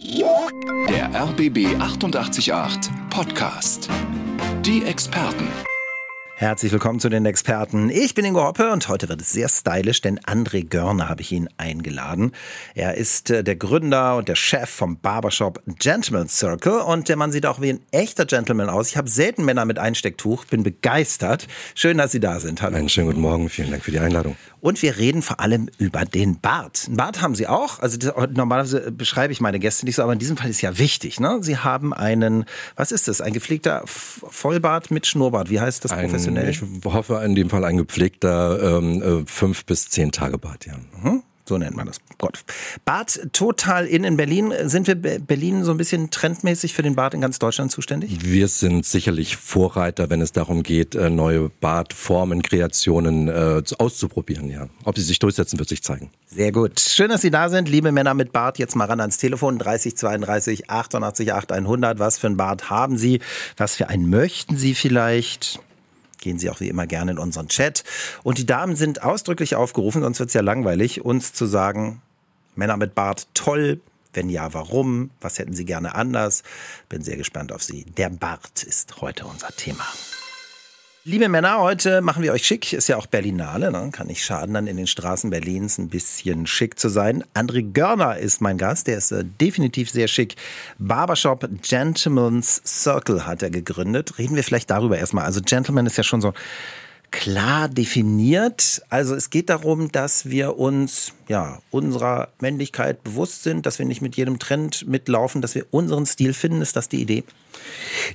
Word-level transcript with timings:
Der 0.00 1.10
RBB 1.12 1.74
888 1.80 2.52
Podcast. 3.10 3.88
Die 4.64 4.84
Experten. 4.84 5.48
Herzlich 6.36 6.70
willkommen 6.70 7.00
zu 7.00 7.08
den 7.08 7.26
Experten. 7.26 7.90
Ich 7.90 8.14
bin 8.14 8.24
Ingo 8.24 8.44
Hoppe 8.44 8.70
und 8.70 8.88
heute 8.88 9.08
wird 9.08 9.20
es 9.20 9.32
sehr 9.32 9.48
stylisch, 9.48 10.00
denn 10.00 10.20
André 10.20 10.64
Görner 10.64 11.08
habe 11.08 11.22
ich 11.22 11.32
ihn 11.32 11.48
eingeladen. 11.56 12.30
Er 12.76 12.94
ist 12.94 13.30
äh, 13.30 13.42
der 13.42 13.56
Gründer 13.56 14.16
und 14.18 14.28
der 14.28 14.36
Chef 14.36 14.70
vom 14.70 15.00
Barbershop 15.00 15.60
Gentleman 15.66 16.28
Circle 16.28 16.74
und 16.74 17.08
der 17.08 17.16
Mann 17.16 17.32
sieht 17.32 17.44
auch 17.44 17.60
wie 17.60 17.70
ein 17.70 17.80
echter 17.90 18.24
Gentleman 18.24 18.68
aus. 18.70 18.90
Ich 18.90 18.96
habe 18.96 19.10
selten 19.10 19.44
Männer 19.44 19.64
mit 19.64 19.80
Einstecktuch, 19.80 20.44
bin 20.44 20.62
begeistert. 20.62 21.48
Schön, 21.74 21.98
dass 21.98 22.12
Sie 22.12 22.20
da 22.20 22.38
sind. 22.38 22.62
Hallo. 22.62 22.76
Einen 22.76 22.88
schönen 22.88 23.08
guten 23.08 23.20
Morgen, 23.20 23.48
vielen 23.48 23.72
Dank 23.72 23.82
für 23.82 23.90
die 23.90 23.98
Einladung. 23.98 24.36
Und 24.60 24.82
wir 24.82 24.96
reden 24.96 25.22
vor 25.22 25.40
allem 25.40 25.68
über 25.78 26.04
den 26.04 26.40
Bart. 26.40 26.86
Ein 26.88 26.96
Bart 26.96 27.22
haben 27.22 27.34
Sie 27.34 27.46
auch. 27.46 27.78
Also 27.80 27.96
das, 27.96 28.12
normalerweise 28.34 28.90
beschreibe 28.90 29.32
ich 29.32 29.40
meine 29.40 29.58
Gäste 29.58 29.86
nicht 29.86 29.96
so, 29.96 30.02
aber 30.02 30.12
in 30.12 30.18
diesem 30.18 30.36
Fall 30.36 30.50
ist 30.50 30.60
ja 30.60 30.78
wichtig. 30.78 31.20
Ne? 31.20 31.38
Sie 31.42 31.58
haben 31.58 31.94
einen, 31.94 32.44
was 32.76 32.92
ist 32.92 33.08
das? 33.08 33.20
Ein 33.20 33.32
gepflegter 33.32 33.82
Vollbart 33.86 34.90
mit 34.90 35.06
Schnurrbart. 35.06 35.50
Wie 35.50 35.60
heißt 35.60 35.84
das 35.84 35.92
ein, 35.92 36.06
professionell? 36.06 36.48
Ich 36.48 36.62
hoffe 36.84 37.22
in 37.24 37.34
dem 37.34 37.50
Fall 37.50 37.64
ein 37.64 37.76
gepflegter 37.76 38.78
ähm, 38.78 39.02
äh, 39.02 39.24
fünf 39.26 39.64
bis 39.64 39.88
zehn 39.88 40.12
Tage 40.12 40.38
Bart. 40.38 40.66
Ja. 40.66 40.74
Mhm. 41.02 41.22
So 41.48 41.56
nennt 41.56 41.76
man 41.76 41.86
das. 41.86 41.98
Gott. 42.18 42.44
Bart 42.84 43.20
total 43.32 43.86
in 43.86 44.04
in 44.04 44.18
Berlin. 44.18 44.52
Sind 44.64 44.86
wir 44.86 44.94
Berlin 44.94 45.64
so 45.64 45.70
ein 45.70 45.78
bisschen 45.78 46.10
trendmäßig 46.10 46.74
für 46.74 46.82
den 46.82 46.94
Bart 46.94 47.14
in 47.14 47.22
ganz 47.22 47.38
Deutschland 47.38 47.72
zuständig? 47.72 48.18
Wir 48.22 48.48
sind 48.48 48.84
sicherlich 48.84 49.36
Vorreiter, 49.36 50.10
wenn 50.10 50.20
es 50.20 50.32
darum 50.32 50.62
geht, 50.62 50.94
äh, 50.94 51.08
neue 51.08 51.48
Bartformen, 51.48 52.42
Kreationen 52.42 53.28
äh, 53.28 53.62
auszuprobieren. 53.78 54.50
Ja. 54.50 54.68
Ob 54.84 54.96
sie 54.98 55.04
sich 55.04 55.18
durchsetzen, 55.18 55.58
wird 55.58 55.70
sich 55.70 55.82
zeigen. 55.82 56.10
Sehr 56.26 56.52
gut. 56.52 56.78
Schön, 56.80 57.08
dass 57.08 57.22
Sie 57.22 57.30
da 57.30 57.48
sind, 57.48 57.68
liebe 57.70 57.92
Männer 57.92 58.12
mit 58.12 58.32
Bart. 58.32 58.58
Jetzt 58.58 58.76
mal 58.76 58.84
ran 58.84 59.00
ans 59.00 59.16
Telefon 59.16 59.58
30 59.58 59.96
32 59.96 60.68
88 60.68 61.32
8 61.32 61.52
100. 61.52 61.98
Was 61.98 62.18
für 62.18 62.26
ein 62.26 62.36
Bart 62.36 62.68
haben 62.68 62.98
Sie? 62.98 63.20
Was 63.56 63.76
für 63.76 63.88
einen 63.88 64.10
möchten 64.10 64.58
Sie 64.58 64.74
vielleicht? 64.74 65.60
Gehen 66.18 66.38
Sie 66.38 66.50
auch 66.50 66.60
wie 66.60 66.68
immer 66.68 66.86
gerne 66.86 67.12
in 67.12 67.18
unseren 67.18 67.48
Chat. 67.48 67.84
Und 68.22 68.38
die 68.38 68.46
Damen 68.46 68.76
sind 68.76 69.02
ausdrücklich 69.02 69.54
aufgerufen, 69.54 70.02
sonst 70.02 70.18
wird 70.18 70.28
es 70.28 70.34
ja 70.34 70.42
langweilig, 70.42 71.04
uns 71.04 71.32
zu 71.32 71.46
sagen, 71.46 72.02
Männer 72.54 72.76
mit 72.76 72.94
Bart 72.94 73.28
toll. 73.34 73.80
Wenn 74.12 74.30
ja, 74.30 74.52
warum? 74.54 75.10
Was 75.20 75.38
hätten 75.38 75.52
Sie 75.52 75.64
gerne 75.64 75.94
anders? 75.94 76.42
Bin 76.88 77.02
sehr 77.02 77.16
gespannt 77.16 77.52
auf 77.52 77.62
Sie. 77.62 77.84
Der 77.84 78.08
Bart 78.08 78.62
ist 78.62 79.00
heute 79.00 79.26
unser 79.26 79.48
Thema. 79.48 79.84
Liebe 81.10 81.30
Männer, 81.30 81.60
heute 81.60 82.02
machen 82.02 82.22
wir 82.22 82.34
euch 82.34 82.46
schick. 82.46 82.74
Ist 82.74 82.86
ja 82.88 82.98
auch 82.98 83.06
Berlinale, 83.06 83.72
ne? 83.72 83.88
kann 83.92 84.08
nicht 84.08 84.22
schaden, 84.22 84.52
dann 84.52 84.66
in 84.66 84.76
den 84.76 84.86
Straßen 84.86 85.30
Berlins 85.30 85.78
ein 85.78 85.88
bisschen 85.88 86.46
schick 86.46 86.78
zu 86.78 86.90
sein. 86.90 87.24
André 87.32 87.62
Görner 87.62 88.18
ist 88.18 88.42
mein 88.42 88.58
Gast, 88.58 88.88
der 88.88 88.98
ist 88.98 89.10
äh, 89.12 89.24
definitiv 89.24 89.88
sehr 89.88 90.06
schick. 90.06 90.36
Barbershop 90.78 91.48
Gentleman's 91.62 92.60
Circle 92.66 93.24
hat 93.24 93.42
er 93.42 93.48
gegründet. 93.48 94.18
Reden 94.18 94.36
wir 94.36 94.44
vielleicht 94.44 94.68
darüber 94.68 94.98
erstmal. 94.98 95.24
Also 95.24 95.40
Gentleman 95.40 95.86
ist 95.86 95.96
ja 95.96 96.04
schon 96.04 96.20
so 96.20 96.34
klar 97.10 97.68
definiert. 97.68 98.82
Also 98.88 99.14
es 99.14 99.30
geht 99.30 99.48
darum, 99.50 99.90
dass 99.92 100.28
wir 100.28 100.58
uns 100.58 101.12
ja 101.28 101.60
unserer 101.70 102.28
Männlichkeit 102.40 103.02
bewusst 103.04 103.42
sind, 103.42 103.66
dass 103.66 103.78
wir 103.78 103.86
nicht 103.86 104.02
mit 104.02 104.16
jedem 104.16 104.38
Trend 104.38 104.86
mitlaufen, 104.86 105.42
dass 105.42 105.54
wir 105.54 105.66
unseren 105.70 106.06
Stil 106.06 106.34
finden. 106.34 106.62
Ist 106.62 106.76
das 106.76 106.88
die 106.88 107.00
Idee? 107.00 107.24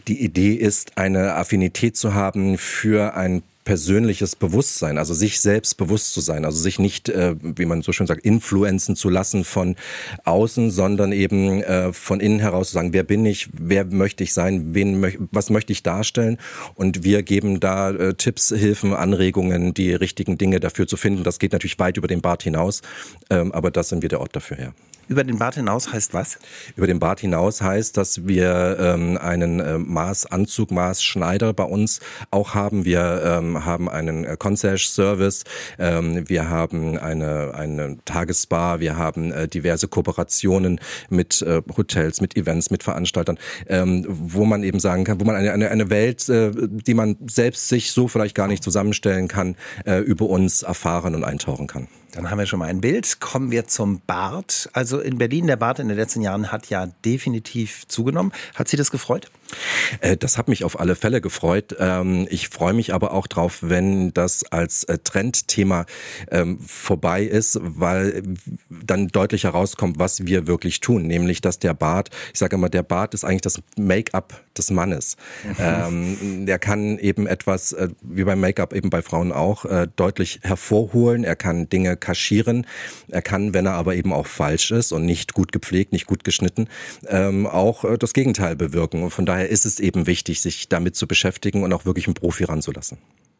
Die 0.07 0.23
Idee 0.23 0.53
ist, 0.53 0.97
eine 0.97 1.35
Affinität 1.35 1.97
zu 1.97 2.13
haben 2.13 2.57
für 2.57 3.15
ein 3.15 3.43
persönliches 3.63 4.35
Bewusstsein, 4.35 4.97
also 4.97 5.13
sich 5.13 5.39
selbst 5.39 5.77
bewusst 5.77 6.13
zu 6.13 6.21
sein, 6.21 6.45
also 6.45 6.57
sich 6.57 6.79
nicht, 6.79 7.09
äh, 7.09 7.35
wie 7.41 7.65
man 7.65 7.81
so 7.81 7.91
schön 7.91 8.07
sagt, 8.07 8.25
influenzen 8.25 8.95
zu 8.95 9.09
lassen 9.09 9.43
von 9.43 9.75
außen, 10.25 10.71
sondern 10.71 11.11
eben 11.11 11.61
äh, 11.63 11.93
von 11.93 12.19
innen 12.19 12.39
heraus 12.39 12.69
zu 12.69 12.73
sagen, 12.73 12.93
wer 12.93 13.03
bin 13.03 13.25
ich, 13.25 13.49
wer 13.53 13.85
möchte 13.85 14.23
ich 14.23 14.33
sein, 14.33 14.73
wen 14.73 14.99
möch 14.99 15.17
was 15.31 15.49
möchte 15.49 15.73
ich 15.73 15.83
darstellen 15.83 16.37
und 16.75 17.03
wir 17.03 17.23
geben 17.23 17.59
da 17.59 17.91
äh, 17.91 18.13
Tipps, 18.13 18.49
Hilfen, 18.49 18.93
Anregungen, 18.93 19.73
die 19.73 19.93
richtigen 19.93 20.37
Dinge 20.37 20.59
dafür 20.59 20.87
zu 20.87 20.97
finden. 20.97 21.23
Das 21.23 21.39
geht 21.39 21.53
natürlich 21.53 21.79
weit 21.79 21.97
über 21.97 22.07
den 22.07 22.21
Bart 22.21 22.43
hinaus, 22.43 22.81
ähm, 23.29 23.51
aber 23.51 23.71
das 23.71 23.89
sind 23.89 24.01
wir 24.01 24.09
der 24.09 24.21
Ort 24.21 24.35
dafür, 24.35 24.59
ja. 24.59 24.73
Über 25.09 25.23
den 25.23 25.37
Bart 25.37 25.55
hinaus 25.55 25.91
heißt 25.91 26.13
was? 26.13 26.39
Über 26.75 26.87
den 26.87 26.99
Bart 26.99 27.19
hinaus 27.19 27.61
heißt, 27.61 27.97
dass 27.97 28.25
wir 28.25 28.77
ähm, 28.79 29.17
einen 29.17 29.59
äh, 29.59 29.77
Maßanzug, 29.77 30.71
Maßschneider 30.71 31.53
bei 31.53 31.65
uns 31.65 31.99
auch 32.31 32.53
haben. 32.55 32.85
Wir 32.85 33.21
ähm, 33.25 33.65
haben 33.65 33.89
einen 33.89 34.23
äh, 34.23 34.37
Concierge-Service, 34.37 35.43
ähm, 35.77 36.27
wir 36.29 36.49
haben 36.49 36.97
eine, 36.97 37.53
eine 37.53 37.97
Tagesbar, 38.05 38.79
wir 38.79 38.97
haben 38.97 39.31
äh, 39.31 39.47
diverse 39.47 39.89
Kooperationen 39.89 40.79
mit 41.09 41.41
äh, 41.41 41.61
Hotels, 41.75 42.21
mit 42.21 42.37
Events, 42.37 42.71
mit 42.71 42.83
Veranstaltern, 42.83 43.37
ähm, 43.67 44.05
wo 44.07 44.45
man 44.45 44.63
eben 44.63 44.79
sagen 44.79 45.03
kann, 45.03 45.19
wo 45.19 45.25
man 45.25 45.35
eine, 45.35 45.51
eine, 45.51 45.69
eine 45.69 45.89
Welt, 45.89 46.29
äh, 46.29 46.51
die 46.53 46.93
man 46.93 47.17
selbst 47.27 47.67
sich 47.67 47.91
so 47.91 48.07
vielleicht 48.07 48.35
gar 48.35 48.47
nicht 48.47 48.63
zusammenstellen 48.63 49.27
kann, 49.27 49.55
äh, 49.85 49.99
über 49.99 50.27
uns 50.27 50.63
erfahren 50.63 51.13
und 51.13 51.25
eintauchen 51.25 51.67
kann. 51.67 51.87
Dann 52.13 52.29
haben 52.29 52.37
wir 52.37 52.45
schon 52.45 52.59
mal 52.59 52.69
ein 52.69 52.79
Bild. 52.79 53.19
Kommen 53.19 53.49
wir 53.49 53.67
zum 53.67 54.01
Bart. 54.05 54.69
Also 54.73 54.99
in 54.99 55.17
Berlin, 55.17 55.47
der 55.47 55.55
Bart 55.55 55.79
in 55.79 55.87
den 55.87 55.97
letzten 55.97 56.21
Jahren 56.21 56.51
hat 56.51 56.69
ja 56.69 56.85
definitiv 57.03 57.87
zugenommen. 57.87 58.31
Hat 58.53 58.67
Sie 58.67 58.77
das 58.77 58.91
gefreut? 58.91 59.31
Äh, 59.99 60.15
das 60.17 60.37
hat 60.37 60.47
mich 60.47 60.63
auf 60.63 60.79
alle 60.79 60.95
Fälle 60.95 61.21
gefreut. 61.21 61.75
Ähm, 61.79 62.27
ich 62.29 62.49
freue 62.49 62.73
mich 62.73 62.93
aber 62.93 63.13
auch 63.13 63.25
drauf, 63.25 63.59
wenn 63.61 64.13
das 64.13 64.43
als 64.51 64.83
äh, 64.83 64.99
Trendthema 64.99 65.85
ähm, 66.29 66.59
vorbei 66.59 67.23
ist, 67.23 67.59
weil 67.61 68.21
dann 68.69 69.07
deutlich 69.07 69.45
herauskommt, 69.45 69.97
was 69.97 70.27
wir 70.27 70.45
wirklich 70.45 70.81
tun. 70.81 71.07
Nämlich, 71.07 71.41
dass 71.41 71.57
der 71.57 71.73
Bart, 71.73 72.09
ich 72.31 72.39
sage 72.39 72.55
immer, 72.55 72.69
der 72.69 72.83
Bart 72.83 73.15
ist 73.15 73.23
eigentlich 73.23 73.41
das 73.41 73.59
Make-up 73.75 74.43
des 74.57 74.71
Mannes. 74.71 75.17
Mhm. 75.43 75.55
Ähm, 75.59 76.45
der 76.45 76.59
kann 76.59 76.99
eben 76.99 77.27
etwas, 77.27 77.73
äh, 77.73 77.89
wie 78.01 78.23
beim 78.23 78.39
Make-up 78.39 78.73
eben 78.73 78.89
bei 78.89 79.01
Frauen 79.01 79.31
auch, 79.31 79.65
deutlich 79.95 80.39
hervorholen. 80.43 81.23
Er 81.23 81.35
kann 81.35 81.69
Dinge 81.69 81.97
kaschieren. 81.97 82.65
Er 83.09 83.21
kann, 83.21 83.53
wenn 83.53 83.65
er 83.65 83.73
aber 83.73 83.95
eben 83.95 84.13
auch 84.13 84.27
falsch 84.27 84.71
ist 84.71 84.91
und 84.91 85.05
nicht 85.05 85.33
gut 85.33 85.51
gepflegt, 85.51 85.91
nicht 85.93 86.05
gut 86.05 86.23
geschnitten, 86.23 86.67
auch 87.09 87.97
das 87.97 88.13
Gegenteil 88.13 88.55
bewirken. 88.55 89.03
Und 89.03 89.11
von 89.11 89.25
daher 89.25 89.49
ist 89.49 89.65
es 89.65 89.79
eben 89.79 90.07
wichtig, 90.07 90.41
sich 90.41 90.69
damit 90.69 90.95
zu 90.95 91.07
beschäftigen 91.07 91.63
und 91.63 91.73
auch 91.73 91.85
wirklich 91.85 92.07
einen 92.07 92.15
Profi 92.15 92.43
ranzulassen. 92.43 92.97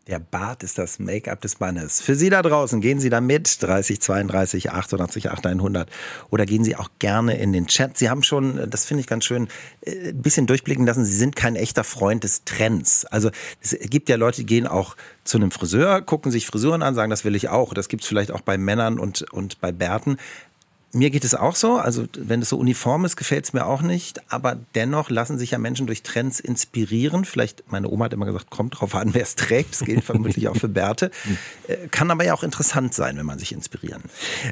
Der 0.07 0.19
Bart 0.19 0.63
ist 0.63 0.77
das 0.77 0.99
Make-up 0.99 1.39
des 1.39 1.61
Mannes. 1.61 2.01
Für 2.01 2.15
Sie 2.15 2.29
da 2.29 2.41
draußen, 2.41 2.81
gehen 2.81 2.99
Sie 2.99 3.09
da 3.09 3.21
mit 3.21 3.63
30 3.63 4.01
32 4.01 4.69
88 4.69 5.31
8100 5.31 5.89
oder 6.29 6.45
gehen 6.45 6.65
Sie 6.65 6.75
auch 6.75 6.89
gerne 6.99 7.37
in 7.37 7.53
den 7.53 7.67
Chat. 7.67 7.97
Sie 7.97 8.09
haben 8.09 8.21
schon, 8.21 8.69
das 8.69 8.83
finde 8.83 8.99
ich 8.99 9.07
ganz 9.07 9.23
schön, 9.23 9.47
äh, 9.79 10.09
ein 10.09 10.21
bisschen 10.21 10.45
durchblicken 10.45 10.85
lassen, 10.85 11.05
Sie 11.05 11.15
sind 11.15 11.37
kein 11.37 11.55
echter 11.55 11.85
Freund 11.85 12.25
des 12.25 12.43
Trends. 12.43 13.05
Also 13.05 13.31
es 13.61 13.77
gibt 13.79 14.09
ja 14.09 14.17
Leute, 14.17 14.41
die 14.41 14.45
gehen 14.45 14.67
auch 14.67 14.97
zu 15.23 15.37
einem 15.37 15.51
Friseur, 15.51 16.01
gucken 16.01 16.33
sich 16.33 16.47
Frisuren 16.47 16.81
an, 16.81 16.95
sagen, 16.95 17.09
das 17.09 17.23
will 17.23 17.35
ich 17.35 17.47
auch. 17.47 17.73
Das 17.73 17.87
gibt 17.87 18.03
es 18.03 18.09
vielleicht 18.09 18.31
auch 18.31 18.41
bei 18.41 18.57
Männern 18.57 18.99
und, 18.99 19.21
und 19.31 19.61
bei 19.61 19.71
Bärten. 19.71 20.17
Mir 20.95 21.09
geht 21.09 21.25
es 21.25 21.33
auch 21.33 21.55
so. 21.55 21.77
Also, 21.77 22.05
wenn 22.15 22.43
es 22.43 22.49
so 22.49 22.57
uniform 22.57 23.03
ist, 23.03 23.15
gefällt 23.15 23.45
es 23.45 23.53
mir 23.53 23.65
auch 23.65 23.81
nicht. 23.81 24.21
Aber 24.31 24.57
dennoch 24.75 25.09
lassen 25.09 25.39
sich 25.39 25.49
ja 25.49 25.57
Menschen 25.57 25.87
durch 25.87 26.03
Trends 26.03 26.39
inspirieren. 26.39 27.25
Vielleicht, 27.25 27.63
meine 27.71 27.89
Oma 27.89 28.05
hat 28.05 28.13
immer 28.13 28.27
gesagt, 28.27 28.51
kommt 28.51 28.79
drauf 28.79 28.93
an, 28.93 29.15
wer 29.15 29.23
es 29.23 29.33
trägt. 29.33 29.71
Das 29.71 29.79
gilt 29.85 30.03
vermutlich 30.03 30.47
auch 30.47 30.55
für 30.55 30.69
Bärte. 30.69 31.09
Äh, 31.67 31.87
kann 31.89 32.11
aber 32.11 32.23
ja 32.23 32.35
auch 32.35 32.43
interessant 32.43 32.93
sein, 32.93 33.17
wenn 33.17 33.25
man 33.25 33.39
sich 33.39 33.53
inspirieren. 33.53 34.03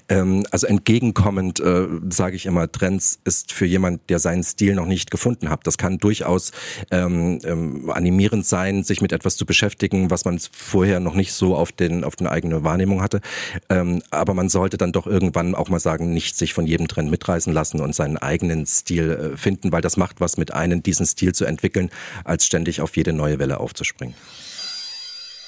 Ähm, 0.10 0.48
also, 0.50 0.66
entgegenkommend 0.66 1.60
äh, 1.60 1.88
sage 2.10 2.36
ich 2.36 2.48
immer, 2.48 2.72
Trends 2.72 3.20
ist 3.24 3.54
für 3.54 3.68
jemand, 3.68 4.10
der 4.10 4.18
seinen 4.18 4.44
Stil 4.44 4.74
noch 4.74 4.88
nicht 4.88 5.12
gefunden 5.12 5.50
hat. 5.50 5.68
Das 5.68 5.78
kann 5.78 6.00
durchaus 6.00 6.54
ähm, 6.90 7.40
ähm, 7.44 7.92
animierend 7.92 8.48
sein, 8.48 8.84
sich 8.84 9.00
mit 9.02 9.12
etwas 9.12 9.38
zu 9.38 9.46
beschäftigen, 9.46 10.10
was 10.10 10.26
man 10.26 10.40
vorher 10.52 11.00
noch 11.00 11.14
nicht 11.14 11.34
so 11.34 11.56
auf 11.56 11.72
den, 11.72 12.04
auf 12.04 12.16
eine 12.20 12.32
eigene 12.32 12.64
Wahrnehmung 12.64 13.04
hatte. 13.04 13.22
Ähm, 13.70 14.02
aber 14.10 14.34
man 14.34 14.50
sollte 14.50 14.78
dann 14.78 14.92
doch 14.92 15.06
irgendwann 15.06 15.54
auch 15.54 15.70
mal 15.70 15.80
sagen, 15.80 16.12
nicht 16.14 16.31
nicht 16.32 16.38
sich 16.38 16.54
von 16.54 16.66
jedem 16.66 16.88
Trend 16.88 17.12
mitreißen 17.12 17.52
lassen 17.52 17.82
und 17.82 17.94
seinen 17.94 18.18
eigenen 18.18 18.66
Stil 18.66 19.34
äh, 19.34 19.38
finden, 19.38 19.72
weil 19.72 19.82
das 19.82 19.98
macht 19.98 20.22
was 20.22 20.38
mit 20.38 20.54
einem, 20.54 20.82
diesen 20.82 21.06
Stil 21.06 21.34
zu 21.34 21.46
entwickeln, 21.46 21.90
als 22.24 22.46
ständig 22.46 22.80
auf 22.80 22.96
jede 22.96 23.12
neue 23.12 23.38
Welle 23.38 23.60
aufzuspringen. 23.60 24.16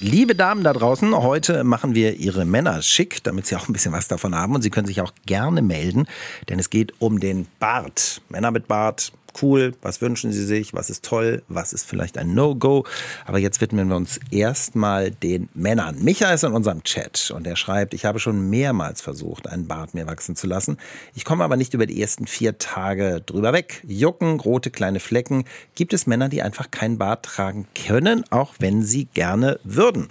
Liebe 0.00 0.34
Damen 0.34 0.64
da 0.64 0.72
draußen, 0.72 1.16
heute 1.16 1.64
machen 1.64 1.94
wir 1.94 2.16
Ihre 2.16 2.44
Männer 2.44 2.82
schick, 2.82 3.22
damit 3.24 3.46
Sie 3.46 3.56
auch 3.56 3.68
ein 3.68 3.72
bisschen 3.72 3.92
was 3.92 4.08
davon 4.08 4.34
haben. 4.34 4.54
Und 4.54 4.60
Sie 4.60 4.68
können 4.68 4.86
sich 4.86 5.00
auch 5.00 5.12
gerne 5.24 5.62
melden, 5.62 6.06
denn 6.48 6.58
es 6.58 6.68
geht 6.68 6.92
um 6.98 7.20
den 7.20 7.46
Bart. 7.58 8.20
Männer 8.28 8.50
mit 8.50 8.68
Bart, 8.68 9.12
cool, 9.42 9.72
was 9.82 10.00
wünschen 10.00 10.32
Sie 10.32 10.44
sich, 10.44 10.74
was 10.74 10.90
ist 10.90 11.04
toll, 11.04 11.42
was 11.48 11.72
ist 11.72 11.86
vielleicht 11.86 12.18
ein 12.18 12.34
No-Go. 12.34 12.84
Aber 13.26 13.38
jetzt 13.38 13.60
widmen 13.60 13.88
wir 13.88 13.96
uns 13.96 14.20
erstmal 14.30 15.10
den 15.10 15.48
Männern. 15.54 16.02
Micha 16.02 16.32
ist 16.32 16.44
in 16.44 16.52
unserem 16.52 16.82
Chat 16.82 17.32
und 17.34 17.46
er 17.46 17.56
schreibt, 17.56 17.94
ich 17.94 18.04
habe 18.04 18.18
schon 18.18 18.50
mehrmals 18.50 19.00
versucht, 19.00 19.48
einen 19.48 19.66
Bart 19.66 19.94
mir 19.94 20.06
wachsen 20.06 20.36
zu 20.36 20.46
lassen. 20.46 20.78
Ich 21.14 21.24
komme 21.24 21.44
aber 21.44 21.56
nicht 21.56 21.74
über 21.74 21.86
die 21.86 22.00
ersten 22.00 22.26
vier 22.26 22.58
Tage 22.58 23.22
drüber 23.24 23.52
weg. 23.52 23.82
Jucken, 23.86 24.40
rote 24.40 24.70
kleine 24.70 25.00
Flecken. 25.00 25.44
Gibt 25.74 25.92
es 25.92 26.06
Männer, 26.06 26.28
die 26.28 26.42
einfach 26.42 26.70
keinen 26.70 26.98
Bart 26.98 27.24
tragen 27.24 27.66
können, 27.86 28.24
auch 28.30 28.54
wenn 28.58 28.82
sie 28.82 29.06
gerne 29.06 29.58
würden? 29.64 30.08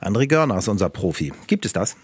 André 0.00 0.26
Görner 0.26 0.58
ist 0.58 0.68
unser 0.68 0.88
Profi. 0.88 1.32
Gibt 1.46 1.66
es 1.66 1.72
das? 1.72 1.96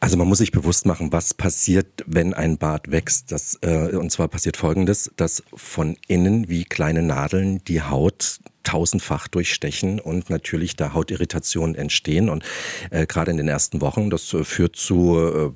Also 0.00 0.16
man 0.16 0.28
muss 0.28 0.38
sich 0.38 0.52
bewusst 0.52 0.86
machen, 0.86 1.12
was 1.12 1.34
passiert, 1.34 2.04
wenn 2.06 2.32
ein 2.32 2.56
Bart 2.56 2.90
wächst. 2.90 3.32
Das, 3.32 3.58
äh, 3.62 3.96
und 3.96 4.12
zwar 4.12 4.28
passiert 4.28 4.56
Folgendes, 4.56 5.10
dass 5.16 5.42
von 5.54 5.96
innen 6.06 6.48
wie 6.48 6.64
kleine 6.64 7.02
Nadeln 7.02 7.62
die 7.64 7.82
Haut 7.82 8.38
tausendfach 8.68 9.28
durchstechen 9.28 9.98
und 9.98 10.28
natürlich 10.28 10.76
da 10.76 10.92
Hautirritationen 10.92 11.74
entstehen. 11.74 12.28
Und 12.28 12.44
äh, 12.90 13.06
gerade 13.06 13.30
in 13.30 13.38
den 13.38 13.48
ersten 13.48 13.80
Wochen, 13.80 14.10
das 14.10 14.34
äh, 14.34 14.44
führt 14.44 14.76
zu 14.76 15.16
äh, 15.16 15.50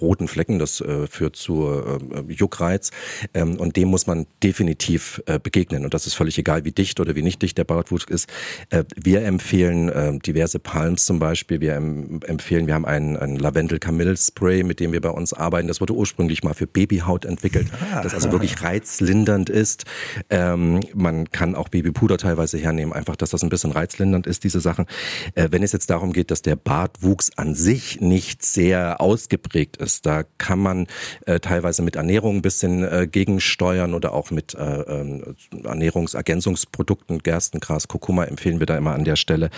roten 0.00 0.26
Flecken, 0.26 0.58
das 0.58 0.80
äh, 0.80 1.06
führt 1.06 1.36
zu 1.36 1.68
äh, 1.68 2.32
Juckreiz. 2.32 2.92
Ähm, 3.34 3.56
und 3.56 3.76
dem 3.76 3.88
muss 3.88 4.06
man 4.06 4.26
definitiv 4.42 5.22
äh, 5.26 5.38
begegnen. 5.38 5.84
Und 5.84 5.92
das 5.92 6.06
ist 6.06 6.14
völlig 6.14 6.38
egal, 6.38 6.64
wie 6.64 6.72
dicht 6.72 6.98
oder 6.98 7.14
wie 7.14 7.22
nicht 7.22 7.42
dicht 7.42 7.58
der 7.58 7.64
Bartwuchs 7.64 8.04
ist. 8.04 8.26
Äh, 8.70 8.84
wir 8.96 9.22
empfehlen 9.22 10.20
diverse 10.20 10.58
Palms 10.58 11.04
zum 11.04 11.18
Beispiel. 11.18 11.60
Wir 11.60 11.74
em 11.74 12.20
empfehlen, 12.26 12.66
wir 12.66 12.74
haben 12.74 12.84
ein, 12.84 13.16
ein 13.16 13.36
Lavendel-Kamille-Spray, 13.36 14.62
mit 14.62 14.80
dem 14.80 14.92
wir 14.92 15.00
bei 15.00 15.10
uns 15.10 15.32
arbeiten. 15.32 15.68
Das 15.68 15.80
wurde 15.80 15.94
ursprünglich 15.94 16.42
mal 16.42 16.54
für 16.54 16.66
Babyhaut 16.66 17.24
entwickelt, 17.24 17.68
ah. 17.92 18.02
das 18.02 18.14
also 18.14 18.32
wirklich 18.32 18.62
reizlindernd 18.62 19.50
ist. 19.50 19.84
Ähm, 20.30 20.80
man 20.94 21.30
kann 21.30 21.54
auch 21.54 21.68
Babypuder 21.68 22.16
teilweise 22.18 22.45
teilweise 22.46 22.58
hernehmen, 22.58 22.92
einfach, 22.92 23.16
dass 23.16 23.30
das 23.30 23.42
ein 23.42 23.48
bisschen 23.48 23.72
reizlindernd 23.72 24.26
ist, 24.26 24.44
diese 24.44 24.60
Sachen. 24.60 24.86
Äh, 25.34 25.48
wenn 25.50 25.62
es 25.62 25.72
jetzt 25.72 25.90
darum 25.90 26.12
geht, 26.12 26.30
dass 26.30 26.42
der 26.42 26.56
Bartwuchs 26.56 27.30
an 27.36 27.54
sich 27.54 28.00
nicht 28.00 28.44
sehr 28.44 29.00
ausgeprägt 29.00 29.76
ist, 29.78 30.06
da 30.06 30.24
kann 30.38 30.58
man 30.58 30.86
äh, 31.26 31.40
teilweise 31.40 31.82
mit 31.82 31.96
Ernährung 31.96 32.36
ein 32.36 32.42
bisschen 32.42 32.84
äh, 32.84 33.08
gegensteuern 33.10 33.94
oder 33.94 34.12
auch 34.12 34.30
mit 34.30 34.54
äh, 34.54 34.60
ähm, 34.62 35.36
Ernährungsergänzungsprodukten, 35.64 37.18
Gerstengras, 37.18 37.88
Kurkuma 37.88 38.24
empfehlen 38.24 38.60
wir 38.60 38.66
da 38.66 38.76
immer 38.76 38.94
an 38.94 39.04
der 39.04 39.16
Stelle. 39.16 39.50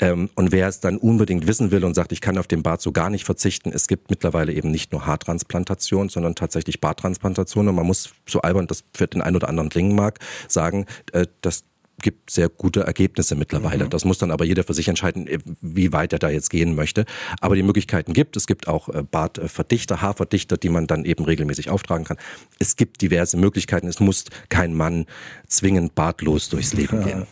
Ähm, 0.00 0.30
und 0.34 0.52
wer 0.52 0.68
es 0.68 0.80
dann 0.80 0.96
unbedingt 0.98 1.46
wissen 1.46 1.70
will 1.70 1.84
und 1.84 1.94
sagt, 1.94 2.12
ich 2.12 2.20
kann 2.20 2.38
auf 2.38 2.46
den 2.46 2.62
Bart 2.62 2.82
so 2.82 2.92
gar 2.92 3.10
nicht 3.10 3.24
verzichten, 3.24 3.70
es 3.72 3.86
gibt 3.86 4.10
mittlerweile 4.10 4.52
eben 4.52 4.70
nicht 4.70 4.92
nur 4.92 5.06
Haartransplantation, 5.06 6.08
sondern 6.08 6.34
tatsächlich 6.34 6.80
Barttransplantation 6.80 7.68
und 7.68 7.74
man 7.74 7.86
muss 7.86 8.10
so 8.26 8.40
albern, 8.40 8.66
das 8.66 8.84
für 8.92 9.06
den 9.06 9.22
einen 9.22 9.36
oder 9.36 9.48
anderen 9.48 9.68
klingen 9.68 9.94
mag, 9.94 10.18
sagen, 10.48 10.86
äh, 11.12 11.26
dass 11.40 11.64
gibt 12.02 12.30
sehr 12.30 12.48
gute 12.48 12.80
Ergebnisse 12.80 13.34
mittlerweile. 13.34 13.84
Mhm. 13.84 13.90
Das 13.90 14.04
muss 14.04 14.18
dann 14.18 14.30
aber 14.30 14.44
jeder 14.44 14.64
für 14.64 14.74
sich 14.74 14.88
entscheiden, 14.88 15.26
äh, 15.26 15.38
wie 15.60 15.92
weit 15.92 16.12
er 16.12 16.18
da 16.18 16.28
jetzt 16.28 16.50
gehen 16.50 16.74
möchte. 16.74 17.04
Aber 17.40 17.56
die 17.56 17.62
Möglichkeiten 17.62 18.12
gibt. 18.12 18.36
Es 18.36 18.46
gibt 18.46 18.68
auch 18.68 18.88
äh, 18.88 19.02
Bartverdichter, 19.02 20.02
Haarverdichter, 20.02 20.56
die 20.56 20.68
man 20.68 20.86
dann 20.86 21.04
eben 21.04 21.24
regelmäßig 21.24 21.70
auftragen 21.70 22.04
kann. 22.04 22.18
Es 22.58 22.76
gibt 22.76 23.00
diverse 23.02 23.36
Möglichkeiten. 23.36 23.88
Es 23.88 24.00
muss 24.00 24.24
kein 24.48 24.74
Mann 24.74 25.06
zwingend 25.46 25.94
bartlos 25.94 26.48
durchs 26.48 26.74
Leben 26.74 27.00
gehen. 27.04 27.20
Ja. 27.20 27.26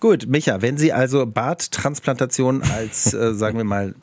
Gut, 0.00 0.26
Micha, 0.26 0.62
wenn 0.62 0.78
Sie 0.78 0.92
also 0.92 1.26
Barttransplantation 1.26 2.62
als, 2.62 3.12
äh, 3.14 3.34
sagen 3.34 3.58
wir 3.58 3.64
mal, 3.64 3.94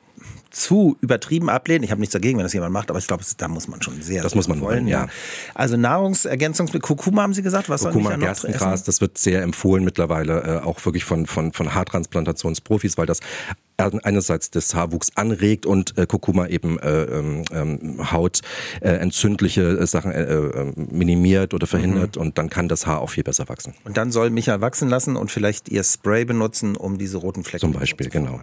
zu 0.55 0.97
übertrieben 1.01 1.49
ablehnen. 1.49 1.83
Ich 1.83 1.91
habe 1.91 1.99
nichts 1.99 2.13
dagegen, 2.13 2.37
wenn 2.37 2.45
das 2.45 2.53
jemand 2.53 2.71
macht, 2.71 2.89
aber 2.89 2.97
ich 2.97 3.07
glaube, 3.07 3.23
da 3.37 3.47
muss 3.49 3.67
man 3.67 3.81
schon 3.81 4.01
sehr. 4.01 4.23
Das 4.23 4.35
muss 4.35 4.47
man 4.47 4.61
wollen, 4.61 4.87
ja. 4.87 5.07
Also 5.53 5.75
Nahrungsergänzungsmittel, 5.75 6.81
Kurkuma 6.81 7.23
haben 7.23 7.33
Sie 7.33 7.43
gesagt, 7.43 7.67
was 7.67 7.81
Kurkuma, 7.81 8.11
soll 8.11 8.19
ich 8.19 8.25
Gerstengras, 8.25 8.83
das 8.83 9.01
wird 9.01 9.17
sehr 9.17 9.41
empfohlen 9.41 9.83
mittlerweile, 9.83 10.61
äh, 10.61 10.65
auch 10.65 10.83
wirklich 10.85 11.03
von 11.03 11.25
von 11.25 11.51
von 11.51 11.75
Haartransplantationsprofis, 11.75 12.97
weil 12.97 13.05
das 13.05 13.19
einerseits 13.77 14.51
das 14.51 14.73
Haarwuchs 14.73 15.11
anregt 15.15 15.65
und 15.65 15.97
äh, 15.97 16.05
Kurkuma 16.05 16.47
eben 16.47 16.79
äh, 16.79 17.03
ähm, 17.03 17.43
ähm 17.51 18.11
Haut 18.11 18.39
äh, 18.79 18.91
entzündliche 18.91 19.61
äh, 19.61 19.85
Sachen 19.85 20.11
äh, 20.11 20.23
äh, 20.23 20.71
minimiert 20.75 21.53
oder 21.53 21.67
verhindert 21.67 22.15
mhm. 22.15 22.21
und 22.21 22.37
dann 22.37 22.49
kann 22.49 22.69
das 22.69 22.87
Haar 22.87 23.01
auch 23.01 23.09
viel 23.09 23.23
besser 23.23 23.49
wachsen. 23.49 23.73
Und 23.83 23.97
dann 23.97 24.11
soll 24.11 24.29
Micha 24.29 24.61
wachsen 24.61 24.87
lassen 24.87 25.17
und 25.17 25.31
vielleicht 25.31 25.67
ihr 25.67 25.83
Spray 25.83 26.23
benutzen, 26.23 26.77
um 26.77 26.97
diese 26.97 27.17
roten 27.17 27.43
Flecken 27.43 27.59
Zum 27.59 27.73
Beispiel, 27.73 28.09
genau. 28.09 28.39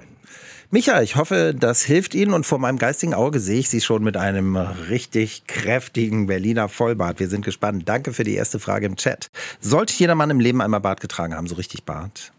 Micha, 0.75 1.03
ich 1.03 1.17
hoffe, 1.17 1.55
das 1.55 1.83
hilft 1.83 2.15
Ihnen 2.15 2.33
und 2.33 2.47
vor 2.47 2.59
meinem 2.59 2.79
geistigen 2.79 3.13
Auge 3.13 3.41
sehe 3.41 3.59
ich 3.59 3.69
Sie 3.69 3.83
schon 3.83 4.03
mit 4.03 4.17
einem 4.17 4.57
richtig 4.57 5.47
kräftigen 5.47 6.29
Berliner 6.29 6.71
Vollbart. 6.71 7.21
Wir 7.21 7.29
sind 7.29 7.45
gespannt. 7.45 7.87
Danke 7.91 8.15
für 8.15 8.25
die 8.25 8.33
erste 8.33 8.59
Frage 8.59 8.87
im 8.87 8.97
Chat. 8.97 9.29
Sollte 9.61 9.93
jeder 9.93 10.15
Mann 10.15 10.31
im 10.31 10.41
Leben 10.41 10.63
einmal 10.63 10.81
Bart 10.81 11.03
getragen 11.03 11.35
haben, 11.35 11.47
so 11.47 11.57
richtig 11.57 11.85
Bart? 11.85 12.33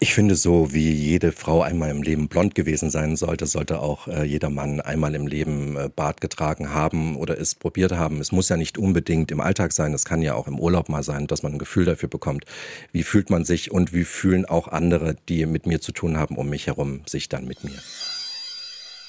Ich 0.00 0.14
finde, 0.14 0.36
so 0.36 0.72
wie 0.72 0.92
jede 0.92 1.32
Frau 1.32 1.60
einmal 1.60 1.90
im 1.90 2.04
Leben 2.04 2.28
blond 2.28 2.54
gewesen 2.54 2.88
sein 2.88 3.16
sollte, 3.16 3.46
sollte 3.46 3.80
auch 3.80 4.06
äh, 4.06 4.22
jeder 4.22 4.48
Mann 4.48 4.80
einmal 4.80 5.12
im 5.16 5.26
Leben 5.26 5.76
äh, 5.76 5.88
Bart 5.88 6.20
getragen 6.20 6.72
haben 6.72 7.16
oder 7.16 7.40
es 7.40 7.56
probiert 7.56 7.90
haben. 7.90 8.20
Es 8.20 8.30
muss 8.30 8.48
ja 8.48 8.56
nicht 8.56 8.78
unbedingt 8.78 9.32
im 9.32 9.40
Alltag 9.40 9.72
sein, 9.72 9.92
es 9.92 10.04
kann 10.04 10.22
ja 10.22 10.34
auch 10.34 10.46
im 10.46 10.60
Urlaub 10.60 10.88
mal 10.88 11.02
sein, 11.02 11.26
dass 11.26 11.42
man 11.42 11.54
ein 11.54 11.58
Gefühl 11.58 11.84
dafür 11.84 12.08
bekommt, 12.08 12.44
wie 12.92 13.02
fühlt 13.02 13.28
man 13.28 13.44
sich 13.44 13.72
und 13.72 13.92
wie 13.92 14.04
fühlen 14.04 14.44
auch 14.44 14.68
andere, 14.68 15.16
die 15.28 15.46
mit 15.46 15.66
mir 15.66 15.80
zu 15.80 15.90
tun 15.90 16.16
haben, 16.16 16.36
um 16.36 16.48
mich 16.48 16.68
herum, 16.68 17.00
sich 17.06 17.28
dann 17.28 17.46
mit 17.46 17.64
mir. 17.64 17.78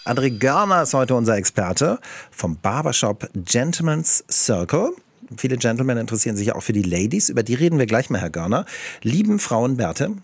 André 0.05 0.31
Görner 0.39 0.81
ist 0.81 0.95
heute 0.95 1.13
unser 1.13 1.37
Experte 1.37 1.99
vom 2.31 2.57
Barbershop 2.57 3.29
Gentleman's 3.35 4.23
Circle. 4.27 4.93
Viele 5.37 5.57
Gentlemen 5.57 5.99
interessieren 5.99 6.35
sich 6.35 6.55
auch 6.55 6.63
für 6.63 6.73
die 6.73 6.81
Ladies. 6.81 7.29
Über 7.29 7.43
die 7.43 7.53
reden 7.53 7.77
wir 7.77 7.85
gleich 7.85 8.09
mal, 8.09 8.19
Herr 8.19 8.31
Görner. 8.31 8.65
Lieben 9.03 9.37
Frauen 9.37 9.77
Bärte? 9.77 10.15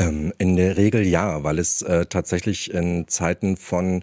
Ähm, 0.00 0.32
in 0.38 0.56
der 0.56 0.76
Regel 0.78 1.06
ja, 1.06 1.44
weil 1.44 1.58
es 1.58 1.82
äh, 1.82 2.06
tatsächlich 2.06 2.72
in 2.72 3.06
Zeiten 3.06 3.56
von 3.58 4.02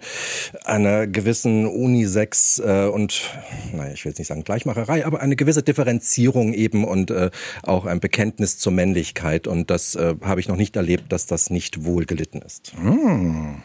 einer 0.63 1.07
gewissen 1.07 1.65
Unisex 1.65 2.59
äh, 2.59 2.85
und, 2.85 3.31
naja, 3.73 3.93
ich 3.93 4.05
will 4.05 4.11
jetzt 4.11 4.19
nicht 4.19 4.27
sagen 4.27 4.43
Gleichmacherei, 4.43 5.05
aber 5.05 5.21
eine 5.21 5.35
gewisse 5.35 5.63
Differenzierung 5.63 6.53
eben 6.53 6.85
und 6.85 7.09
äh, 7.09 7.31
auch 7.63 7.85
ein 7.85 7.99
Bekenntnis 7.99 8.59
zur 8.59 8.73
Männlichkeit. 8.73 9.47
Und 9.47 9.71
das 9.71 9.95
äh, 9.95 10.15
habe 10.21 10.39
ich 10.39 10.47
noch 10.47 10.55
nicht 10.55 10.75
erlebt, 10.75 11.11
dass 11.11 11.25
das 11.25 11.49
nicht 11.49 11.83
wohl 11.83 12.05
gelitten 12.05 12.41
ist. 12.43 12.73
Hm. 12.79 13.63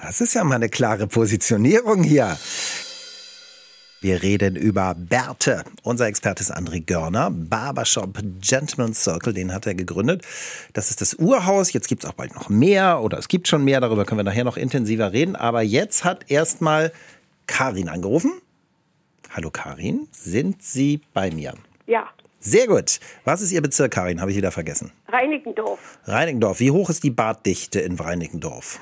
Das 0.00 0.20
ist 0.20 0.34
ja 0.34 0.44
mal 0.44 0.54
eine 0.54 0.68
klare 0.68 1.06
Positionierung 1.06 2.04
hier. 2.04 2.38
Wir 4.02 4.22
reden 4.22 4.56
über 4.56 4.94
Bärte. 4.96 5.62
Unser 5.82 6.06
Experte 6.06 6.40
ist 6.40 6.56
André 6.56 6.82
Görner, 6.82 7.30
Barbershop 7.30 8.18
Gentleman's 8.40 9.04
Circle, 9.04 9.34
den 9.34 9.52
hat 9.52 9.66
er 9.66 9.74
gegründet. 9.74 10.22
Das 10.72 10.88
ist 10.88 11.02
das 11.02 11.12
Urhaus. 11.12 11.74
Jetzt 11.74 11.86
gibt 11.86 12.02
es 12.02 12.08
auch 12.08 12.14
bald 12.14 12.34
noch 12.34 12.48
mehr 12.48 13.02
oder 13.02 13.18
es 13.18 13.28
gibt 13.28 13.46
schon 13.46 13.62
mehr. 13.62 13.78
Darüber 13.78 14.06
können 14.06 14.20
wir 14.20 14.24
nachher 14.24 14.44
noch 14.44 14.56
intensiver 14.56 15.12
reden. 15.12 15.36
Aber 15.36 15.60
jetzt 15.60 16.02
hat 16.02 16.30
erstmal 16.30 16.92
Karin 17.46 17.90
angerufen. 17.90 18.32
Hallo 19.36 19.50
Karin, 19.50 20.08
sind 20.12 20.62
Sie 20.62 21.02
bei 21.12 21.30
mir? 21.30 21.52
Ja. 21.86 22.08
Sehr 22.38 22.68
gut. 22.68 23.00
Was 23.26 23.42
ist 23.42 23.52
Ihr 23.52 23.60
Bezirk, 23.60 23.92
Karin? 23.92 24.22
Habe 24.22 24.30
ich 24.30 24.36
wieder 24.38 24.50
vergessen. 24.50 24.92
Reinickendorf. 25.08 25.98
Reinickendorf. 26.06 26.58
Wie 26.58 26.70
hoch 26.70 26.88
ist 26.88 27.04
die 27.04 27.10
Bartdichte 27.10 27.80
in 27.80 27.96
Reinickendorf? 27.96 28.80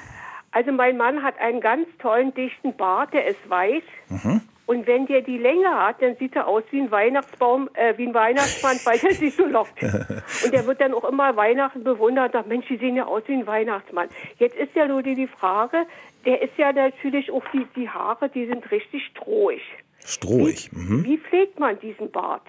Also 0.53 0.71
mein 0.71 0.97
Mann 0.97 1.25
hat 1.25 1.37
einen 1.41 1.61
ganz 1.61 1.88
tollen 1.99 2.32
dichten 2.35 2.76
Bart, 2.76 3.12
der 3.12 3.26
ist 3.26 3.41
weiß. 3.49 3.82
Mhm. 4.11 4.43
Und 4.69 4.87
wenn 4.87 5.06
der 5.06 5.23
die 5.23 5.38
Länge 5.38 5.67
hat, 5.67 6.03
dann 6.03 6.15
sieht 6.17 6.37
er 6.37 6.47
aus 6.47 6.62
wie 6.70 6.82
ein 6.82 6.91
Weihnachtsbaum, 6.91 7.70
äh, 7.73 7.97
wie 7.97 8.06
ein 8.06 8.12
Weihnachtsmann, 8.12 8.76
weil 8.85 8.99
er 9.02 9.14
sich 9.14 9.35
so 9.35 9.47
lockt. 9.47 9.83
Und 9.83 10.52
der 10.52 10.66
wird 10.66 10.83
dann 10.83 10.92
auch 10.92 11.09
immer 11.09 11.35
Weihnachten 11.37 11.83
bewundert 11.83 12.26
und 12.26 12.33
sagt, 12.33 12.49
Mensch, 12.49 12.66
die 12.69 12.76
sehen 12.76 12.95
ja 12.95 13.07
aus 13.07 13.23
wie 13.28 13.33
ein 13.33 13.47
Weihnachtsmann. 13.47 14.09
Jetzt 14.38 14.57
ist 14.57 14.75
ja 14.75 14.87
nur 14.87 15.02
die, 15.02 15.14
die 15.14 15.26
Frage, 15.26 15.87
der 16.26 16.42
ist 16.42 16.52
ja 16.59 16.71
natürlich 16.75 17.31
auch 17.31 17.45
die, 17.50 17.66
die 17.76 17.88
Haare, 17.88 18.28
die 18.28 18.45
sind 18.45 18.71
richtig 18.71 19.07
strohig. 19.07 19.62
Strohig. 20.04 20.69
Wie, 20.71 20.78
mhm. 20.78 21.04
wie 21.04 21.16
pflegt 21.16 21.59
man 21.59 21.81
diesen 21.81 22.11
Bart? 22.11 22.45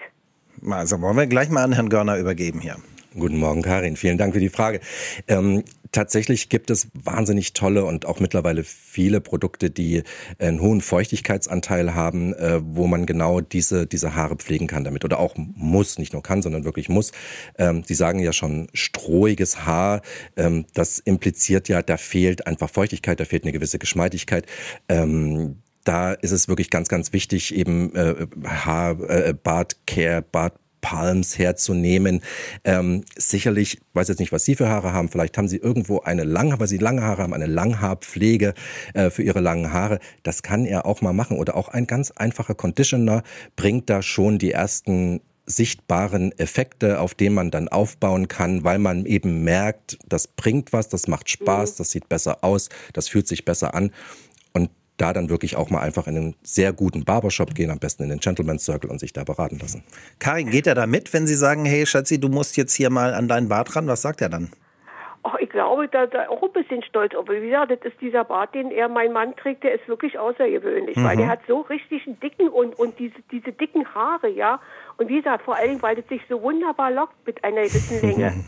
Also 0.70 1.00
wollen 1.00 1.16
wir 1.16 1.26
gleich 1.26 1.48
mal 1.48 1.64
an 1.64 1.72
Herrn 1.72 1.88
Görner 1.88 2.18
übergeben 2.18 2.60
hier. 2.60 2.76
Guten 3.18 3.38
Morgen, 3.38 3.62
Karin. 3.62 3.96
Vielen 3.96 4.18
Dank 4.18 4.34
für 4.34 4.40
die 4.40 4.48
Frage. 4.48 4.78
Ähm, 5.26 5.64
tatsächlich 5.90 6.48
gibt 6.48 6.70
es 6.70 6.86
wahnsinnig 6.94 7.54
tolle 7.54 7.84
und 7.84 8.06
auch 8.06 8.20
mittlerweile 8.20 8.62
viele 8.62 9.20
Produkte, 9.20 9.68
die 9.68 10.04
einen 10.38 10.60
hohen 10.60 10.80
Feuchtigkeitsanteil 10.80 11.96
haben, 11.96 12.34
äh, 12.34 12.60
wo 12.62 12.86
man 12.86 13.06
genau 13.06 13.40
diese, 13.40 13.88
diese 13.88 14.14
Haare 14.14 14.36
pflegen 14.36 14.68
kann 14.68 14.84
damit. 14.84 15.04
Oder 15.04 15.18
auch 15.18 15.34
muss, 15.36 15.98
nicht 15.98 16.12
nur 16.12 16.22
kann, 16.22 16.40
sondern 16.40 16.64
wirklich 16.64 16.88
muss. 16.88 17.10
Ähm, 17.58 17.82
Sie 17.84 17.94
sagen 17.94 18.20
ja 18.20 18.32
schon 18.32 18.68
strohiges 18.74 19.66
Haar. 19.66 20.02
Ähm, 20.36 20.66
das 20.74 21.00
impliziert 21.00 21.68
ja, 21.68 21.82
da 21.82 21.96
fehlt 21.96 22.46
einfach 22.46 22.70
Feuchtigkeit, 22.70 23.18
da 23.18 23.24
fehlt 23.24 23.42
eine 23.42 23.52
gewisse 23.52 23.80
Geschmeidigkeit. 23.80 24.46
Ähm, 24.88 25.56
da 25.82 26.12
ist 26.12 26.30
es 26.30 26.46
wirklich 26.46 26.70
ganz, 26.70 26.88
ganz 26.88 27.12
wichtig, 27.12 27.54
eben 27.56 27.92
äh, 27.96 28.26
Haar, 28.44 29.00
äh, 29.10 29.34
Bartcare, 29.34 30.22
Bart 30.22 30.54
Palms 30.80 31.38
herzunehmen. 31.38 32.22
Ähm, 32.64 33.04
sicherlich, 33.16 33.80
weiß 33.94 34.08
jetzt 34.08 34.18
nicht, 34.18 34.32
was 34.32 34.44
Sie 34.44 34.54
für 34.54 34.68
Haare 34.68 34.92
haben. 34.92 35.08
Vielleicht 35.08 35.38
haben 35.38 35.48
Sie 35.48 35.56
irgendwo 35.56 36.00
eine 36.00 36.24
lange, 36.24 36.58
weil 36.60 36.68
Sie 36.68 36.78
lange 36.78 37.02
Haare 37.02 37.22
haben, 37.22 37.34
eine 37.34 37.46
Langhaarpflege 37.46 38.54
äh, 38.94 39.10
für 39.10 39.22
Ihre 39.22 39.40
langen 39.40 39.72
Haare. 39.72 39.98
Das 40.22 40.42
kann 40.42 40.64
er 40.64 40.86
auch 40.86 41.00
mal 41.00 41.12
machen. 41.12 41.38
Oder 41.38 41.56
auch 41.56 41.68
ein 41.68 41.86
ganz 41.86 42.10
einfacher 42.10 42.54
Conditioner 42.54 43.22
bringt 43.56 43.90
da 43.90 44.02
schon 44.02 44.38
die 44.38 44.52
ersten 44.52 45.20
sichtbaren 45.46 46.32
Effekte, 46.38 47.00
auf 47.00 47.14
denen 47.14 47.34
man 47.34 47.50
dann 47.50 47.68
aufbauen 47.68 48.28
kann, 48.28 48.64
weil 48.64 48.78
man 48.78 49.04
eben 49.04 49.42
merkt, 49.42 49.98
das 50.08 50.28
bringt 50.28 50.72
was, 50.72 50.88
das 50.88 51.08
macht 51.08 51.28
Spaß, 51.28 51.72
mhm. 51.72 51.74
das 51.78 51.90
sieht 51.90 52.08
besser 52.08 52.44
aus, 52.44 52.68
das 52.92 53.08
fühlt 53.08 53.26
sich 53.26 53.44
besser 53.44 53.74
an 53.74 53.90
da 55.00 55.12
dann 55.12 55.30
wirklich 55.30 55.56
auch 55.56 55.70
mal 55.70 55.80
einfach 55.80 56.06
in 56.06 56.16
einen 56.16 56.36
sehr 56.42 56.72
guten 56.72 57.04
Barbershop 57.04 57.54
gehen, 57.54 57.70
am 57.70 57.78
besten 57.78 58.02
in 58.04 58.10
den 58.10 58.20
Gentleman's 58.20 58.64
Circle 58.64 58.90
und 58.90 58.98
sich 58.98 59.12
da 59.12 59.24
beraten 59.24 59.58
lassen. 59.58 59.82
Karin, 60.18 60.50
geht 60.50 60.66
er 60.66 60.74
da 60.74 60.86
mit, 60.86 61.12
wenn 61.12 61.26
Sie 61.26 61.34
sagen, 61.34 61.64
hey 61.64 61.86
Schatzi, 61.86 62.20
du 62.20 62.28
musst 62.28 62.56
jetzt 62.56 62.74
hier 62.74 62.90
mal 62.90 63.14
an 63.14 63.28
deinen 63.28 63.48
Bart 63.48 63.74
ran? 63.76 63.86
Was 63.86 64.02
sagt 64.02 64.20
er 64.20 64.28
dann? 64.28 64.50
Oh, 65.22 65.36
ich 65.38 65.50
glaube, 65.50 65.86
da, 65.86 66.06
da 66.06 66.28
auch 66.28 66.42
ein 66.42 66.52
bisschen 66.52 66.82
stolz. 66.82 67.14
Aber 67.14 67.34
wie 67.34 67.50
gesagt, 67.50 67.70
das 67.70 67.92
ist 67.92 68.00
dieser 68.00 68.24
Bart, 68.24 68.54
den 68.54 68.70
er, 68.70 68.88
mein 68.88 69.12
Mann 69.12 69.36
trägt, 69.36 69.64
der 69.64 69.74
ist 69.74 69.86
wirklich 69.86 70.18
außergewöhnlich, 70.18 70.96
mhm. 70.96 71.04
weil 71.04 71.16
der 71.18 71.28
hat 71.28 71.40
so 71.46 71.60
richtig 71.60 72.06
einen 72.06 72.18
dicken 72.20 72.48
und, 72.48 72.78
und 72.78 72.98
diese, 72.98 73.16
diese 73.30 73.52
dicken 73.52 73.86
Haare, 73.94 74.28
ja. 74.28 74.60
Und 75.00 75.08
wie 75.08 75.16
gesagt, 75.16 75.44
vor 75.46 75.56
allen 75.56 75.70
Dingen, 75.70 75.82
weil 75.82 75.98
es 75.98 76.06
sich 76.08 76.20
so 76.28 76.42
wunderbar 76.42 76.90
lockt 76.90 77.26
mit 77.26 77.42
einer 77.42 77.62
gewissen 77.62 78.00
Länge. 78.02 78.44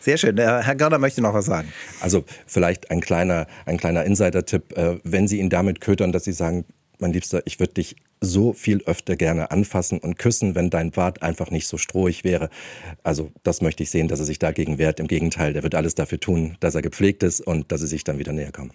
Sehr 0.00 0.16
schön. 0.16 0.36
Äh, 0.36 0.42
Herr 0.42 0.74
Görner 0.74 0.98
möchte 0.98 1.22
noch 1.22 1.32
was 1.32 1.44
sagen. 1.44 1.72
Also 2.00 2.24
vielleicht 2.44 2.90
ein 2.90 3.00
kleiner, 3.00 3.46
ein 3.66 3.76
kleiner 3.76 4.04
Insider-Tipp, 4.04 4.76
äh, 4.76 4.98
wenn 5.04 5.28
Sie 5.28 5.38
ihn 5.38 5.48
damit 5.48 5.80
ködern, 5.80 6.10
dass 6.10 6.24
Sie 6.24 6.32
sagen, 6.32 6.64
mein 6.98 7.12
Liebster, 7.12 7.42
ich 7.44 7.60
würde 7.60 7.74
dich 7.74 7.94
so 8.20 8.52
viel 8.52 8.82
öfter 8.82 9.14
gerne 9.14 9.52
anfassen 9.52 10.00
und 10.00 10.18
küssen, 10.18 10.56
wenn 10.56 10.70
dein 10.70 10.90
Bart 10.90 11.22
einfach 11.22 11.52
nicht 11.52 11.68
so 11.68 11.78
strohig 11.78 12.24
wäre. 12.24 12.50
Also 13.04 13.30
das 13.44 13.62
möchte 13.62 13.84
ich 13.84 13.90
sehen, 13.92 14.08
dass 14.08 14.18
er 14.18 14.26
sich 14.26 14.40
dagegen 14.40 14.78
wehrt. 14.78 14.98
Im 14.98 15.06
Gegenteil, 15.06 15.52
der 15.52 15.62
wird 15.62 15.76
alles 15.76 15.94
dafür 15.94 16.18
tun, 16.18 16.56
dass 16.58 16.74
er 16.74 16.82
gepflegt 16.82 17.22
ist 17.22 17.40
und 17.40 17.70
dass 17.70 17.80
sie 17.80 17.86
sich 17.86 18.02
dann 18.02 18.18
wieder 18.18 18.32
näher 18.32 18.50
kommen. 18.50 18.72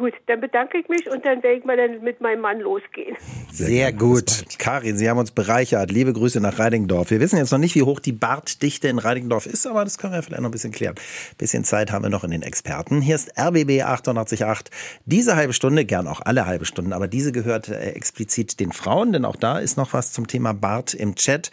Gut, 0.00 0.14
dann 0.28 0.40
bedanke 0.40 0.78
ich 0.78 0.88
mich 0.88 1.10
und 1.10 1.26
dann 1.26 1.42
werde 1.42 1.58
ich 1.58 1.64
mal 1.66 1.76
dann 1.76 2.02
mit 2.02 2.22
meinem 2.22 2.40
Mann 2.40 2.58
losgehen. 2.60 3.18
Sehr, 3.52 3.66
Sehr 3.66 3.92
gut. 3.92 4.46
Karin, 4.58 4.96
Sie 4.96 5.10
haben 5.10 5.18
uns 5.18 5.30
bereichert. 5.30 5.90
Liebe 5.90 6.14
Grüße 6.14 6.40
nach 6.40 6.58
Reidingdorf. 6.58 7.10
Wir 7.10 7.20
wissen 7.20 7.36
jetzt 7.36 7.50
noch 7.50 7.58
nicht, 7.58 7.74
wie 7.74 7.82
hoch 7.82 8.00
die 8.00 8.12
Bartdichte 8.12 8.88
in 8.88 8.98
Reidingdorf 8.98 9.44
ist, 9.44 9.66
aber 9.66 9.84
das 9.84 9.98
können 9.98 10.14
wir 10.14 10.22
vielleicht 10.22 10.40
noch 10.40 10.48
ein 10.48 10.52
bisschen 10.52 10.72
klären. 10.72 10.94
Bisschen 11.36 11.64
Zeit 11.64 11.92
haben 11.92 12.02
wir 12.02 12.08
noch 12.08 12.24
in 12.24 12.30
den 12.30 12.40
Experten. 12.40 13.02
Hier 13.02 13.14
ist 13.14 13.38
RBB 13.38 13.82
888. 13.82 14.72
Diese 15.04 15.36
halbe 15.36 15.52
Stunde, 15.52 15.84
gern 15.84 16.08
auch 16.08 16.22
alle 16.24 16.46
halbe 16.46 16.64
Stunden, 16.64 16.94
aber 16.94 17.06
diese 17.06 17.30
gehört 17.30 17.68
äh, 17.68 17.90
explizit 17.90 18.58
den 18.58 18.72
Frauen, 18.72 19.12
denn 19.12 19.26
auch 19.26 19.36
da 19.36 19.58
ist 19.58 19.76
noch 19.76 19.92
was 19.92 20.14
zum 20.14 20.26
Thema 20.26 20.54
Bart 20.54 20.94
im 20.94 21.14
Chat. 21.14 21.50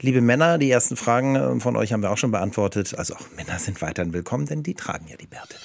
Liebe 0.00 0.22
Männer, 0.22 0.56
die 0.56 0.70
ersten 0.70 0.96
Fragen 0.96 1.36
äh, 1.36 1.60
von 1.60 1.76
euch 1.76 1.92
haben 1.92 2.02
wir 2.02 2.10
auch 2.10 2.16
schon 2.16 2.30
beantwortet. 2.30 2.94
Also 2.96 3.16
auch 3.16 3.30
Männer 3.36 3.58
sind 3.58 3.82
weiterhin 3.82 4.14
willkommen, 4.14 4.46
denn 4.46 4.62
die 4.62 4.72
tragen 4.72 5.08
ja 5.08 5.18
die 5.18 5.26
Bärte. 5.26 5.56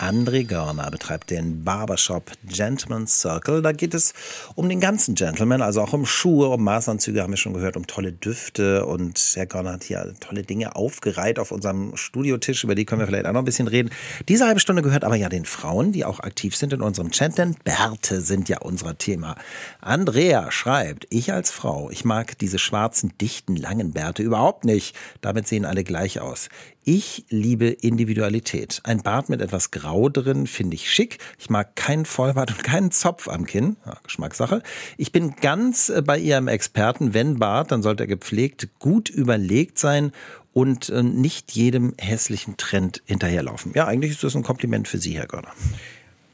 André 0.00 0.44
Görner 0.44 0.90
betreibt 0.90 1.28
den 1.28 1.62
Barbershop 1.62 2.32
Gentleman's 2.44 3.20
Circle. 3.20 3.60
Da 3.60 3.72
geht 3.72 3.92
es 3.92 4.14
um 4.54 4.66
den 4.66 4.80
ganzen 4.80 5.14
Gentleman, 5.14 5.60
also 5.60 5.82
auch 5.82 5.92
um 5.92 6.06
Schuhe, 6.06 6.48
um 6.48 6.64
Maßanzüge, 6.64 7.22
haben 7.22 7.32
wir 7.32 7.36
schon 7.36 7.52
gehört, 7.52 7.76
um 7.76 7.86
tolle 7.86 8.10
Düfte. 8.10 8.86
Und 8.86 9.20
Herr 9.34 9.44
Görner 9.44 9.72
hat 9.72 9.84
hier 9.84 10.14
tolle 10.18 10.42
Dinge 10.42 10.74
aufgereiht 10.74 11.38
auf 11.38 11.52
unserem 11.52 11.98
Studiotisch. 11.98 12.64
Über 12.64 12.74
die 12.74 12.86
können 12.86 13.00
wir 13.00 13.06
vielleicht 13.06 13.26
auch 13.26 13.32
noch 13.32 13.42
ein 13.42 13.44
bisschen 13.44 13.68
reden. 13.68 13.90
Diese 14.26 14.46
halbe 14.46 14.58
Stunde 14.58 14.80
gehört 14.80 15.04
aber 15.04 15.16
ja 15.16 15.28
den 15.28 15.44
Frauen, 15.44 15.92
die 15.92 16.06
auch 16.06 16.20
aktiv 16.20 16.56
sind 16.56 16.72
in 16.72 16.80
unserem 16.80 17.10
Chat, 17.10 17.36
denn 17.36 17.56
Bärte 17.62 18.22
sind 18.22 18.48
ja 18.48 18.60
unser 18.60 18.96
Thema. 18.96 19.36
Andrea 19.82 20.50
schreibt, 20.50 21.08
ich 21.10 21.30
als 21.30 21.50
Frau, 21.50 21.90
ich 21.90 22.06
mag 22.06 22.38
diese 22.38 22.58
schwarzen, 22.58 23.12
dichten, 23.20 23.54
langen 23.54 23.92
Bärte 23.92 24.22
überhaupt 24.22 24.64
nicht. 24.64 24.96
Damit 25.20 25.46
sehen 25.46 25.66
alle 25.66 25.84
gleich 25.84 26.20
aus. 26.20 26.48
Ich 26.92 27.24
liebe 27.28 27.66
Individualität. 27.68 28.80
Ein 28.82 29.00
Bart 29.02 29.28
mit 29.28 29.40
etwas 29.40 29.70
Grau 29.70 30.08
drin 30.08 30.48
finde 30.48 30.74
ich 30.74 30.90
schick. 30.90 31.18
Ich 31.38 31.48
mag 31.48 31.76
keinen 31.76 32.04
Vollbart 32.04 32.50
und 32.50 32.64
keinen 32.64 32.90
Zopf 32.90 33.28
am 33.28 33.46
Kinn. 33.46 33.76
Ja, 33.86 33.98
Geschmackssache. 34.02 34.60
Ich 34.96 35.12
bin 35.12 35.36
ganz 35.40 35.88
äh, 35.88 36.02
bei 36.04 36.18
Ihrem 36.18 36.48
Experten. 36.48 37.14
Wenn 37.14 37.38
Bart, 37.38 37.70
dann 37.70 37.84
sollte 37.84 38.02
er 38.02 38.06
gepflegt, 38.08 38.70
gut 38.80 39.08
überlegt 39.08 39.78
sein 39.78 40.10
und 40.52 40.88
äh, 40.88 41.04
nicht 41.04 41.52
jedem 41.52 41.94
hässlichen 41.96 42.56
Trend 42.56 43.04
hinterherlaufen. 43.04 43.70
Ja, 43.76 43.86
eigentlich 43.86 44.10
ist 44.10 44.24
das 44.24 44.34
ein 44.34 44.42
Kompliment 44.42 44.88
für 44.88 44.98
Sie, 44.98 45.16
Herr 45.16 45.28
Görner. 45.28 45.52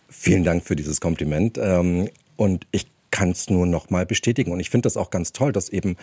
Vielen 0.09 0.45
Dank 0.45 0.65
für 0.65 0.75
dieses 0.75 1.03
Kompliment. 1.03 1.59
Ähm, 1.59 2.09
und 2.37 2.67
ich 2.71 2.87
kann 3.11 3.33
es 3.33 3.51
nur 3.51 3.67
noch 3.67 3.91
mal 3.91 4.07
bestätigen. 4.07 4.53
Und 4.53 4.61
ich 4.61 4.71
finde 4.71 4.87
das 4.87 4.97
auch 4.97 5.11
ganz 5.11 5.33
toll, 5.33 5.53
dass 5.53 5.69
eben 5.69 5.97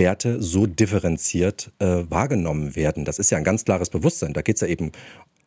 Bärte 0.00 0.42
so 0.42 0.64
differenziert 0.64 1.72
äh, 1.78 2.04
wahrgenommen 2.08 2.74
werden. 2.74 3.04
Das 3.04 3.18
ist 3.18 3.30
ja 3.30 3.36
ein 3.36 3.44
ganz 3.44 3.66
klares 3.66 3.90
Bewusstsein. 3.90 4.32
Da 4.32 4.40
geht 4.40 4.54
es 4.54 4.62
ja 4.62 4.66
eben 4.66 4.92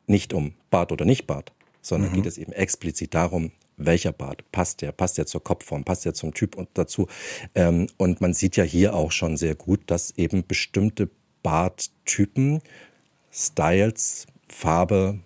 nicht 0.06 0.32
um 0.32 0.54
Bart 0.70 0.92
oder 0.92 1.06
nicht 1.06 1.26
Bart, 1.26 1.54
sondern 1.82 2.12
mhm. 2.12 2.18
geht 2.18 2.28
es 2.28 2.38
eben 2.38 2.52
explizit 2.52 3.16
darum, 3.16 3.52
welcher 3.78 4.12
Bart 4.12 4.44
passt 4.52 4.84
der, 4.84 4.92
passt 4.92 5.18
der 5.18 5.26
zur 5.26 5.44
Kopfform, 5.44 5.84
passt 5.84 6.06
der 6.06 6.14
zum 6.14 6.36
Typ 6.36 6.56
und 6.56 6.70
dazu. 6.76 7.08
Ähm, 7.56 7.88
und 7.98 8.22
man 8.22 8.36
sieht 8.36 8.56
ja 8.56 8.64
hier 8.64 8.94
auch 8.94 9.12
schon 9.12 9.38
sehr 9.38 9.56
gut, 9.56 9.80
dass 9.88 10.12
eben 10.18 10.46
bestimmte 10.46 11.10
Barttypen, 11.42 12.62
Styles, 13.32 14.28
Farbe, 14.48 15.18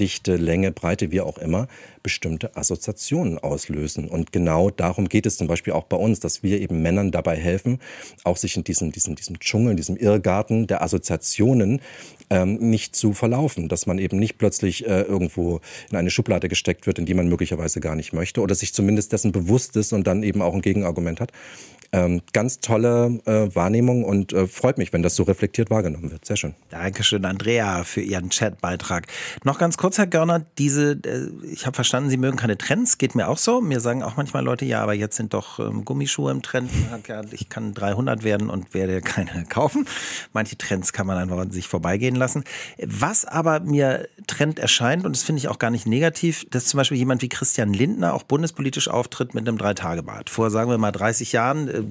Dichte, 0.00 0.36
Länge, 0.36 0.72
Breite, 0.72 1.10
wie 1.10 1.20
auch 1.20 1.38
immer, 1.38 1.68
bestimmte 2.02 2.56
Assoziationen 2.56 3.38
auslösen. 3.38 4.08
Und 4.08 4.32
genau 4.32 4.70
darum 4.70 5.08
geht 5.08 5.26
es 5.26 5.36
zum 5.36 5.46
Beispiel 5.46 5.72
auch 5.72 5.84
bei 5.84 5.96
uns, 5.96 6.20
dass 6.20 6.42
wir 6.42 6.60
eben 6.60 6.82
Männern 6.82 7.10
dabei 7.10 7.36
helfen, 7.36 7.78
auch 8.24 8.36
sich 8.36 8.56
in 8.56 8.64
diesem, 8.64 8.92
diesem, 8.92 9.14
diesem 9.14 9.38
Dschungel, 9.38 9.72
in 9.72 9.76
diesem 9.76 9.96
Irrgarten 9.96 10.66
der 10.66 10.82
Assoziationen 10.82 11.80
ähm, 12.30 12.56
nicht 12.56 12.96
zu 12.96 13.12
verlaufen. 13.12 13.68
Dass 13.68 13.86
man 13.86 13.98
eben 13.98 14.18
nicht 14.18 14.38
plötzlich 14.38 14.86
äh, 14.86 15.02
irgendwo 15.02 15.60
in 15.90 15.96
eine 15.96 16.10
Schublade 16.10 16.48
gesteckt 16.48 16.86
wird, 16.86 16.98
in 16.98 17.06
die 17.06 17.14
man 17.14 17.28
möglicherweise 17.28 17.80
gar 17.80 17.94
nicht 17.94 18.12
möchte 18.12 18.40
oder 18.40 18.54
sich 18.54 18.74
zumindest 18.74 19.12
dessen 19.12 19.32
bewusst 19.32 19.76
ist 19.76 19.92
und 19.92 20.06
dann 20.06 20.22
eben 20.22 20.42
auch 20.42 20.54
ein 20.54 20.62
Gegenargument 20.62 21.20
hat. 21.20 21.32
Ähm, 21.94 22.22
ganz 22.32 22.58
tolle 22.58 23.20
äh, 23.24 23.54
Wahrnehmung 23.54 24.02
und 24.02 24.32
äh, 24.32 24.48
freut 24.48 24.78
mich, 24.78 24.92
wenn 24.92 25.04
das 25.04 25.14
so 25.14 25.22
reflektiert 25.22 25.70
wahrgenommen 25.70 26.10
wird. 26.10 26.24
Sehr 26.24 26.36
schön. 26.36 26.54
Dankeschön, 26.70 27.24
Andrea, 27.24 27.84
für 27.84 28.00
Ihren 28.00 28.30
Chatbeitrag. 28.30 29.06
Noch 29.44 29.58
ganz 29.58 29.76
kurz, 29.76 29.96
Herr 29.96 30.08
Görner, 30.08 30.44
diese, 30.58 30.98
äh, 31.06 31.28
ich 31.52 31.66
habe 31.66 31.76
verstanden, 31.76 32.10
Sie 32.10 32.16
mögen 32.16 32.36
keine 32.36 32.58
Trends, 32.58 32.98
geht 32.98 33.14
mir 33.14 33.28
auch 33.28 33.38
so. 33.38 33.60
Mir 33.60 33.78
sagen 33.78 34.02
auch 34.02 34.16
manchmal 34.16 34.42
Leute, 34.42 34.64
ja, 34.64 34.82
aber 34.82 34.94
jetzt 34.94 35.14
sind 35.14 35.34
doch 35.34 35.60
ähm, 35.60 35.84
Gummischuhe 35.84 36.32
im 36.32 36.42
Trend. 36.42 36.68
Ich 37.30 37.48
kann 37.48 37.74
300 37.74 38.24
werden 38.24 38.50
und 38.50 38.74
werde 38.74 39.00
keine 39.00 39.44
kaufen. 39.48 39.86
Manche 40.32 40.58
Trends 40.58 40.92
kann 40.92 41.06
man 41.06 41.16
einfach 41.16 41.38
an 41.38 41.52
sich 41.52 41.68
vorbeigehen 41.68 42.16
lassen. 42.16 42.42
Was 42.84 43.24
aber 43.24 43.60
mir 43.60 44.08
Trend 44.26 44.58
erscheint, 44.58 45.06
und 45.06 45.14
das 45.14 45.22
finde 45.22 45.38
ich 45.38 45.46
auch 45.46 45.60
gar 45.60 45.70
nicht 45.70 45.86
negativ, 45.86 46.44
dass 46.50 46.64
zum 46.64 46.78
Beispiel 46.78 46.98
jemand 46.98 47.22
wie 47.22 47.28
Christian 47.28 47.72
Lindner 47.72 48.14
auch 48.14 48.24
bundespolitisch 48.24 48.88
auftritt 48.88 49.32
mit 49.32 49.46
einem 49.46 49.58
Dreitagebad. 49.58 50.28
Vor, 50.28 50.50
sagen 50.50 50.70
wir 50.70 50.78
mal, 50.78 50.90
30 50.90 51.30
Jahren 51.30 51.68
äh, 51.68 51.83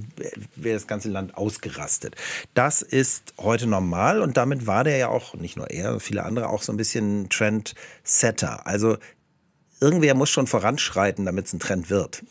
wäre 0.55 0.75
das 0.75 0.87
ganze 0.87 1.09
Land 1.09 1.37
ausgerastet. 1.37 2.15
Das 2.53 2.81
ist 2.81 3.33
heute 3.37 3.67
normal 3.67 4.21
und 4.21 4.37
damit 4.37 4.67
war 4.67 4.83
der 4.83 4.97
ja 4.97 5.07
auch, 5.09 5.33
nicht 5.35 5.57
nur 5.57 5.69
er, 5.69 5.99
viele 5.99 6.23
andere 6.23 6.49
auch 6.49 6.61
so 6.61 6.71
ein 6.71 6.77
bisschen 6.77 7.29
Trendsetter. 7.29 8.65
Also 8.67 8.97
irgendwer 9.79 10.15
muss 10.15 10.29
schon 10.29 10.47
voranschreiten, 10.47 11.25
damit 11.25 11.47
es 11.47 11.53
ein 11.53 11.59
Trend 11.59 11.89
wird. 11.89 12.23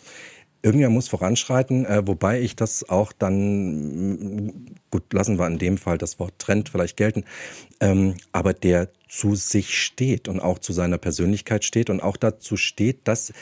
Irgendwer 0.63 0.91
muss 0.91 1.09
voranschreiten, 1.09 1.85
äh, 1.87 2.07
wobei 2.07 2.41
ich 2.41 2.55
das 2.55 2.89
auch 2.89 3.13
dann, 3.13 4.77
gut, 4.91 5.13
lassen 5.13 5.39
wir 5.39 5.47
in 5.49 5.59
dem 5.59 5.77
Fall 5.77 5.99
das 5.99 6.21
Wort 6.21 6.39
Trend 6.39 6.69
vielleicht 6.69 6.97
gelten, 6.97 7.25
ähm, 7.81 8.15
aber 8.31 8.55
der 8.55 8.89
zu 9.09 9.35
sich 9.35 9.79
steht 9.79 10.29
und 10.29 10.41
auch 10.41 10.59
zu 10.59 10.73
seiner 10.73 10.99
Persönlichkeit 10.99 11.65
steht 11.65 11.91
und 11.91 12.01
auch 12.01 12.17
dazu 12.17 12.57
steht, 12.57 13.01
dass 13.05 13.33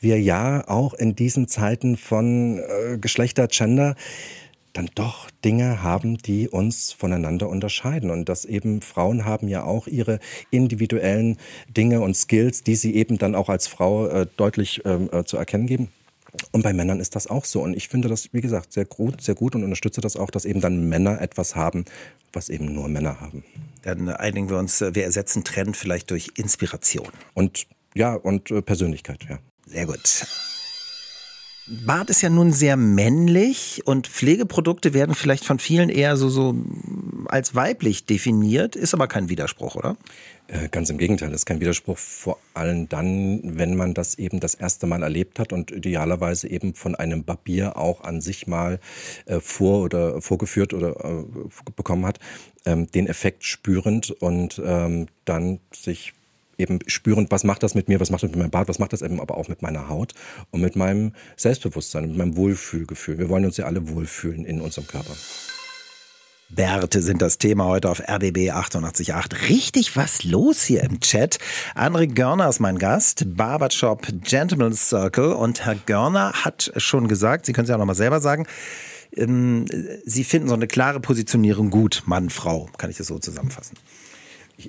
wir 0.00 0.20
ja 0.20 0.66
auch 0.68 0.94
in 0.94 1.14
diesen 1.14 1.48
Zeiten 1.48 1.96
von 1.96 2.58
äh, 2.58 2.98
Geschlechter, 2.98 3.46
Gender 3.46 3.94
dann 4.72 4.88
doch 4.94 5.30
Dinge 5.44 5.82
haben, 5.82 6.18
die 6.18 6.48
uns 6.48 6.92
voneinander 6.92 7.48
unterscheiden. 7.48 8.10
Und 8.10 8.28
dass 8.28 8.44
eben 8.44 8.82
Frauen 8.82 9.24
haben 9.24 9.48
ja 9.48 9.64
auch 9.64 9.86
ihre 9.86 10.20
individuellen 10.50 11.38
Dinge 11.68 12.00
und 12.00 12.14
Skills, 12.14 12.62
die 12.62 12.76
sie 12.76 12.94
eben 12.94 13.18
dann 13.18 13.34
auch 13.34 13.48
als 13.48 13.66
Frau 13.66 14.06
äh, 14.06 14.26
deutlich 14.36 14.82
ähm, 14.84 15.08
äh, 15.12 15.24
zu 15.24 15.36
erkennen 15.36 15.66
geben. 15.66 15.88
Und 16.52 16.62
bei 16.62 16.72
Männern 16.72 17.00
ist 17.00 17.16
das 17.16 17.26
auch 17.26 17.44
so. 17.44 17.62
Und 17.62 17.76
ich 17.76 17.88
finde 17.88 18.08
das, 18.08 18.32
wie 18.32 18.40
gesagt, 18.40 18.72
sehr 18.72 18.84
gut, 18.84 19.20
sehr 19.20 19.34
gut 19.34 19.54
und 19.54 19.64
unterstütze 19.64 20.00
das 20.00 20.16
auch, 20.16 20.30
dass 20.30 20.44
eben 20.44 20.60
dann 20.60 20.88
Männer 20.88 21.20
etwas 21.20 21.56
haben, 21.56 21.84
was 22.32 22.48
eben 22.48 22.72
nur 22.74 22.88
Männer 22.88 23.20
haben. 23.20 23.44
Dann 23.82 24.08
einigen 24.08 24.50
wir 24.50 24.58
uns, 24.58 24.80
wir 24.80 25.04
ersetzen 25.04 25.44
Trend 25.44 25.76
vielleicht 25.76 26.10
durch 26.10 26.32
Inspiration. 26.36 27.08
Und 27.34 27.66
ja, 27.94 28.14
und 28.14 28.50
äh, 28.50 28.62
Persönlichkeit, 28.62 29.26
ja. 29.28 29.38
Sehr 29.66 29.86
gut. 29.86 30.26
Bart 31.66 32.10
ist 32.10 32.22
ja 32.22 32.30
nun 32.30 32.52
sehr 32.52 32.76
männlich 32.76 33.82
und 33.84 34.08
Pflegeprodukte 34.08 34.92
werden 34.92 35.14
vielleicht 35.14 35.44
von 35.44 35.58
vielen 35.58 35.88
eher 35.88 36.16
so, 36.16 36.28
so 36.28 36.54
als 37.26 37.54
weiblich 37.54 38.06
definiert, 38.06 38.76
ist 38.76 38.94
aber 38.94 39.06
kein 39.06 39.28
Widerspruch, 39.28 39.76
oder? 39.76 39.96
Äh, 40.48 40.68
ganz 40.68 40.90
im 40.90 40.98
Gegenteil, 40.98 41.32
ist 41.32 41.46
kein 41.46 41.60
Widerspruch, 41.60 41.96
vor 41.96 42.38
allem 42.54 42.88
dann, 42.88 43.40
wenn 43.56 43.76
man 43.76 43.94
das 43.94 44.16
eben 44.16 44.40
das 44.40 44.54
erste 44.54 44.88
Mal 44.88 45.02
erlebt 45.02 45.38
hat 45.38 45.52
und 45.52 45.70
idealerweise 45.70 46.48
eben 46.48 46.74
von 46.74 46.96
einem 46.96 47.22
Barbier 47.22 47.76
auch 47.76 48.02
an 48.02 48.20
sich 48.20 48.48
mal 48.48 48.80
äh, 49.26 49.38
vor 49.38 49.82
oder 49.82 50.20
vorgeführt 50.20 50.74
oder 50.74 51.04
äh, 51.04 51.24
bekommen 51.76 52.04
hat, 52.04 52.18
ähm, 52.66 52.90
den 52.90 53.06
Effekt 53.06 53.44
spürend 53.44 54.10
und 54.10 54.60
ähm, 54.64 55.06
dann 55.24 55.60
sich 55.72 56.14
eben 56.60 56.78
spürend, 56.86 57.30
was 57.30 57.44
macht 57.44 57.62
das 57.62 57.74
mit 57.74 57.88
mir, 57.88 58.00
was 58.00 58.10
macht 58.10 58.22
das 58.22 58.30
mit 58.30 58.38
meinem 58.38 58.50
Bart, 58.50 58.68
was 58.68 58.78
macht 58.78 58.92
das 58.92 59.02
eben 59.02 59.20
aber 59.20 59.36
auch 59.36 59.48
mit 59.48 59.62
meiner 59.62 59.88
Haut 59.88 60.14
und 60.50 60.60
mit 60.60 60.76
meinem 60.76 61.12
Selbstbewusstsein, 61.36 62.08
mit 62.08 62.16
meinem 62.16 62.36
Wohlfühlgefühl. 62.36 63.18
Wir 63.18 63.28
wollen 63.28 63.44
uns 63.44 63.56
ja 63.56 63.66
alle 63.66 63.88
wohlfühlen 63.88 64.44
in 64.44 64.60
unserem 64.60 64.86
Körper. 64.86 65.14
Bärte 66.50 67.00
sind 67.00 67.22
das 67.22 67.38
Thema 67.38 67.66
heute 67.66 67.88
auf 67.88 68.00
RBB 68.00 68.50
888. 68.50 69.48
Richtig 69.48 69.96
was 69.96 70.24
los 70.24 70.64
hier 70.64 70.82
im 70.82 70.98
Chat. 70.98 71.38
André 71.76 72.08
Görner 72.08 72.48
ist 72.48 72.58
mein 72.58 72.78
Gast, 72.78 73.36
Barbershop 73.36 74.08
Gentleman's 74.24 74.88
Circle. 74.88 75.32
Und 75.32 75.64
Herr 75.64 75.76
Görner 75.76 76.32
hat 76.32 76.72
schon 76.76 77.06
gesagt, 77.06 77.46
Sie 77.46 77.52
können 77.52 77.64
es 77.64 77.68
ja 77.68 77.76
auch 77.76 77.78
nochmal 77.78 77.94
selber 77.94 78.20
sagen, 78.20 78.46
ähm, 79.14 79.66
Sie 80.04 80.24
finden 80.24 80.48
so 80.48 80.54
eine 80.54 80.66
klare 80.66 80.98
Positionierung 80.98 81.70
gut, 81.70 82.02
Mann, 82.06 82.30
Frau. 82.30 82.68
Kann 82.78 82.90
ich 82.90 82.96
das 82.96 83.06
so 83.06 83.18
zusammenfassen? 83.18 83.76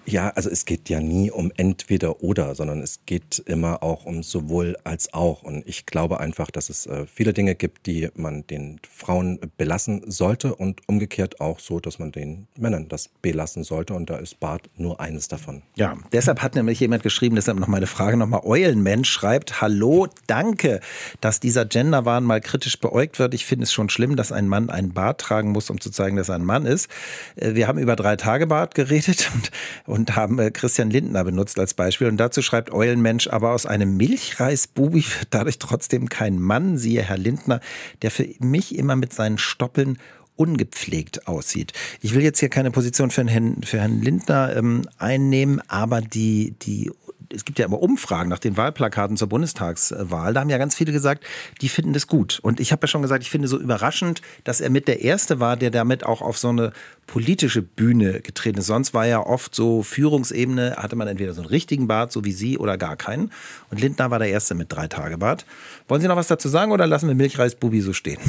Ja, 0.05 0.29
also 0.29 0.49
es 0.49 0.65
geht 0.65 0.89
ja 0.89 0.99
nie 0.99 1.31
um 1.31 1.51
entweder 1.57 2.23
oder, 2.23 2.55
sondern 2.55 2.81
es 2.81 3.01
geht 3.05 3.39
immer 3.45 3.83
auch 3.83 4.05
um 4.05 4.23
sowohl 4.23 4.77
als 4.83 5.13
auch. 5.13 5.43
Und 5.43 5.67
ich 5.67 5.85
glaube 5.85 6.19
einfach, 6.19 6.51
dass 6.51 6.69
es 6.69 6.85
äh, 6.85 7.05
viele 7.05 7.33
Dinge 7.33 7.55
gibt, 7.55 7.85
die 7.87 8.09
man 8.15 8.45
den 8.47 8.79
Frauen 8.89 9.39
belassen 9.57 10.03
sollte 10.09 10.55
und 10.55 10.81
umgekehrt 10.87 11.41
auch 11.41 11.59
so, 11.59 11.79
dass 11.79 11.99
man 11.99 12.11
den 12.11 12.47
Männern 12.57 12.87
das 12.87 13.09
belassen 13.21 13.63
sollte. 13.63 13.93
Und 13.93 14.09
da 14.09 14.17
ist 14.17 14.39
Bart 14.39 14.69
nur 14.77 14.99
eines 14.99 15.27
davon. 15.27 15.61
Ja, 15.75 15.97
deshalb 16.11 16.41
hat 16.41 16.55
nämlich 16.55 16.79
jemand 16.79 17.03
geschrieben, 17.03 17.35
deshalb 17.35 17.59
noch 17.59 17.67
meine 17.67 17.87
Frage 17.87 18.17
nochmal. 18.17 18.41
Eulenmensch 18.43 19.09
schreibt, 19.09 19.61
hallo, 19.61 20.07
danke, 20.27 20.79
dass 21.19 21.39
dieser 21.39 21.65
Genderwahn 21.65 22.23
mal 22.23 22.41
kritisch 22.41 22.79
beäugt 22.79 23.19
wird. 23.19 23.33
Ich 23.33 23.45
finde 23.45 23.63
es 23.63 23.73
schon 23.73 23.89
schlimm, 23.89 24.15
dass 24.15 24.31
ein 24.31 24.47
Mann 24.47 24.69
einen 24.69 24.93
Bart 24.93 25.21
tragen 25.21 25.51
muss, 25.51 25.69
um 25.69 25.79
zu 25.79 25.89
zeigen, 25.89 26.17
dass 26.17 26.29
er 26.29 26.35
ein 26.35 26.45
Mann 26.45 26.65
ist. 26.65 26.89
Äh, 27.35 27.55
wir 27.55 27.67
haben 27.67 27.79
über 27.79 27.95
drei 27.95 28.15
Tage 28.15 28.47
Bart 28.47 28.75
geredet 28.75 29.29
und 29.35 29.51
und 29.85 30.15
haben 30.15 30.39
äh, 30.39 30.51
Christian 30.51 30.89
Lindner 30.89 31.23
benutzt 31.23 31.59
als 31.59 31.73
Beispiel. 31.73 32.07
Und 32.07 32.17
dazu 32.17 32.41
schreibt 32.41 32.71
Eulenmensch, 32.71 33.27
aber 33.27 33.51
aus 33.51 33.65
einem 33.65 33.97
Milchreisbubi 33.97 35.03
wird 35.03 35.27
dadurch 35.31 35.59
trotzdem 35.59 36.09
kein 36.09 36.39
Mann, 36.39 36.77
siehe 36.77 37.01
Herr 37.01 37.17
Lindner, 37.17 37.59
der 38.01 38.11
für 38.11 38.27
mich 38.39 38.77
immer 38.77 38.95
mit 38.95 39.13
seinen 39.13 39.37
Stoppeln 39.37 39.97
ungepflegt 40.35 41.27
aussieht. 41.27 41.73
Ich 42.01 42.15
will 42.15 42.23
jetzt 42.23 42.39
hier 42.39 42.49
keine 42.49 42.71
Position 42.71 43.11
für 43.11 43.27
Herrn, 43.27 43.61
für 43.63 43.79
Herrn 43.79 44.01
Lindner 44.01 44.55
ähm, 44.55 44.87
einnehmen, 44.97 45.61
aber 45.67 46.01
die, 46.01 46.55
die 46.61 46.91
es 47.33 47.45
gibt 47.45 47.59
ja 47.59 47.65
immer 47.65 47.81
Umfragen 47.81 48.29
nach 48.29 48.39
den 48.39 48.57
Wahlplakaten 48.57 49.17
zur 49.17 49.29
Bundestagswahl. 49.29 50.33
Da 50.33 50.41
haben 50.41 50.49
ja 50.49 50.57
ganz 50.57 50.75
viele 50.75 50.91
gesagt, 50.91 51.23
die 51.61 51.69
finden 51.69 51.93
das 51.93 52.07
gut. 52.07 52.39
Und 52.41 52.59
ich 52.59 52.71
habe 52.71 52.83
ja 52.83 52.87
schon 52.87 53.01
gesagt, 53.01 53.23
ich 53.23 53.29
finde 53.29 53.47
so 53.47 53.59
überraschend, 53.59 54.21
dass 54.43 54.61
er 54.61 54.69
mit 54.69 54.87
der 54.87 55.01
Erste 55.01 55.39
war, 55.39 55.57
der 55.57 55.71
damit 55.71 56.05
auch 56.05 56.21
auf 56.21 56.37
so 56.37 56.49
eine 56.49 56.71
politische 57.07 57.61
Bühne 57.61 58.21
getreten 58.21 58.59
ist. 58.59 58.67
Sonst 58.67 58.93
war 58.93 59.05
ja 59.05 59.25
oft 59.25 59.53
so 59.55 59.83
Führungsebene, 59.83 60.75
hatte 60.77 60.95
man 60.95 61.07
entweder 61.07 61.33
so 61.33 61.41
einen 61.41 61.49
richtigen 61.49 61.87
Bart, 61.87 62.11
so 62.11 62.23
wie 62.23 62.31
Sie, 62.31 62.57
oder 62.57 62.77
gar 62.77 62.95
keinen. 62.95 63.31
Und 63.69 63.79
Lindner 63.79 64.11
war 64.11 64.19
der 64.19 64.29
Erste 64.29 64.55
mit 64.55 64.71
drei 64.71 64.87
Tage 64.87 65.17
Bart. 65.17 65.45
Wollen 65.87 66.01
Sie 66.01 66.07
noch 66.07 66.15
was 66.15 66.27
dazu 66.27 66.49
sagen 66.49 66.71
oder 66.71 66.87
lassen 66.87 67.07
wir 67.07 67.15
Milchreis 67.15 67.55
Bubi 67.55 67.81
so 67.81 67.93
stehen? 67.93 68.19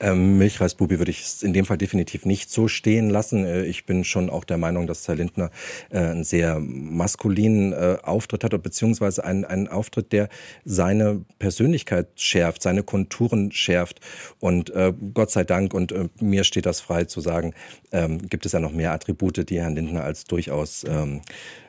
Ähm, 0.00 0.38
Milchreisbubi 0.38 0.98
würde 0.98 1.10
ich 1.10 1.42
in 1.42 1.52
dem 1.52 1.64
Fall 1.64 1.78
definitiv 1.78 2.24
nicht 2.24 2.50
so 2.50 2.68
stehen 2.68 3.10
lassen. 3.10 3.44
Äh, 3.44 3.64
ich 3.64 3.84
bin 3.84 4.04
schon 4.04 4.30
auch 4.30 4.44
der 4.44 4.58
Meinung, 4.58 4.86
dass 4.86 5.06
Herr 5.08 5.16
Lindner 5.16 5.50
äh, 5.90 5.98
einen 5.98 6.24
sehr 6.24 6.60
maskulinen 6.60 7.72
äh, 7.72 7.98
Auftritt 8.02 8.44
hat, 8.44 8.62
beziehungsweise 8.62 9.24
einen, 9.24 9.44
einen 9.44 9.68
Auftritt, 9.68 10.12
der 10.12 10.28
seine 10.64 11.24
Persönlichkeit 11.38 12.08
schärft, 12.16 12.62
seine 12.62 12.82
Konturen 12.82 13.50
schärft. 13.50 14.00
Und 14.38 14.70
äh, 14.70 14.92
Gott 15.14 15.30
sei 15.30 15.44
Dank, 15.44 15.74
und 15.74 15.92
äh, 15.92 16.08
mir 16.20 16.44
steht 16.44 16.66
das 16.66 16.80
frei 16.80 17.04
zu 17.04 17.20
sagen, 17.20 17.54
ähm, 17.90 18.18
gibt 18.28 18.46
es 18.46 18.52
ja 18.52 18.60
noch 18.60 18.72
mehr 18.72 18.92
Attribute, 18.92 19.48
die 19.48 19.60
Herrn 19.60 19.74
Lindner 19.74 20.04
als 20.04 20.24
durchaus 20.24 20.84
ähm, 20.84 21.22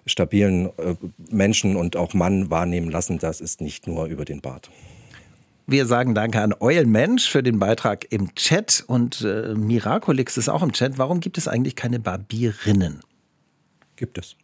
stabilen 0.06 0.70
Menschen 1.30 1.76
und 1.76 1.96
auch 1.96 2.16
Mann 2.16 2.50
wahrnehmen 2.50 2.90
lassen. 2.90 3.20
Das 3.20 3.42
ist 3.42 3.62
nicht 3.62 3.86
nur 3.86 4.06
über 4.06 4.26
den 4.26 4.42
Bart. 4.42 4.72
Wir 5.72 5.86
sagen 5.86 6.16
Danke 6.16 6.42
an 6.42 6.56
Eulenmensch 6.60 7.30
für 7.30 7.44
den 7.44 7.60
Beitrag 7.60 8.12
im 8.12 8.34
Chat 8.34 8.84
und 8.88 9.22
äh, 9.22 9.54
Miraculix 9.54 10.36
ist 10.36 10.50
auch 10.50 10.64
im 10.64 10.72
Chat. 10.72 10.98
Warum 10.98 11.20
gibt 11.20 11.38
es 11.38 11.48
eigentlich 11.48 11.76
keine 11.76 12.00
Barbierinnen? 12.00 13.02
Gibt 13.96 14.18
es. 14.18 14.36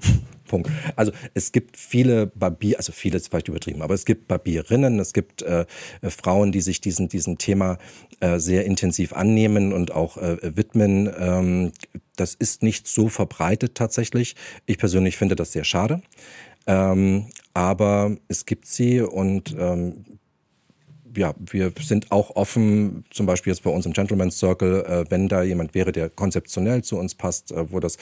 Punkt. 0.46 0.70
Also 0.94 1.12
es 1.34 1.52
gibt 1.52 1.76
viele 1.76 2.28
Barbier, 2.28 2.78
also 2.78 2.92
viele 2.92 3.18
ist 3.18 3.28
vielleicht 3.28 3.48
übertrieben, 3.48 3.82
aber 3.82 3.92
es 3.92 4.06
gibt 4.06 4.28
Barbierinnen, 4.28 4.98
es 4.98 5.12
gibt 5.12 5.42
äh, 5.42 5.66
Frauen, 6.02 6.52
die 6.52 6.62
sich 6.62 6.80
diesem, 6.80 7.10
diesem 7.10 7.36
Thema 7.36 7.76
äh, 8.20 8.38
sehr 8.38 8.64
intensiv 8.64 9.12
annehmen 9.12 9.74
und 9.74 9.92
auch 9.92 10.16
äh, 10.16 10.56
widmen. 10.56 11.12
Ähm, 11.18 11.72
das 12.16 12.34
ist 12.34 12.62
nicht 12.62 12.88
so 12.88 13.10
verbreitet 13.10 13.74
tatsächlich. 13.74 14.36
Ich 14.64 14.78
persönlich 14.78 15.18
finde 15.18 15.36
das 15.36 15.52
sehr 15.52 15.64
schade. 15.64 16.00
Ähm, 16.66 17.26
aber 17.52 18.16
es 18.28 18.46
gibt 18.46 18.66
sie 18.66 19.02
und 19.02 19.54
ähm, 19.58 20.06
ja, 21.16 21.34
wir 21.38 21.72
sind 21.80 22.12
auch 22.12 22.36
offen, 22.36 23.04
zum 23.10 23.26
Beispiel 23.26 23.52
jetzt 23.52 23.62
bei 23.62 23.70
uns 23.70 23.86
im 23.86 23.92
Gentleman's 23.92 24.38
Circle, 24.38 24.84
äh, 24.84 25.04
wenn 25.10 25.28
da 25.28 25.42
jemand 25.42 25.74
wäre, 25.74 25.92
der 25.92 26.10
konzeptionell 26.10 26.82
zu 26.82 26.98
uns 26.98 27.14
passt, 27.14 27.52
äh, 27.52 27.70
wo 27.70 27.80
das 27.80 27.96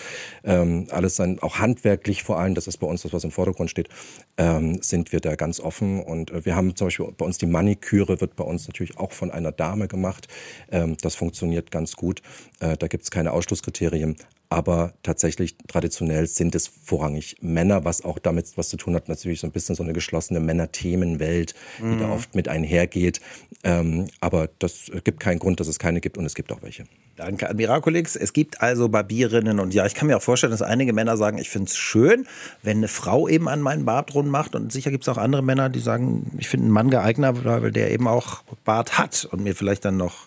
ähm, 0.44 0.86
alles 0.90 1.16
dann 1.16 1.38
auch 1.40 1.58
handwerklich 1.58 2.22
vor 2.22 2.38
allem, 2.38 2.54
das 2.54 2.66
ist 2.66 2.78
bei 2.78 2.86
uns 2.86 3.02
das, 3.02 3.12
was 3.12 3.24
im 3.24 3.30
Vordergrund 3.30 3.70
steht, 3.70 3.88
ähm, 4.36 4.82
sind 4.82 5.12
wir 5.12 5.20
da 5.20 5.36
ganz 5.36 5.60
offen. 5.60 6.02
Und 6.02 6.30
äh, 6.30 6.44
wir 6.44 6.56
haben 6.56 6.76
zum 6.76 6.88
Beispiel 6.88 7.06
bei 7.16 7.24
uns 7.24 7.38
die 7.38 7.46
Maniküre 7.46 8.20
wird 8.20 8.36
bei 8.36 8.44
uns 8.44 8.66
natürlich 8.66 8.98
auch 8.98 9.12
von 9.12 9.30
einer 9.30 9.52
Dame 9.52 9.88
gemacht. 9.88 10.28
Ähm, 10.70 10.96
das 11.00 11.14
funktioniert 11.14 11.70
ganz 11.70 11.96
gut. 11.96 12.22
Äh, 12.60 12.76
da 12.76 12.88
gibt 12.88 13.04
es 13.04 13.10
keine 13.10 13.32
Ausschlusskriterien 13.32 14.16
aber 14.54 14.94
tatsächlich 15.02 15.56
traditionell 15.66 16.26
sind 16.28 16.54
es 16.54 16.68
vorrangig 16.68 17.36
Männer, 17.40 17.84
was 17.84 18.04
auch 18.04 18.20
damit 18.20 18.56
was 18.56 18.68
zu 18.68 18.76
tun 18.76 18.94
hat, 18.94 19.08
natürlich 19.08 19.40
so 19.40 19.48
ein 19.48 19.52
bisschen 19.52 19.74
so 19.74 19.82
eine 19.82 19.92
geschlossene 19.92 20.38
Männerthemenwelt, 20.38 21.54
die 21.78 21.84
mhm. 21.84 21.98
da 21.98 22.10
oft 22.10 22.34
mit 22.36 22.48
einhergeht. 22.48 23.20
Ähm, 23.64 24.06
aber 24.20 24.48
das 24.60 24.90
gibt 25.02 25.18
keinen 25.18 25.40
Grund, 25.40 25.58
dass 25.58 25.66
es 25.66 25.78
keine 25.78 26.00
gibt 26.00 26.18
und 26.18 26.24
es 26.24 26.34
gibt 26.34 26.52
auch 26.52 26.62
welche. 26.62 26.84
Danke 27.16 27.48
an 27.48 27.56
Miraculix. 27.56 28.16
Es 28.16 28.32
gibt 28.32 28.60
also 28.60 28.88
Barbierinnen 28.88 29.60
und 29.60 29.74
ja, 29.74 29.86
ich 29.86 29.94
kann 29.94 30.08
mir 30.08 30.16
auch 30.16 30.22
vorstellen, 30.22 30.50
dass 30.50 30.62
einige 30.62 30.92
Männer 30.92 31.16
sagen, 31.16 31.38
ich 31.38 31.48
finde 31.48 31.68
es 31.68 31.76
schön, 31.76 32.26
wenn 32.62 32.78
eine 32.78 32.88
Frau 32.88 33.28
eben 33.28 33.48
an 33.48 33.60
meinen 33.60 33.84
Bart 33.84 34.14
rund 34.14 34.28
macht 34.28 34.54
und 34.54 34.72
sicher 34.72 34.90
gibt 34.90 35.04
es 35.04 35.08
auch 35.08 35.18
andere 35.18 35.42
Männer, 35.42 35.68
die 35.68 35.80
sagen, 35.80 36.30
ich 36.38 36.48
finde 36.48 36.64
einen 36.64 36.72
Mann 36.72 36.90
geeignet, 36.90 37.44
weil 37.44 37.70
der 37.70 37.90
eben 37.90 38.08
auch 38.08 38.42
Bart 38.64 38.98
hat 38.98 39.28
und 39.30 39.42
mir 39.42 39.54
vielleicht 39.54 39.84
dann 39.84 39.96
noch 39.96 40.26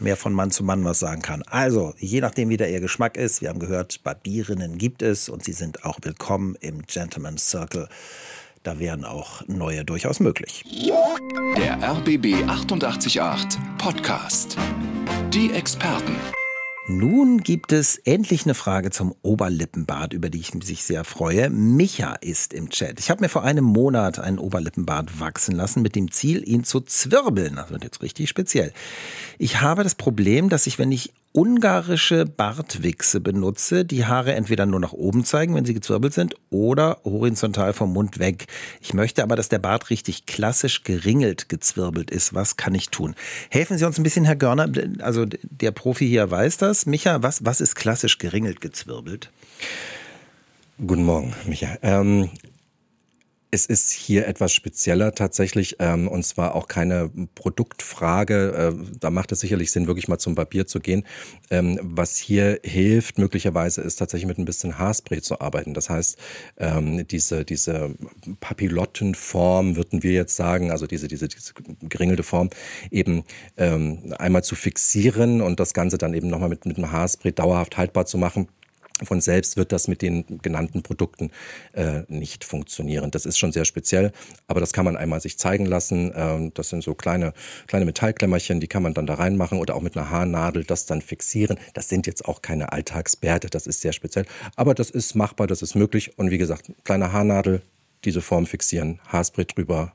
mehr 0.00 0.16
von 0.16 0.32
Mann 0.32 0.50
zu 0.50 0.64
Mann 0.64 0.84
was 0.84 0.98
sagen 0.98 1.22
kann. 1.22 1.42
Also, 1.42 1.94
je 1.98 2.20
nachdem, 2.20 2.48
wie 2.48 2.56
der 2.56 2.70
Ihr 2.70 2.80
Geschmack 2.80 3.16
ist, 3.16 3.42
wir 3.42 3.48
haben 3.48 3.58
gehört, 3.58 4.02
Barbierinnen 4.02 4.78
gibt 4.78 5.02
es 5.02 5.28
und 5.28 5.44
sie 5.44 5.52
sind 5.52 5.84
auch 5.84 5.98
willkommen 6.02 6.56
im 6.60 6.82
Gentleman's 6.82 7.48
Circle. 7.48 7.88
Da 8.62 8.78
wären 8.78 9.04
auch 9.04 9.46
neue 9.46 9.84
durchaus 9.84 10.18
möglich. 10.20 10.64
Der 11.56 11.78
RBB 11.82 12.48
888 12.48 13.20
Podcast. 13.78 14.56
Die 15.32 15.52
Experten. 15.52 16.16
Nun 16.88 17.38
gibt 17.38 17.72
es 17.72 17.96
endlich 17.96 18.44
eine 18.44 18.54
Frage 18.54 18.90
zum 18.90 19.12
Oberlippenbart, 19.22 20.12
über 20.12 20.30
die 20.30 20.38
ich 20.38 20.54
mich 20.54 20.84
sehr 20.84 21.02
freue. 21.02 21.50
Micha 21.50 22.14
ist 22.14 22.54
im 22.54 22.70
Chat. 22.70 23.00
Ich 23.00 23.10
habe 23.10 23.22
mir 23.22 23.28
vor 23.28 23.42
einem 23.42 23.64
Monat 23.64 24.20
einen 24.20 24.38
Oberlippenbart 24.38 25.18
wachsen 25.18 25.56
lassen 25.56 25.82
mit 25.82 25.96
dem 25.96 26.12
Ziel, 26.12 26.48
ihn 26.48 26.62
zu 26.62 26.80
zwirbeln. 26.80 27.56
Das 27.56 27.70
wird 27.70 27.82
jetzt 27.82 28.02
richtig 28.02 28.28
speziell. 28.28 28.72
Ich 29.36 29.60
habe 29.60 29.82
das 29.82 29.96
Problem, 29.96 30.48
dass 30.48 30.68
ich, 30.68 30.78
wenn 30.78 30.92
ich 30.92 31.12
ungarische 31.36 32.24
Bartwichse 32.24 33.20
benutze, 33.20 33.84
die 33.84 34.06
Haare 34.06 34.34
entweder 34.34 34.64
nur 34.64 34.80
nach 34.80 34.94
oben 34.94 35.24
zeigen, 35.24 35.54
wenn 35.54 35.66
sie 35.66 35.74
gezwirbelt 35.74 36.14
sind, 36.14 36.34
oder 36.48 36.98
horizontal 37.04 37.74
vom 37.74 37.92
Mund 37.92 38.18
weg. 38.18 38.46
Ich 38.80 38.94
möchte 38.94 39.22
aber, 39.22 39.36
dass 39.36 39.50
der 39.50 39.58
Bart 39.58 39.90
richtig 39.90 40.24
klassisch 40.24 40.82
geringelt 40.82 41.50
gezwirbelt 41.50 42.10
ist. 42.10 42.34
Was 42.34 42.56
kann 42.56 42.74
ich 42.74 42.88
tun? 42.88 43.14
Helfen 43.50 43.76
Sie 43.76 43.84
uns 43.84 43.98
ein 43.98 44.02
bisschen, 44.02 44.24
Herr 44.24 44.36
Görner. 44.36 44.70
Also 45.00 45.26
der 45.26 45.72
Profi 45.72 46.08
hier 46.08 46.30
weiß 46.30 46.56
das. 46.56 46.86
Micha, 46.86 47.22
was, 47.22 47.44
was 47.44 47.60
ist 47.60 47.74
klassisch 47.74 48.16
geringelt 48.16 48.62
gezwirbelt? 48.62 49.30
Guten 50.78 51.04
Morgen, 51.04 51.34
Micha. 51.46 51.76
Ähm, 51.82 52.30
es 53.56 53.64
ist 53.64 53.90
hier 53.90 54.28
etwas 54.28 54.52
spezieller 54.52 55.14
tatsächlich 55.14 55.76
ähm, 55.78 56.08
und 56.08 56.24
zwar 56.24 56.54
auch 56.54 56.68
keine 56.68 57.10
Produktfrage. 57.34 58.74
Äh, 58.76 58.98
da 59.00 59.08
macht 59.08 59.32
es 59.32 59.40
sicherlich 59.40 59.72
Sinn, 59.72 59.86
wirklich 59.86 60.08
mal 60.08 60.18
zum 60.18 60.34
Papier 60.34 60.66
zu 60.66 60.78
gehen. 60.78 61.04
Ähm, 61.50 61.80
was 61.82 62.18
hier 62.18 62.60
hilft, 62.62 63.16
möglicherweise, 63.16 63.80
ist 63.80 63.96
tatsächlich 63.96 64.28
mit 64.28 64.36
ein 64.36 64.44
bisschen 64.44 64.78
Haarspray 64.78 65.22
zu 65.22 65.40
arbeiten. 65.40 65.72
Das 65.72 65.88
heißt, 65.88 66.18
ähm, 66.58 67.08
diese, 67.08 67.46
diese 67.46 67.94
Papillottenform, 68.40 69.76
würden 69.76 70.02
wir 70.02 70.12
jetzt 70.12 70.36
sagen, 70.36 70.70
also 70.70 70.86
diese, 70.86 71.08
diese, 71.08 71.26
diese 71.26 71.54
geringelte 71.80 72.24
Form, 72.24 72.50
eben 72.90 73.24
ähm, 73.56 74.14
einmal 74.18 74.44
zu 74.44 74.54
fixieren 74.54 75.40
und 75.40 75.60
das 75.60 75.72
Ganze 75.72 75.96
dann 75.96 76.12
eben 76.12 76.28
nochmal 76.28 76.50
mit, 76.50 76.66
mit 76.66 76.76
einem 76.76 76.92
Haarspray 76.92 77.32
dauerhaft 77.32 77.78
haltbar 77.78 78.04
zu 78.04 78.18
machen 78.18 78.48
von 79.04 79.20
selbst 79.20 79.56
wird 79.56 79.72
das 79.72 79.88
mit 79.88 80.00
den 80.02 80.24
genannten 80.40 80.82
Produkten 80.82 81.30
äh, 81.72 82.02
nicht 82.08 82.44
funktionieren. 82.44 83.10
Das 83.10 83.26
ist 83.26 83.38
schon 83.38 83.52
sehr 83.52 83.64
speziell, 83.64 84.12
aber 84.46 84.60
das 84.60 84.72
kann 84.72 84.84
man 84.84 84.96
einmal 84.96 85.20
sich 85.20 85.38
zeigen 85.38 85.66
lassen. 85.66 86.12
Ähm, 86.14 86.52
das 86.54 86.70
sind 86.70 86.82
so 86.82 86.94
kleine, 86.94 87.32
kleine 87.66 87.84
Metallklemmerchen, 87.84 88.60
die 88.60 88.68
kann 88.68 88.82
man 88.82 88.94
dann 88.94 89.06
da 89.06 89.14
reinmachen 89.14 89.58
oder 89.58 89.74
auch 89.74 89.82
mit 89.82 89.96
einer 89.96 90.10
Haarnadel 90.10 90.64
das 90.64 90.86
dann 90.86 91.02
fixieren. 91.02 91.58
Das 91.74 91.88
sind 91.88 92.06
jetzt 92.06 92.24
auch 92.24 92.42
keine 92.42 92.72
Alltagsbärte, 92.72 93.48
das 93.48 93.66
ist 93.66 93.80
sehr 93.80 93.92
speziell, 93.92 94.24
aber 94.54 94.74
das 94.74 94.90
ist 94.90 95.14
machbar, 95.14 95.46
das 95.46 95.62
ist 95.62 95.74
möglich. 95.74 96.18
Und 96.18 96.30
wie 96.30 96.38
gesagt, 96.38 96.70
kleine 96.84 97.12
Haarnadel, 97.12 97.62
diese 98.04 98.22
Form 98.22 98.46
fixieren, 98.46 99.00
Haarspray 99.08 99.44
drüber, 99.44 99.92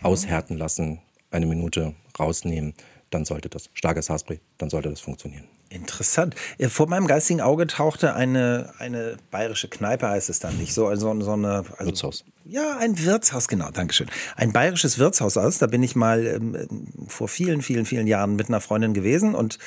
mhm. 0.00 0.04
aushärten 0.04 0.56
lassen, 0.56 1.00
eine 1.30 1.46
Minute 1.46 1.94
rausnehmen 2.18 2.74
dann 3.14 3.24
sollte 3.24 3.48
das, 3.48 3.70
starkes 3.74 4.10
Haarspray, 4.10 4.40
dann 4.58 4.70
sollte 4.70 4.90
das 4.90 5.00
funktionieren. 5.00 5.44
Interessant. 5.74 6.34
Äh, 6.58 6.68
vor 6.68 6.88
meinem 6.88 7.06
geistigen 7.06 7.40
Auge 7.40 7.66
tauchte 7.66 8.14
eine, 8.14 8.72
eine 8.78 9.16
bayerische 9.30 9.68
Kneipe, 9.68 10.08
heißt 10.08 10.30
es 10.30 10.38
dann 10.38 10.56
nicht, 10.56 10.72
so, 10.72 10.94
so, 10.94 11.20
so 11.20 11.32
eine... 11.32 11.64
Also, 11.76 11.86
Wirtshaus. 11.86 12.24
Ja, 12.46 12.76
ein 12.78 13.02
Wirtshaus, 13.02 13.48
genau, 13.48 13.70
Dankeschön. 13.70 14.06
Ein 14.36 14.52
bayerisches 14.52 14.98
Wirtshaus 14.98 15.38
aus. 15.38 15.58
Da 15.58 15.66
bin 15.66 15.82
ich 15.82 15.96
mal 15.96 16.26
ähm, 16.26 17.06
vor 17.08 17.26
vielen, 17.26 17.62
vielen, 17.62 17.86
vielen 17.86 18.06
Jahren 18.06 18.36
mit 18.36 18.48
einer 18.48 18.60
Freundin 18.60 18.92
gewesen 18.92 19.34
und 19.34 19.58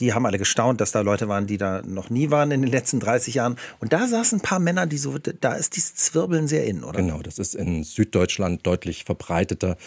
die 0.00 0.12
haben 0.12 0.26
alle 0.26 0.38
gestaunt, 0.38 0.82
dass 0.82 0.92
da 0.92 1.00
Leute 1.00 1.28
waren, 1.28 1.46
die 1.46 1.56
da 1.56 1.80
noch 1.82 2.10
nie 2.10 2.30
waren 2.30 2.50
in 2.50 2.60
den 2.60 2.70
letzten 2.70 3.00
30 3.00 3.34
Jahren. 3.34 3.56
Und 3.80 3.94
da 3.94 4.06
saßen 4.06 4.38
ein 4.38 4.42
paar 4.42 4.58
Männer, 4.58 4.86
die 4.86 4.98
so, 4.98 5.16
da 5.18 5.54
ist 5.54 5.76
dieses 5.76 5.94
Zwirbeln 5.94 6.46
sehr 6.46 6.66
in, 6.66 6.84
oder? 6.84 7.00
Genau, 7.00 7.22
das 7.22 7.38
ist 7.38 7.54
in 7.54 7.84
Süddeutschland 7.84 8.66
deutlich 8.66 9.04
verbreiteter 9.04 9.78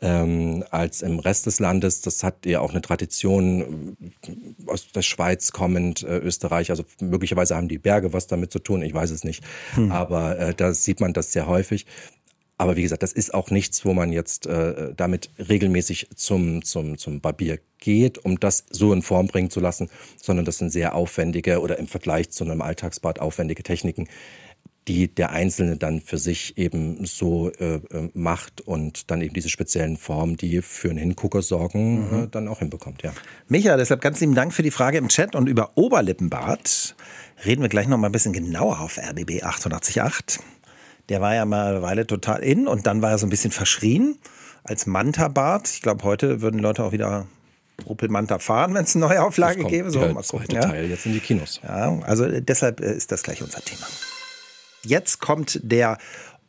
ähm, 0.00 0.64
als 0.70 1.02
im 1.02 1.18
Rest 1.18 1.46
des 1.46 1.60
Landes. 1.60 2.00
Das 2.00 2.22
hat 2.22 2.46
ja 2.46 2.60
auch 2.60 2.70
eine 2.70 2.82
Tradition 2.82 3.96
äh, 4.26 4.70
aus 4.70 4.90
der 4.92 5.02
Schweiz 5.02 5.52
kommend, 5.52 6.02
äh, 6.02 6.18
Österreich. 6.18 6.70
Also 6.70 6.84
möglicherweise 7.00 7.56
haben 7.56 7.68
die 7.68 7.78
Berge 7.78 8.12
was 8.12 8.26
damit 8.26 8.52
zu 8.52 8.58
tun, 8.58 8.82
ich 8.82 8.94
weiß 8.94 9.10
es 9.10 9.24
nicht. 9.24 9.42
Hm. 9.74 9.92
Aber 9.92 10.38
äh, 10.38 10.54
da 10.54 10.72
sieht 10.72 11.00
man 11.00 11.12
das 11.12 11.32
sehr 11.32 11.46
häufig. 11.46 11.86
Aber 12.58 12.76
wie 12.76 12.82
gesagt, 12.82 13.02
das 13.02 13.12
ist 13.12 13.34
auch 13.34 13.50
nichts, 13.50 13.84
wo 13.84 13.92
man 13.92 14.12
jetzt 14.12 14.46
äh, 14.46 14.94
damit 14.96 15.28
regelmäßig 15.38 16.08
zum, 16.14 16.64
zum, 16.64 16.96
zum 16.96 17.20
Barbier 17.20 17.58
geht, 17.78 18.16
um 18.24 18.40
das 18.40 18.64
so 18.70 18.94
in 18.94 19.02
Form 19.02 19.26
bringen 19.26 19.50
zu 19.50 19.60
lassen, 19.60 19.90
sondern 20.22 20.46
das 20.46 20.58
sind 20.58 20.70
sehr 20.70 20.94
aufwendige 20.94 21.60
oder 21.60 21.78
im 21.78 21.86
Vergleich 21.86 22.30
zu 22.30 22.44
einem 22.44 22.62
Alltagsbad 22.62 23.18
aufwendige 23.18 23.62
Techniken, 23.62 24.08
die 24.88 25.12
der 25.12 25.30
Einzelne 25.30 25.76
dann 25.76 26.00
für 26.00 26.18
sich 26.18 26.56
eben 26.58 27.04
so 27.04 27.50
äh, 27.58 27.76
äh, 27.76 28.10
macht 28.14 28.60
und 28.60 29.10
dann 29.10 29.20
eben 29.20 29.34
diese 29.34 29.48
speziellen 29.48 29.96
Formen, 29.96 30.36
die 30.36 30.62
für 30.62 30.90
einen 30.90 30.98
Hingucker 30.98 31.42
sorgen, 31.42 32.08
mhm. 32.08 32.24
äh, 32.24 32.26
dann 32.28 32.46
auch 32.48 32.60
hinbekommt. 32.60 33.02
Ja. 33.02 33.12
Micha, 33.48 33.76
deshalb 33.76 34.00
ganz 34.00 34.20
lieben 34.20 34.34
Dank 34.34 34.54
für 34.54 34.62
die 34.62 34.70
Frage 34.70 34.98
im 34.98 35.08
Chat 35.08 35.34
und 35.34 35.48
über 35.48 35.72
Oberlippenbart 35.76 36.94
reden 37.44 37.62
wir 37.62 37.68
gleich 37.68 37.88
noch 37.88 37.98
mal 37.98 38.08
ein 38.08 38.12
bisschen 38.12 38.32
genauer 38.32 38.80
auf 38.80 38.98
RBB 38.98 39.42
888. 39.42 40.40
Der 41.08 41.20
war 41.20 41.34
ja 41.34 41.44
mal 41.44 41.72
eine 41.72 41.82
Weile 41.82 42.06
total 42.06 42.42
in 42.42 42.66
und 42.66 42.86
dann 42.86 43.02
war 43.02 43.10
er 43.10 43.18
so 43.18 43.26
ein 43.26 43.30
bisschen 43.30 43.50
verschrien 43.50 44.18
als 44.64 44.86
Manta-Bart. 44.86 45.68
Ich 45.68 45.82
glaube, 45.82 46.04
heute 46.04 46.40
würden 46.42 46.60
Leute 46.60 46.84
auch 46.84 46.92
wieder 46.92 47.26
Opel 47.84 48.08
Manta 48.08 48.38
fahren, 48.38 48.74
wenn 48.74 48.84
es 48.84 48.96
eine 48.96 49.06
neue 49.06 49.22
Auflage 49.22 49.64
gäbe. 49.64 49.90
So, 49.90 50.00
mal 50.00 50.22
gucken, 50.22 50.46
ja. 50.50 50.60
Teil 50.60 50.88
jetzt 50.88 51.06
in 51.06 51.12
die 51.12 51.20
Kinos. 51.20 51.60
Ja, 51.62 51.98
also 52.02 52.26
deshalb 52.26 52.80
äh, 52.80 52.92
ist 52.94 53.12
das 53.12 53.22
gleich 53.22 53.42
unser 53.42 53.60
Thema. 53.60 53.86
Jetzt 54.86 55.20
kommt 55.20 55.60
der 55.62 55.98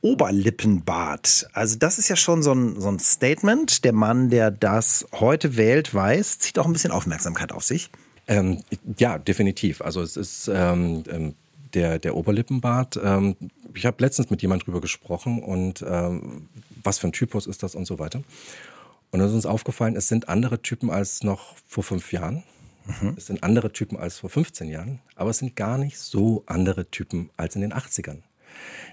Oberlippenbart. 0.01 1.49
Also 1.53 1.77
das 1.77 1.97
ist 1.97 2.07
ja 2.07 2.15
schon 2.15 2.43
so 2.43 2.53
ein, 2.53 2.79
so 2.79 2.87
ein 2.87 2.99
Statement. 2.99 3.83
Der 3.83 3.93
Mann, 3.93 4.29
der 4.29 4.51
das 4.51 5.05
heute 5.13 5.57
wählt, 5.57 5.93
weiß, 5.93 6.39
zieht 6.39 6.59
auch 6.59 6.65
ein 6.65 6.73
bisschen 6.73 6.91
Aufmerksamkeit 6.91 7.51
auf 7.51 7.63
sich. 7.63 7.89
Ähm, 8.27 8.63
ja, 8.97 9.17
definitiv. 9.17 9.81
Also 9.81 10.01
es 10.01 10.17
ist 10.17 10.49
ähm, 10.53 11.03
ähm 11.09 11.35
der, 11.73 11.99
der 11.99 12.15
Oberlippenbart. 12.15 12.97
Ähm, 13.03 13.35
ich 13.73 13.85
habe 13.85 13.97
letztens 13.99 14.29
mit 14.29 14.41
jemand 14.41 14.65
drüber 14.65 14.79
gesprochen 14.79 15.43
und 15.43 15.83
ähm, 15.87 16.47
was 16.81 16.97
für 16.97 17.07
ein 17.07 17.11
Typus 17.11 17.45
ist 17.45 17.61
das 17.61 17.75
und 17.75 17.85
so 17.85 17.99
weiter. 17.99 18.23
Und 19.11 19.19
es 19.19 19.27
ist 19.27 19.35
uns 19.35 19.45
aufgefallen, 19.45 19.95
es 19.97 20.07
sind 20.07 20.29
andere 20.29 20.61
Typen 20.61 20.89
als 20.89 21.23
noch 21.23 21.55
vor 21.67 21.83
fünf 21.83 22.13
Jahren. 22.13 22.43
Mhm. 22.87 23.15
Es 23.17 23.27
sind 23.27 23.43
andere 23.43 23.71
Typen 23.71 23.97
als 23.97 24.19
vor 24.19 24.29
15 24.29 24.69
Jahren, 24.69 24.99
aber 25.15 25.29
es 25.29 25.39
sind 25.39 25.55
gar 25.55 25.77
nicht 25.77 25.99
so 25.99 26.43
andere 26.45 26.89
Typen 26.89 27.29
als 27.37 27.55
in 27.55 27.61
den 27.61 27.73
80ern. 27.73 28.19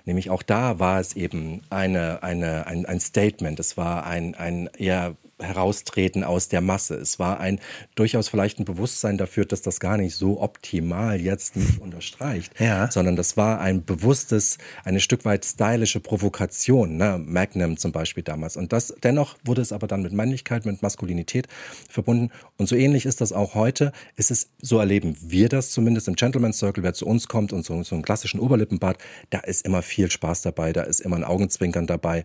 Nämlich 0.04 0.30
auch 0.30 0.42
da 0.42 0.78
war 0.78 1.00
es 1.00 1.16
eben 1.16 1.62
eine, 1.70 2.22
eine, 2.22 2.66
ein, 2.66 2.86
ein 2.86 3.00
Statement, 3.00 3.58
es 3.60 3.76
war 3.76 4.04
ein, 4.06 4.34
ein 4.34 4.68
eher 4.76 5.16
Heraustreten 5.44 6.24
aus 6.24 6.48
der 6.48 6.60
Masse. 6.60 6.96
Es 6.96 7.18
war 7.18 7.40
ein 7.40 7.60
durchaus 7.94 8.28
vielleicht 8.28 8.58
ein 8.58 8.64
Bewusstsein 8.64 9.18
dafür, 9.18 9.44
dass 9.44 9.62
das 9.62 9.80
gar 9.80 9.96
nicht 9.96 10.14
so 10.14 10.40
optimal 10.40 11.20
jetzt 11.20 11.56
nicht 11.56 11.78
unterstreicht, 11.80 12.58
ja. 12.58 12.90
sondern 12.90 13.16
das 13.16 13.36
war 13.36 13.60
ein 13.60 13.84
bewusstes, 13.84 14.58
eine 14.84 15.00
Stück 15.00 15.24
weit 15.24 15.44
stylische 15.44 16.00
Provokation, 16.00 16.96
ne? 16.96 17.22
Magnum 17.24 17.76
zum 17.76 17.92
Beispiel 17.92 18.22
damals. 18.22 18.56
Und 18.56 18.72
das 18.72 18.94
dennoch 19.02 19.36
wurde 19.44 19.62
es 19.62 19.72
aber 19.72 19.86
dann 19.86 20.02
mit 20.02 20.12
Männlichkeit, 20.12 20.66
mit 20.66 20.82
Maskulinität 20.82 21.48
verbunden. 21.88 22.30
Und 22.56 22.68
so 22.68 22.76
ähnlich 22.76 23.06
ist 23.06 23.20
das 23.20 23.32
auch 23.32 23.54
heute. 23.54 23.92
Ist 24.16 24.30
es 24.30 24.50
so 24.60 24.78
erleben 24.78 25.16
wir 25.20 25.48
das 25.48 25.70
zumindest 25.70 26.08
im 26.08 26.16
Gentleman's 26.16 26.58
Circle, 26.58 26.82
wer 26.82 26.94
zu 26.94 27.06
uns 27.06 27.28
kommt 27.28 27.52
und 27.52 27.64
so, 27.64 27.82
so 27.82 27.94
einen 27.94 28.04
klassischen 28.04 28.40
Oberlippenbart, 28.40 28.98
da 29.30 29.40
ist 29.40 29.64
immer 29.64 29.82
viel 29.82 30.10
Spaß 30.10 30.42
dabei, 30.42 30.72
da 30.72 30.82
ist 30.82 31.00
immer 31.00 31.16
ein 31.16 31.24
Augenzwinkern 31.24 31.86
dabei. 31.86 32.24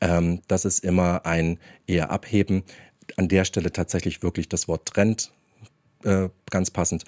Ähm, 0.00 0.42
das 0.48 0.64
ist 0.64 0.84
immer 0.84 1.26
ein 1.26 1.58
eher 1.86 2.10
Abheben. 2.10 2.62
An 3.16 3.28
der 3.28 3.44
Stelle 3.44 3.72
tatsächlich 3.72 4.22
wirklich 4.22 4.48
das 4.48 4.68
Wort 4.68 4.86
Trend 4.86 5.30
äh, 6.04 6.28
ganz 6.50 6.70
passend. 6.70 7.04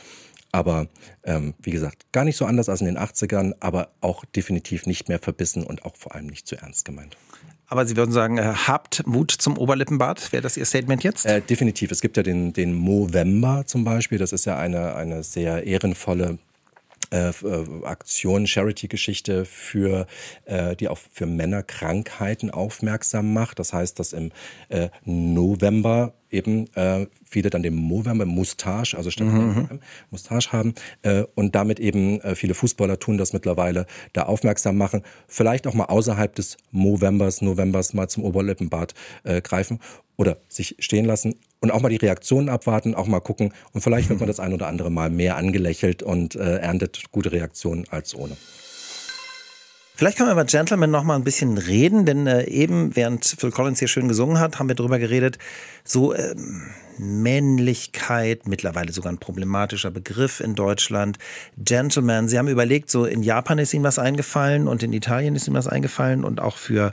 Aber 0.53 0.89
ähm, 1.25 1.55
wie 1.61 1.71
gesagt, 1.71 2.11
gar 2.13 2.25
nicht 2.25 2.37
so 2.37 2.47
anders 2.47 2.69
als 2.69 2.81
in 2.81 2.87
den 2.87 2.99
80ern, 2.99 3.55
aber 3.61 3.91
auch 4.01 4.25
definitiv 4.25 4.87
nicht 4.87 5.09
mehr 5.09 5.19
verbissen 5.19 5.65
und 5.65 5.85
auch 5.85 5.97
vor 5.97 6.15
allem 6.15 6.27
nicht 6.27 6.47
zu 6.47 6.57
ernst 6.57 6.85
gemeint. 6.85 7.17
Aber 7.69 7.85
Sie 7.85 7.97
würden 7.97 8.13
sagen, 8.13 8.39
äh, 8.39 8.55
habt 8.67 9.07
Mut 9.07 9.33
zum 9.33 9.59
Oberlippenbart? 9.59 10.33
Wäre 10.33 10.43
das 10.43 10.57
Ihr 10.57 10.65
Statement 10.65 11.03
jetzt? 11.03 11.27
Äh, 11.27 11.43
definitiv. 11.43 11.91
Es 11.91 12.01
gibt 12.01 12.17
ja 12.17 12.23
den, 12.23 12.53
den 12.53 12.75
Movember 12.75 13.65
zum 13.67 13.85
Beispiel. 13.85 14.19
Das 14.19 14.33
ist 14.33 14.47
ja 14.47 14.57
eine, 14.57 14.95
eine 14.95 15.23
sehr 15.25 15.67
ehrenvolle 15.67 16.39
äh, 17.11 17.29
äh, 17.29 17.85
Aktion, 17.85 18.47
Charity-Geschichte 18.47 19.45
für 19.45 20.07
äh, 20.45 20.75
die 20.77 20.89
auch 20.89 20.99
für 21.13 21.27
Männerkrankheiten 21.27 22.51
aufmerksam 22.51 23.33
macht. 23.33 23.59
Das 23.59 23.73
heißt, 23.73 23.99
dass 23.99 24.13
im 24.13 24.33
äh, 24.69 24.89
November 25.05 26.15
eben 26.31 26.67
äh, 26.75 27.07
viele 27.25 27.51
dann 27.51 27.63
den 27.63 27.75
Movember 27.75 28.27
Mustache, 28.27 28.97
also 28.97 29.11
statt 29.11 29.29
mhm. 29.29 29.81
Mustache 30.11 30.53
haben 30.53 30.75
äh, 31.03 31.25
und 31.35 31.55
damit 31.55 31.81
eben 31.81 32.21
äh, 32.21 32.35
viele 32.35 32.55
Fußballer 32.55 32.99
tun 32.99 33.19
das 33.19 33.33
mittlerweile, 33.33 33.87
da 34.13 34.25
aufmerksam 34.25 34.77
machen, 34.77 35.03
vielleicht 35.29 35.67
auch 35.67 35.75
mal 35.75 35.85
außerhalb 35.85 36.35
des 36.35 36.57
Movembers, 36.73 37.43
Novembers 37.43 37.95
mal 37.95 38.09
zum 38.09 38.25
Oberlippenbart 38.25 38.95
äh, 39.25 39.41
greifen 39.41 39.81
oder 40.17 40.39
sich 40.49 40.77
stehen 40.81 41.05
lassen 41.05 41.37
und 41.61 41.71
auch 41.71 41.81
mal 41.81 41.89
die 41.89 41.97
Reaktionen 41.97 42.49
abwarten, 42.49 42.95
auch 42.95 43.07
mal 43.07 43.21
gucken 43.21 43.53
und 43.73 43.81
vielleicht 43.81 44.09
wird 44.09 44.21
man 44.21 44.29
das 44.29 44.41
ein 44.41 44.53
oder 44.53 44.67
andere 44.69 44.91
Mal 44.91 45.11
mehr 45.11 45.37
angelächelt 45.37 46.03
und 46.03 46.35
äh, 46.37 46.59
erntet 46.59 47.11
gute 47.13 47.33
Reaktionen 47.33 47.85
als 47.91 48.15
ohne. 48.15 48.37
Vielleicht 49.99 50.19
können 50.19 50.29
wir 50.29 50.35
über 50.35 50.45
Gentleman 50.45 50.91
noch 50.91 51.05
mal 51.05 51.17
ein 51.17 51.25
bisschen 51.25 51.57
reden, 51.57 52.05
denn 52.05 52.27
äh, 52.27 52.45
eben, 52.45 52.95
während 52.95 53.25
Phil 53.25 53.51
Collins 53.51 53.79
hier 53.79 53.89
schön 53.89 54.09
gesungen 54.09 54.39
hat, 54.39 54.59
haben 54.59 54.69
wir 54.69 54.75
darüber 54.75 54.99
geredet, 54.99 55.39
so 55.85 56.15
ähm, 56.15 56.67
Männlichkeit, 56.99 58.47
mittlerweile 58.47 58.93
sogar 58.93 59.11
ein 59.11 59.17
problematischer 59.17 59.91
Begriff 59.91 60.41
in 60.41 60.55
Deutschland, 60.55 61.19
Gentleman. 61.57 62.29
Sie 62.29 62.39
haben 62.39 62.49
überlegt, 62.49 62.91
so 62.91 63.07
in 63.07 63.23
Japan 63.23 63.59
ist 63.59 63.73
Ihnen 63.73 63.85
was 63.85 63.99
eingefallen 63.99 64.69
und 64.69 64.83
in 64.83 64.93
Italien 64.93 65.35
ist 65.35 65.47
Ihnen 65.47 65.57
was 65.57 65.67
eingefallen 65.67 66.25
und 66.25 66.43
auch 66.43 66.59
für, 66.59 66.93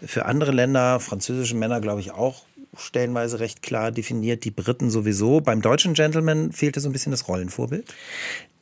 für 0.00 0.26
andere 0.26 0.52
Länder, 0.52 1.00
französische 1.00 1.56
Männer, 1.56 1.80
glaube 1.80 2.00
ich, 2.00 2.12
auch 2.12 2.44
stellenweise 2.80 3.40
recht 3.40 3.62
klar 3.62 3.92
definiert, 3.92 4.44
die 4.44 4.50
Briten 4.50 4.90
sowieso. 4.90 5.40
Beim 5.40 5.62
deutschen 5.62 5.94
Gentleman 5.94 6.52
fehlte 6.52 6.80
so 6.80 6.88
ein 6.88 6.92
bisschen 6.92 7.12
das 7.12 7.28
Rollenvorbild. 7.28 7.92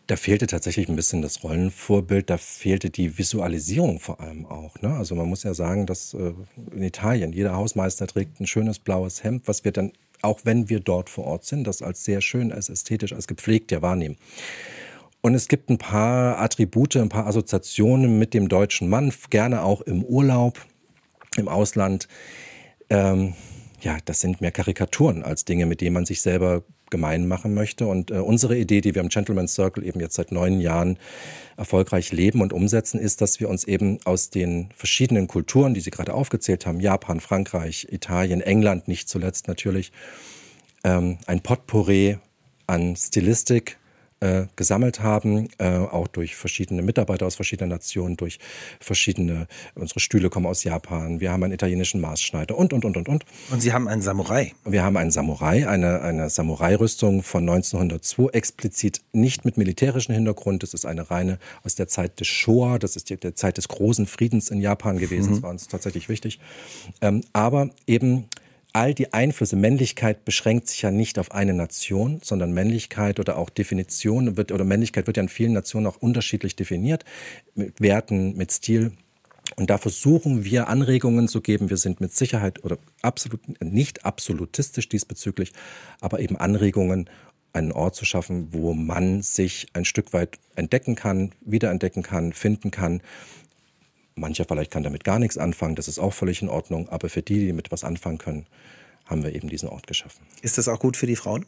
Da 0.09 0.17
fehlte 0.17 0.47
tatsächlich 0.47 0.89
ein 0.89 0.97
bisschen 0.97 1.21
das 1.21 1.45
Rollenvorbild, 1.45 2.31
da 2.31 2.39
fehlte 2.39 2.89
die 2.89 3.19
Visualisierung 3.19 4.01
vor 4.01 4.21
allem 4.21 4.47
auch. 4.47 4.81
Ne? 4.81 4.95
Also 4.95 5.15
man 5.15 5.29
muss 5.29 5.43
ja 5.43 5.53
sagen, 5.53 5.85
dass 5.85 6.15
äh, 6.15 6.33
in 6.73 6.83
Italien 6.83 7.33
jeder 7.33 7.55
Hausmeister 7.55 8.07
trägt 8.07 8.41
ein 8.41 8.47
schönes 8.47 8.79
blaues 8.79 9.23
Hemd, 9.23 9.47
was 9.47 9.65
wir 9.65 9.73
dann, 9.73 9.93
auch 10.23 10.41
wenn 10.45 10.71
wir 10.71 10.81
dort 10.81 11.11
vor 11.11 11.25
Ort 11.27 11.45
sind, 11.45 11.67
das 11.67 11.83
als 11.83 12.05
sehr 12.05 12.23
schön, 12.23 12.53
als 12.53 12.71
ästhetisch, 12.71 13.13
als 13.13 13.27
gepflegt 13.27 13.71
ja 13.71 13.83
wahrnehmen. 13.83 14.17
Und 15.21 15.35
es 15.35 15.47
gibt 15.47 15.69
ein 15.69 15.77
paar 15.77 16.39
Attribute, 16.39 16.97
ein 16.97 17.11
paar 17.11 17.27
Assoziationen 17.27 18.19
mit 18.19 18.33
dem 18.33 18.49
deutschen 18.49 18.89
Mann, 18.89 19.13
gerne 19.29 19.63
auch 19.63 19.83
im 19.83 20.03
Urlaub, 20.05 20.65
im 21.37 21.49
Ausland. 21.49 22.09
Ähm, 22.89 23.35
ja, 23.81 23.99
das 24.05 24.21
sind 24.21 24.41
mehr 24.41 24.51
Karikaturen 24.51 25.23
als 25.23 25.45
Dinge, 25.45 25.67
mit 25.67 25.81
denen 25.81 25.95
man 25.95 26.07
sich 26.07 26.23
selber 26.23 26.63
gemein 26.91 27.29
machen 27.29 27.55
möchte. 27.55 27.87
Und 27.87 28.11
äh, 28.11 28.15
unsere 28.15 28.57
Idee, 28.57 28.81
die 28.81 28.95
wir 28.95 29.03
im 29.03 29.09
Gentleman's 29.09 29.55
Circle 29.55 29.85
eben 29.85 30.01
jetzt 30.01 30.15
seit 30.15 30.33
neun 30.33 30.61
Jahren 30.61 30.99
erfolgreich 31.57 32.13
leben 32.13 32.41
und 32.41 32.53
umsetzen, 32.53 32.99
ist, 32.99 33.21
dass 33.21 33.41
wir 33.41 33.49
uns 33.49 33.65
eben 33.65 33.99
aus 34.05 34.31
den 34.31 34.71
verschiedenen 34.75 35.29
Kulturen, 35.29 35.75
die 35.75 35.81
Sie 35.81 35.91
gerade 35.91 36.15
aufgezählt 36.15 36.67
haben, 36.67 36.81
Japan, 36.81 37.21
Frankreich, 37.21 37.89
Italien, 37.91 38.41
England 38.41 38.89
nicht 38.89 39.09
zuletzt 39.09 39.49
natürlich, 39.49 39.93
ähm, 40.85 41.19
ein 41.27 41.41
Potpourri 41.41 42.19
an 42.67 42.97
Stilistik, 42.97 43.78
äh, 44.21 44.47
gesammelt 44.57 45.01
haben, 45.01 45.49
äh, 45.59 45.69
auch 45.77 46.09
durch 46.09 46.37
verschiedene 46.37 46.83
Mitarbeiter 46.83 47.27
aus 47.27 47.37
verschiedenen 47.37 47.71
Nationen, 47.71 48.17
durch 48.17 48.39
verschiedene, 48.81 49.47
unsere 49.75 50.01
Stühle 50.01 50.31
kommen 50.31 50.47
aus 50.47 50.65
Japan, 50.65 51.21
wir 51.21 51.31
haben 51.31 51.45
einen 51.45 51.53
italienischen 51.53 52.01
Maßschneider 52.01 52.57
und, 52.57 52.73
und, 52.73 52.85
und, 52.85 52.97
und, 52.97 53.09
und. 53.09 53.25
Und 53.51 53.61
Sie 53.61 53.73
haben 53.73 53.89
einen 53.89 54.03
Samurai. 54.03 54.53
Wir 54.65 54.83
haben 54.83 54.97
einen 54.97 55.11
Samurai, 55.11 55.69
eine, 55.69 56.01
eine 56.03 56.31
Samurai-Rüstung 56.31 57.23
von 57.23 57.49
1902, 57.49 58.31
explizit 58.33 59.03
nicht 59.13 59.45
mit 59.45 59.57
militärischem 59.57 60.15
Hintergrund, 60.15 60.63
das 60.63 60.75
ist 60.75 60.85
eine 60.85 61.11
reine 61.11 61.39
aus 61.63 61.75
der 61.75 61.89
Zeit 61.89 62.21
des 62.21 62.27
Showa, 62.27 62.79
das 62.79 62.97
ist 62.97 63.11
die, 63.11 63.17
der 63.17 63.35
Zeit 63.35 63.57
des 63.57 63.69
großen 63.69 64.07
Friedens 64.07 64.51
in 64.51 64.61
Japan 64.61 64.99
gewesen, 64.99 65.31
mhm. 65.31 65.35
das 65.35 65.43
war 65.43 65.51
uns 65.51 65.69
tatsächlich 65.69 66.09
wichtig, 66.09 66.41
ähm, 67.01 67.23
aber 67.33 67.71
eben 67.87 68.29
all 68.73 68.95
die 68.95 69.13
Einflüsse, 69.13 69.57
Männlichkeit 69.57 70.25
beschränkt 70.25 70.69
sich 70.69 70.83
ja 70.83 70.91
nicht 70.91 71.19
auf 71.19 71.33
eine 71.33 71.55
Nation, 71.55 72.21
sondern 72.23 72.53
Männlichkeit 72.53 73.19
oder 73.19 73.39
auch 73.39 73.51
Definition 73.51 74.37
wird, 74.37 74.53
oder 74.53 74.65
Männlichkeit 74.65 75.07
wird 75.07 75.17
ja 75.17 75.23
in 75.23 75.29
vielen 75.29 75.53
Nationen 75.53 75.87
auch 75.87 75.97
unterschiedlich 75.97 76.57
definiert, 76.57 77.05
mit 77.55 77.81
Werten, 77.81 78.37
mit 78.37 78.53
Stil. 78.53 78.93
Und 79.57 79.71
da 79.71 79.79
versuchen 79.79 80.45
wir 80.45 80.69
Anregungen 80.69 81.27
zu 81.27 81.41
geben. 81.41 81.71
Wir 81.71 81.79
sind 81.79 82.01
mit 82.01 82.15
Sicherheit 82.15 82.65
oder 82.65 82.79
absolut 83.03 83.41
nicht 83.63 84.05
absolutistisch 84.05 84.89
diesbezüglich, 84.89 85.53
aber 86.01 86.21
eben 86.21 86.37
Anregungen, 86.37 87.09
einen 87.55 87.73
Ort 87.73 87.97
zu 87.97 88.05
schaffen, 88.05 88.49
wo 88.53 88.75
man 88.75 89.23
sich 89.23 89.69
ein 89.73 89.87
Stück 89.87 90.13
weit 90.13 90.39
entdecken 90.55 90.95
kann, 90.95 91.33
wiederentdecken 91.41 92.03
kann, 92.03 92.35
finden 92.35 92.71
kann 92.71 93.01
Mancher 94.21 94.45
vielleicht 94.47 94.71
kann 94.71 94.83
damit 94.83 95.05
gar 95.05 95.19
nichts 95.19 95.39
anfangen, 95.39 95.75
das 95.75 95.89
ist 95.89 95.99
auch 95.99 96.13
völlig 96.13 96.43
in 96.43 96.49
Ordnung. 96.49 96.89
Aber 96.89 97.09
für 97.09 97.23
die, 97.23 97.47
die 97.47 97.53
mit 97.53 97.71
was 97.71 97.85
anfangen 97.85 98.19
können, 98.19 98.47
haben 99.07 99.23
wir 99.23 99.35
eben 99.35 99.49
diesen 99.49 99.69
Ort 99.69 99.87
geschaffen. 99.87 100.27
Ist 100.43 100.59
das 100.59 100.69
auch 100.69 100.79
gut 100.79 100.97
für 100.97 101.07
die 101.07 101.17
Frauen? 101.17 101.47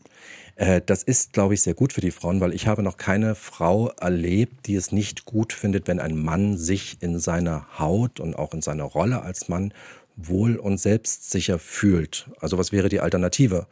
Äh, 0.56 0.80
das 0.84 1.02
ist, 1.02 1.32
glaube 1.32 1.54
ich, 1.54 1.62
sehr 1.62 1.74
gut 1.74 1.92
für 1.92 2.00
die 2.00 2.10
Frauen, 2.10 2.40
weil 2.40 2.54
ich 2.54 2.66
habe 2.66 2.82
noch 2.82 2.96
keine 2.96 3.34
Frau 3.34 3.88
erlebt, 4.00 4.66
die 4.66 4.74
es 4.74 4.92
nicht 4.92 5.26
gut 5.26 5.52
findet, 5.52 5.86
wenn 5.86 6.00
ein 6.00 6.16
Mann 6.16 6.56
sich 6.56 6.96
in 7.00 7.18
seiner 7.18 7.78
Haut 7.78 8.18
und 8.18 8.34
auch 8.34 8.54
in 8.54 8.62
seiner 8.62 8.84
Rolle 8.84 9.22
als 9.22 9.48
Mann 9.48 9.74
wohl 10.16 10.56
und 10.56 10.78
selbstsicher 10.78 11.58
fühlt. 11.58 12.30
Also 12.40 12.58
was 12.58 12.72
wäre 12.72 12.88
die 12.88 13.00
Alternative? 13.00 13.66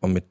Und 0.00 0.12
mit 0.12 0.24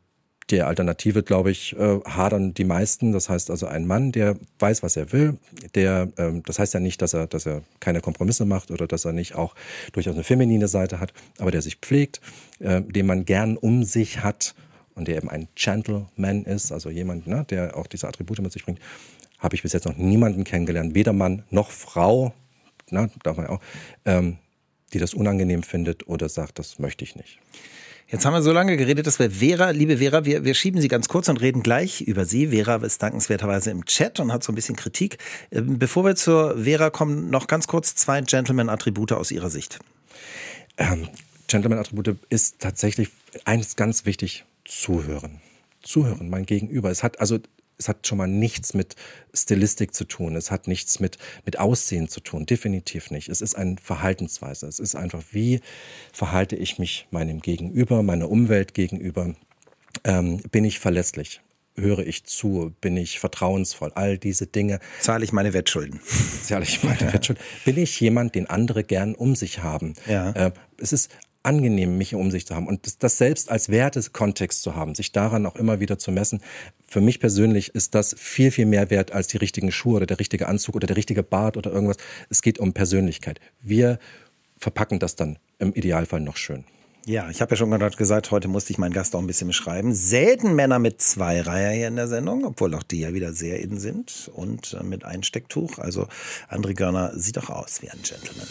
der 0.52 0.68
Alternative, 0.68 1.24
glaube 1.24 1.50
ich, 1.50 1.76
äh, 1.78 2.00
hadern 2.06 2.54
die 2.54 2.66
meisten. 2.66 3.12
Das 3.12 3.30
heißt 3.30 3.50
also 3.50 3.66
ein 3.66 3.88
Mann, 3.88 4.12
der 4.12 4.38
weiß, 4.60 4.84
was 4.84 4.96
er 4.96 5.12
will, 5.12 5.38
der, 5.74 6.10
ähm, 6.18 6.44
das 6.44 6.60
heißt 6.60 6.74
ja 6.74 6.80
nicht, 6.80 7.02
dass 7.02 7.14
er, 7.14 7.28
dass 7.28 7.46
er 7.46 7.64
keine 7.80 8.02
Kompromisse 8.02 8.46
macht 8.46 8.70
oder 8.70 8.86
dass 8.88 9.06
er 9.06 9.14
nicht 9.14 9.36
auch 9.36 9.56
durchaus 9.94 10.14
eine 10.14 10.24
feminine 10.24 10.68
Seite 10.68 11.00
hat, 11.00 11.14
aber 11.40 11.52
der 11.52 11.62
sich 11.62 11.78
pflegt, 11.78 12.22
äh, 12.60 12.82
den 12.82 13.08
man 13.08 13.26
gern 13.26 13.58
um 13.58 13.84
sich 13.84 14.24
hat 14.24 14.54
und 14.94 15.08
der 15.08 15.18
eben 15.18 15.30
ein 15.30 15.48
Gentleman 15.56 16.46
ist, 16.46 16.72
also 16.72 16.90
jemand, 16.90 17.28
ne, 17.28 17.46
der 17.50 17.76
auch 17.76 17.88
diese 17.88 18.08
Attribute 18.08 18.40
mit 18.40 18.52
sich 18.52 18.66
bringt, 18.66 18.80
habe 19.40 19.56
ich 19.56 19.64
bis 19.64 19.74
jetzt 19.74 19.86
noch 19.86 19.98
niemanden 19.98 20.44
kennengelernt, 20.44 20.94
weder 20.96 21.14
Mann 21.14 21.44
noch 21.50 21.72
Frau, 21.72 22.34
na, 22.92 23.10
darf 23.24 23.38
man 23.38 23.48
auch, 23.48 23.62
ähm, 24.06 24.38
die 24.94 25.00
das 25.00 25.14
unangenehm 25.14 25.64
findet 25.64 26.08
oder 26.08 26.30
sagt, 26.30 26.60
das 26.60 26.80
möchte 26.80 27.04
ich 27.04 27.16
nicht. 27.16 27.40
Jetzt 28.08 28.24
haben 28.24 28.34
wir 28.34 28.44
so 28.44 28.52
lange 28.52 28.78
geredet, 28.78 29.08
dass 29.08 29.18
wir 29.18 29.32
Vera, 29.32 29.72
liebe 29.72 29.98
Vera, 29.98 30.26
wir, 30.26 30.44
wir 30.46 30.54
schieben 30.54 30.80
Sie 30.80 30.90
ganz 30.90 31.08
kurz 31.08 31.28
und 31.28 31.42
reden 31.42 31.64
gleich 31.64 32.02
über 32.02 32.26
Sie. 32.26 32.50
Vera 32.50 32.76
ist 32.76 33.02
dankenswerterweise 33.02 33.72
im 33.72 33.86
Chat 33.86 34.20
und 34.20 34.32
hat 34.32 34.44
so 34.44 34.52
ein 34.52 34.56
bisschen 34.56 34.76
Kritik. 34.76 35.18
Ähm, 35.52 35.80
bevor 35.80 36.06
wir 36.06 36.16
zur 36.16 36.64
Vera 36.64 36.92
kommen, 36.92 37.32
noch 37.32 37.48
ganz 37.48 37.66
kurz 37.66 37.96
zwei 37.96 38.22
Gentleman-Attribute 38.22 39.14
aus 39.14 39.32
Ihrer 39.32 39.50
Sicht. 39.50 39.80
Ähm, 40.78 41.08
Gentleman-Attribute 41.48 42.18
ist 42.30 42.60
tatsächlich 42.60 43.10
eines 43.44 43.76
ganz 43.76 44.06
wichtig, 44.06 44.46
zuhören. 44.66 45.42
Zuhören, 45.82 46.30
mein 46.30 46.46
Gegenüber. 46.46 46.92
Es 46.92 47.02
hat 47.02 47.20
also 47.20 47.40
es 47.78 47.90
hat 47.90 48.08
schon 48.08 48.18
mal 48.18 48.28
nichts 48.28 48.74
mit 48.74 48.96
Stilistik 49.34 49.94
zu 49.94 50.06
tun. 50.06 50.36
Es 50.36 50.52
hat 50.52 50.68
nichts 50.68 51.00
mit, 51.00 51.18
mit 51.46 51.60
Aussehen 51.60 52.08
zu 52.08 52.20
tun. 52.20 52.46
Definitiv 52.46 53.12
nicht. 53.12 53.30
Es 53.30 53.42
ist 53.42 53.56
eine 53.56 53.76
Verhaltensweise. 53.82 54.68
Es 54.68 54.80
ist 54.80 54.96
einfach, 54.96 55.22
wie 55.32 55.60
verhalte 56.14 56.56
ich 56.56 56.80
mich 56.80 57.08
meinem 57.12 57.42
Gegenüber, 57.42 58.04
meiner 58.04 58.30
Umwelt 58.30 58.74
gegenüber? 58.74 59.36
Ähm, 60.04 60.38
bin 60.52 60.64
ich 60.64 60.80
verlässlich? 60.80 61.42
Höre 61.78 62.08
ich 62.08 62.24
zu? 62.24 62.74
Bin 62.80 62.96
ich 62.96 63.20
vertrauensvoll? 63.20 63.92
All 63.96 64.18
diese 64.18 64.48
Dinge. 64.48 64.80
Zahle 65.02 65.26
ich 65.26 65.34
meine 65.34 65.54
Wettschulden? 65.54 66.00
Zahle 66.44 66.64
ich 66.64 66.82
meine 66.84 67.02
Wettschulden? 67.14 67.44
Bin 67.66 67.78
ich 67.78 68.00
jemand, 68.00 68.36
den 68.36 68.50
andere 68.50 68.86
gern 68.86 69.14
um 69.14 69.36
sich 69.36 69.60
haben? 69.62 69.96
Ja. 70.08 70.32
Äh, 70.32 70.52
es 70.78 70.94
ist 70.94 71.12
angenehm, 71.46 71.98
mich 71.98 72.16
um 72.16 72.32
sich 72.32 72.46
zu 72.46 72.56
haben 72.56 72.68
und 72.68 73.04
das, 73.04 73.18
selbst 73.18 73.50
als 73.52 73.70
Wertekontext 73.70 74.62
zu 74.62 74.76
haben, 74.76 74.96
sich 74.96 75.12
daran 75.12 75.46
auch 75.46 75.56
immer 75.56 75.80
wieder 75.80 75.98
zu 75.98 76.12
messen. 76.12 76.42
Für 76.88 77.02
mich 77.02 77.20
persönlich 77.20 77.74
ist 77.76 77.96
das 77.96 78.16
viel, 78.18 78.52
viel 78.52 78.66
mehr 78.66 78.90
wert 78.90 79.12
als 79.12 79.28
die 79.28 79.38
richtigen 79.38 79.72
Schuhe 79.72 79.98
oder 79.98 80.06
der 80.06 80.20
richtige 80.20 80.48
Anzug 80.48 80.76
oder 80.76 80.88
der 80.88 80.98
richtige 80.98 81.24
Bart 81.24 81.58
oder 81.58 81.72
irgendwas. 81.72 81.98
Es 82.30 82.42
geht 82.42 82.60
um 82.60 82.74
Persönlichkeit. 82.74 83.40
Wir 83.62 84.00
verpacken 84.58 85.00
das 85.00 85.16
dann 85.16 85.38
im 85.60 85.74
Idealfall 85.74 86.22
noch 86.22 86.38
schön. 86.38 86.66
Ja, 87.08 87.30
ich 87.30 87.40
habe 87.40 87.52
ja 87.52 87.56
schon 87.56 87.70
gerade 87.70 87.96
gesagt, 87.98 88.32
heute 88.32 88.48
musste 88.48 88.74
ich 88.74 88.80
meinen 88.80 88.94
Gast 88.94 89.16
auch 89.16 89.20
ein 89.20 89.28
bisschen 89.28 89.48
beschreiben. 89.48 89.94
Selten 89.94 90.56
Männer 90.56 90.80
mit 90.80 91.04
zwei 91.04 91.40
Reiher 91.40 91.72
hier 91.72 91.88
in 91.88 91.98
der 91.98 92.08
Sendung, 92.08 92.46
obwohl 92.46 92.74
auch 92.74 92.82
die 92.82 93.02
ja 93.02 93.14
wieder 93.14 93.32
sehr 93.32 93.60
in 93.60 93.78
sind 93.78 94.32
und 94.34 94.76
äh, 94.80 94.84
mit 94.84 95.06
Einstecktuch. 95.06 95.78
Also 95.78 96.08
André 96.50 96.74
Görner 96.74 97.12
sieht 97.16 97.38
auch 97.38 97.52
aus 97.52 97.84
wie 97.84 97.92
ein 97.92 98.00
Gentleman. 98.02 98.48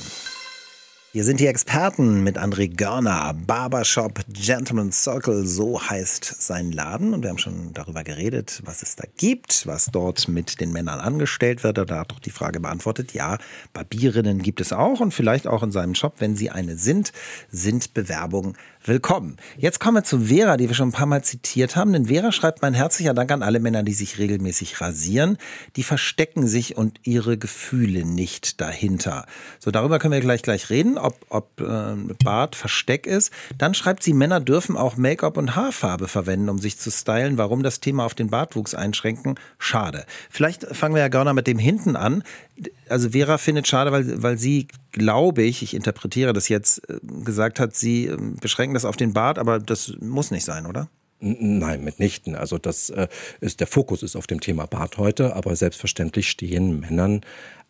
Hier 1.14 1.22
sind 1.22 1.38
die 1.38 1.46
Experten 1.46 2.24
mit 2.24 2.38
André 2.38 2.66
Görner. 2.66 3.34
Barbershop 3.46 4.24
Gentleman 4.30 4.90
Circle, 4.90 5.46
so 5.46 5.80
heißt 5.80 6.42
sein 6.42 6.72
Laden. 6.72 7.14
Und 7.14 7.22
wir 7.22 7.30
haben 7.30 7.38
schon 7.38 7.72
darüber 7.72 8.02
geredet, 8.02 8.60
was 8.64 8.82
es 8.82 8.96
da 8.96 9.04
gibt, 9.16 9.64
was 9.68 9.92
dort 9.92 10.26
mit 10.26 10.60
den 10.60 10.72
Männern 10.72 10.98
angestellt 10.98 11.62
wird. 11.62 11.78
Da 11.78 12.00
hat 12.00 12.10
doch 12.10 12.18
die 12.18 12.30
Frage 12.30 12.58
beantwortet, 12.58 13.12
ja, 13.12 13.38
Barbierinnen 13.74 14.42
gibt 14.42 14.60
es 14.60 14.72
auch 14.72 14.98
und 14.98 15.14
vielleicht 15.14 15.46
auch 15.46 15.62
in 15.62 15.70
seinem 15.70 15.94
Shop, 15.94 16.14
wenn 16.18 16.34
sie 16.34 16.50
eine 16.50 16.76
sind, 16.76 17.12
sind 17.48 17.94
Bewerbungen 17.94 18.56
willkommen. 18.86 19.38
Jetzt 19.56 19.80
kommen 19.80 19.96
wir 19.96 20.04
zu 20.04 20.26
Vera, 20.26 20.58
die 20.58 20.68
wir 20.68 20.74
schon 20.74 20.88
ein 20.88 20.92
paar 20.92 21.06
Mal 21.06 21.24
zitiert 21.24 21.74
haben. 21.74 21.92
Denn 21.92 22.06
Vera 22.06 22.32
schreibt 22.32 22.60
mein 22.60 22.74
herzlicher 22.74 23.14
Dank 23.14 23.32
an 23.32 23.42
alle 23.42 23.58
Männer, 23.58 23.82
die 23.82 23.94
sich 23.94 24.18
regelmäßig 24.18 24.80
rasieren. 24.80 25.38
Die 25.76 25.82
verstecken 25.82 26.46
sich 26.46 26.76
und 26.76 27.00
ihre 27.02 27.38
Gefühle 27.38 28.04
nicht 28.04 28.60
dahinter. 28.60 29.24
So, 29.58 29.70
darüber 29.70 29.98
können 29.98 30.12
wir 30.12 30.20
gleich 30.20 30.42
gleich 30.42 30.68
reden, 30.68 30.98
ob, 30.98 31.16
ob 31.30 31.60
äh, 31.60 31.94
Bart 32.22 32.56
Versteck 32.56 33.06
ist. 33.06 33.32
Dann 33.56 33.72
schreibt 33.72 34.02
sie, 34.02 34.12
Männer 34.12 34.40
dürfen 34.40 34.76
auch 34.76 34.96
Make-up 34.96 35.38
und 35.38 35.56
Haarfarbe 35.56 36.06
verwenden, 36.06 36.50
um 36.50 36.58
sich 36.58 36.78
zu 36.78 36.90
stylen. 36.90 37.38
Warum 37.38 37.62
das 37.62 37.80
Thema 37.80 38.04
auf 38.04 38.14
den 38.14 38.28
Bartwuchs 38.28 38.74
einschränken? 38.74 39.36
Schade. 39.58 40.04
Vielleicht 40.28 40.64
fangen 40.76 40.94
wir 40.94 41.00
ja 41.00 41.08
Görner 41.08 41.32
mit 41.32 41.46
dem 41.46 41.58
hinten 41.58 41.96
an. 41.96 42.22
Also 42.88 43.10
Vera 43.10 43.38
findet 43.38 43.66
schade, 43.66 43.90
weil, 43.90 44.22
weil 44.22 44.38
sie, 44.38 44.68
glaube 44.92 45.42
ich, 45.42 45.62
ich 45.62 45.74
interpretiere 45.74 46.32
das 46.32 46.48
jetzt, 46.48 46.88
äh, 46.88 46.98
gesagt 47.24 47.58
hat, 47.58 47.74
sie 47.74 48.06
ähm, 48.06 48.36
beschränken 48.36 48.74
das 48.74 48.84
auf 48.84 48.96
den 48.96 49.12
Bart, 49.12 49.38
aber 49.38 49.58
das 49.58 49.94
muss 50.00 50.30
nicht 50.30 50.44
sein, 50.44 50.66
oder? 50.66 50.88
Nein, 51.26 51.82
mitnichten. 51.82 52.34
Also 52.34 52.58
das 52.58 52.90
äh, 52.90 53.08
ist 53.40 53.60
der 53.60 53.66
Fokus 53.66 54.02
ist 54.02 54.14
auf 54.14 54.26
dem 54.26 54.40
Thema 54.40 54.66
Bart 54.66 54.98
heute, 54.98 55.34
aber 55.34 55.56
selbstverständlich 55.56 56.28
stehen 56.28 56.80
Männern 56.80 57.22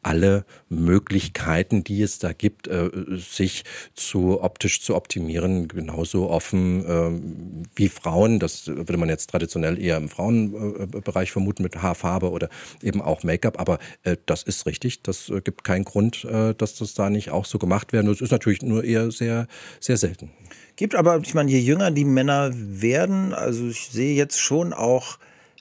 alle 0.02 0.44
Möglichkeiten, 0.68 1.84
die 1.84 2.02
es 2.02 2.18
da 2.18 2.32
gibt, 2.32 2.66
äh, 2.66 2.90
sich 3.16 3.62
zu 3.94 4.42
optisch 4.42 4.82
zu 4.82 4.96
optimieren, 4.96 5.68
genauso 5.68 6.28
offen 6.30 6.84
ähm, 6.86 7.62
wie 7.76 7.88
Frauen. 7.88 8.40
Das 8.40 8.66
würde 8.66 8.96
man 8.96 9.08
jetzt 9.08 9.30
traditionell 9.30 9.80
eher 9.80 9.98
im 9.98 10.08
Frauenbereich 10.08 11.30
vermuten 11.30 11.62
mit 11.62 11.80
Haarfarbe 11.80 12.32
oder 12.32 12.48
eben 12.82 13.00
auch 13.00 13.22
Make-up. 13.22 13.60
Aber 13.60 13.78
äh, 14.02 14.16
das 14.26 14.42
ist 14.42 14.66
richtig. 14.66 15.04
Das 15.04 15.28
äh, 15.28 15.40
gibt 15.40 15.62
keinen 15.62 15.84
Grund, 15.84 16.26
dass 16.58 16.74
das 16.74 16.94
da 16.94 17.08
nicht 17.08 17.30
auch 17.30 17.44
so 17.44 17.58
gemacht 17.58 17.92
werden. 17.92 18.08
Das 18.08 18.20
ist 18.20 18.32
natürlich 18.32 18.62
nur 18.62 18.82
eher 18.82 19.12
sehr, 19.12 19.46
sehr 19.78 19.96
selten. 19.96 20.32
Gibt 20.76 20.94
aber, 20.94 21.20
ich 21.22 21.34
meine, 21.34 21.50
je 21.50 21.58
jünger 21.58 21.90
die 21.90 22.04
Männer 22.04 22.50
werden, 22.52 23.32
also 23.32 23.68
ich 23.68 23.88
sehe 23.90 24.14
jetzt 24.14 24.40
schon 24.40 24.72
auch 24.72 25.18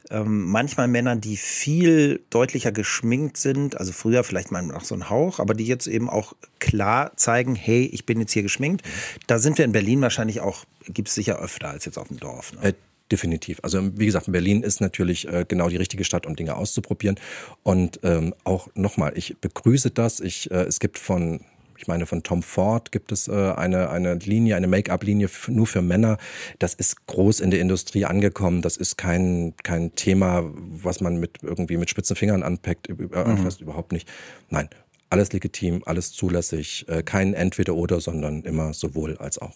ähm, 0.09 0.43
manchmal 0.45 0.87
Männer, 0.87 1.15
die 1.15 1.37
viel 1.37 2.21
deutlicher 2.29 2.71
geschminkt 2.71 3.37
sind, 3.37 3.77
also 3.77 3.91
früher 3.91 4.23
vielleicht 4.23 4.51
mal 4.51 4.61
noch 4.61 4.83
so 4.83 4.95
ein 4.95 5.09
Hauch, 5.09 5.39
aber 5.39 5.53
die 5.53 5.65
jetzt 5.65 5.87
eben 5.87 6.09
auch 6.09 6.33
klar 6.59 7.11
zeigen, 7.15 7.55
hey, 7.55 7.85
ich 7.91 8.05
bin 8.05 8.19
jetzt 8.19 8.31
hier 8.31 8.43
geschminkt. 8.43 8.85
Da 9.27 9.39
sind 9.39 9.57
wir 9.57 9.65
in 9.65 9.71
Berlin 9.71 10.01
wahrscheinlich 10.01 10.41
auch, 10.41 10.65
gibt 10.87 11.07
es 11.09 11.15
sicher 11.15 11.39
öfter 11.39 11.69
als 11.69 11.85
jetzt 11.85 11.97
auf 11.97 12.09
dem 12.09 12.19
Dorf. 12.19 12.53
Ne? 12.53 12.69
Äh, 12.69 12.73
definitiv. 13.11 13.59
Also 13.63 13.81
wie 13.97 14.05
gesagt, 14.05 14.31
Berlin 14.31 14.63
ist 14.63 14.81
natürlich 14.81 15.27
äh, 15.27 15.45
genau 15.47 15.69
die 15.69 15.77
richtige 15.77 16.03
Stadt, 16.03 16.25
um 16.25 16.35
Dinge 16.35 16.55
auszuprobieren. 16.55 17.19
Und 17.63 17.99
ähm, 18.03 18.33
auch 18.43 18.67
nochmal, 18.75 19.13
ich 19.15 19.37
begrüße 19.39 19.91
das. 19.91 20.19
Ich, 20.19 20.51
äh, 20.51 20.63
es 20.63 20.79
gibt 20.79 20.99
von 20.99 21.41
ich 21.77 21.87
meine, 21.87 22.05
von 22.05 22.23
Tom 22.23 22.43
Ford 22.43 22.91
gibt 22.91 23.11
es 23.11 23.27
äh, 23.27 23.31
eine, 23.31 23.89
eine 23.89 24.15
Linie, 24.15 24.55
eine 24.55 24.67
Make-up-Linie 24.67 25.29
nur 25.47 25.67
für 25.67 25.81
Männer. 25.81 26.17
Das 26.59 26.73
ist 26.73 27.07
groß 27.07 27.39
in 27.39 27.51
der 27.51 27.59
Industrie 27.59 28.05
angekommen. 28.05 28.61
Das 28.61 28.77
ist 28.77 28.97
kein, 28.97 29.53
kein 29.63 29.95
Thema, 29.95 30.43
was 30.55 31.01
man 31.01 31.17
mit 31.17 31.39
irgendwie 31.41 31.77
mit 31.77 31.89
spitzen 31.89 32.15
Fingern 32.15 32.43
anpackt, 32.43 32.89
äh, 32.89 32.93
mhm. 32.93 33.49
überhaupt 33.59 33.91
nicht. 33.91 34.09
Nein, 34.49 34.69
alles 35.09 35.31
legitim, 35.31 35.83
alles 35.85 36.11
zulässig, 36.11 36.85
äh, 36.87 37.03
kein 37.03 37.33
Entweder-Oder, 37.33 38.01
sondern 38.01 38.41
immer 38.43 38.73
sowohl 38.73 39.17
als 39.17 39.37
auch. 39.37 39.55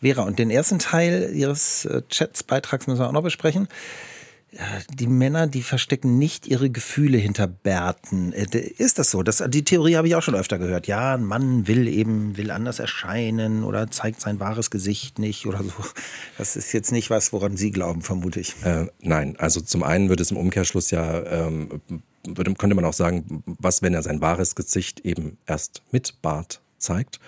Vera, 0.00 0.22
und 0.22 0.38
den 0.38 0.50
ersten 0.50 0.78
Teil 0.78 1.30
Ihres 1.34 1.84
äh, 1.84 2.02
Chats-Beitrags 2.08 2.86
müssen 2.86 3.00
wir 3.00 3.08
auch 3.08 3.12
noch 3.12 3.22
besprechen 3.22 3.68
die 4.98 5.06
Männer, 5.06 5.46
die 5.46 5.62
verstecken 5.62 6.18
nicht 6.18 6.46
ihre 6.46 6.70
Gefühle 6.70 7.18
hinter 7.18 7.46
Bärten. 7.46 8.32
Äh, 8.32 8.46
ist 8.58 8.98
das 8.98 9.10
so? 9.10 9.22
Das, 9.22 9.42
die 9.48 9.64
Theorie 9.64 9.96
habe 9.96 10.08
ich 10.08 10.14
auch 10.14 10.22
schon 10.22 10.34
öfter 10.34 10.58
gehört. 10.58 10.86
Ja, 10.86 11.14
ein 11.14 11.24
Mann 11.24 11.66
will 11.66 11.88
eben, 11.88 12.36
will 12.36 12.50
anders 12.50 12.78
erscheinen 12.78 13.64
oder 13.64 13.90
zeigt 13.90 14.20
sein 14.20 14.40
wahres 14.40 14.70
Gesicht 14.70 15.18
nicht 15.18 15.46
oder 15.46 15.62
so. 15.62 15.72
Das 16.38 16.56
ist 16.56 16.72
jetzt 16.72 16.92
nicht 16.92 17.10
was, 17.10 17.32
woran 17.32 17.56
Sie 17.56 17.70
glauben, 17.70 18.02
vermute 18.02 18.40
ich. 18.40 18.54
Äh, 18.64 18.86
nein, 19.00 19.36
also 19.38 19.60
zum 19.60 19.82
einen 19.82 20.08
würde 20.08 20.22
es 20.22 20.30
im 20.30 20.36
Umkehrschluss 20.36 20.90
ja, 20.90 21.24
ähm, 21.24 21.80
könnte 22.34 22.74
man 22.74 22.84
auch 22.84 22.92
sagen, 22.92 23.42
was, 23.46 23.82
wenn 23.82 23.94
er 23.94 24.02
sein 24.02 24.20
wahres 24.20 24.54
Gesicht 24.54 25.00
eben 25.00 25.38
erst 25.46 25.82
mit 25.90 26.22
Bart 26.22 26.60
zeigt. 26.78 27.18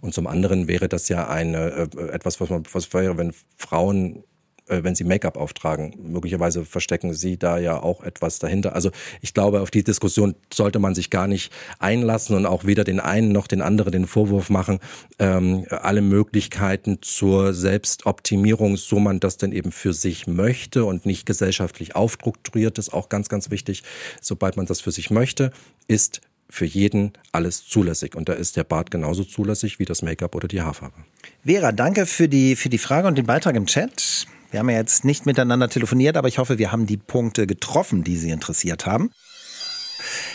Und 0.00 0.14
zum 0.14 0.26
anderen 0.26 0.68
wäre 0.68 0.88
das 0.88 1.08
ja 1.08 1.28
eine 1.28 1.88
äh, 1.96 2.08
etwas, 2.08 2.40
was 2.40 2.50
man 2.50 2.64
was 2.72 2.92
wäre, 2.92 3.16
wenn 3.16 3.32
Frauen 3.56 4.16
äh, 4.16 4.22
wenn 4.68 4.94
sie 4.94 5.04
Make-up 5.04 5.36
auftragen. 5.36 5.94
Möglicherweise 6.02 6.64
verstecken 6.64 7.14
sie 7.14 7.38
da 7.38 7.58
ja 7.58 7.82
auch 7.82 8.02
etwas 8.02 8.38
dahinter. 8.38 8.74
Also 8.74 8.90
ich 9.20 9.34
glaube, 9.34 9.60
auf 9.60 9.70
die 9.70 9.84
Diskussion 9.84 10.34
sollte 10.52 10.78
man 10.78 10.94
sich 10.94 11.10
gar 11.10 11.26
nicht 11.26 11.52
einlassen 11.78 12.36
und 12.36 12.46
auch 12.46 12.64
weder 12.64 12.84
den 12.84 13.00
einen 13.00 13.32
noch 13.32 13.46
den 13.46 13.62
anderen 13.62 13.92
den 13.92 14.06
Vorwurf 14.06 14.50
machen, 14.50 14.80
ähm, 15.18 15.66
alle 15.70 16.00
Möglichkeiten 16.00 16.98
zur 17.02 17.52
Selbstoptimierung, 17.54 18.76
so 18.76 18.98
man 18.98 19.20
das 19.20 19.36
denn 19.36 19.52
eben 19.52 19.72
für 19.72 19.92
sich 19.92 20.26
möchte 20.26 20.84
und 20.84 21.06
nicht 21.06 21.26
gesellschaftlich 21.26 21.94
aufstrukturiert, 21.96 22.78
ist 22.78 22.92
auch 22.92 23.08
ganz, 23.08 23.28
ganz 23.28 23.50
wichtig. 23.50 23.82
Sobald 24.20 24.56
man 24.56 24.66
das 24.66 24.80
für 24.80 24.92
sich 24.92 25.10
möchte, 25.10 25.52
ist 25.88 26.20
für 26.50 26.66
jeden 26.66 27.12
alles 27.32 27.66
zulässig. 27.66 28.14
Und 28.14 28.28
da 28.28 28.34
ist 28.34 28.56
der 28.56 28.64
Bart 28.64 28.90
genauso 28.90 29.24
zulässig 29.24 29.78
wie 29.78 29.84
das 29.84 30.02
Make-up 30.02 30.34
oder 30.34 30.48
die 30.48 30.62
Haarfarbe. 30.62 30.96
Vera, 31.44 31.72
danke 31.72 32.06
für 32.06 32.28
die, 32.28 32.56
für 32.56 32.68
die 32.68 32.78
Frage 32.78 33.08
und 33.08 33.16
den 33.18 33.26
Beitrag 33.26 33.56
im 33.56 33.66
Chat. 33.66 34.26
Wir 34.54 34.60
haben 34.60 34.70
ja 34.70 34.76
jetzt 34.76 35.04
nicht 35.04 35.26
miteinander 35.26 35.68
telefoniert, 35.68 36.16
aber 36.16 36.28
ich 36.28 36.38
hoffe, 36.38 36.58
wir 36.58 36.70
haben 36.70 36.86
die 36.86 36.96
Punkte 36.96 37.48
getroffen, 37.48 38.04
die 38.04 38.16
Sie 38.16 38.30
interessiert 38.30 38.86
haben. 38.86 39.10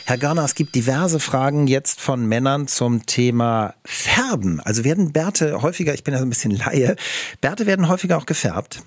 Herr 0.03 0.17
Görner, 0.17 0.43
es 0.43 0.55
gibt 0.55 0.75
diverse 0.75 1.21
Fragen 1.21 1.67
jetzt 1.67 2.01
von 2.01 2.25
Männern 2.25 2.67
zum 2.67 3.05
Thema 3.05 3.75
Färben. 3.85 4.59
Also 4.59 4.83
werden 4.83 5.13
Bärte 5.13 5.61
häufiger, 5.61 5.93
ich 5.93 6.03
bin 6.03 6.13
ja 6.13 6.19
so 6.19 6.25
ein 6.25 6.29
bisschen 6.29 6.51
Laie, 6.51 6.97
Bärte 7.39 7.65
werden 7.65 7.87
häufiger 7.87 8.17
auch 8.17 8.25
gefärbt? 8.25 8.83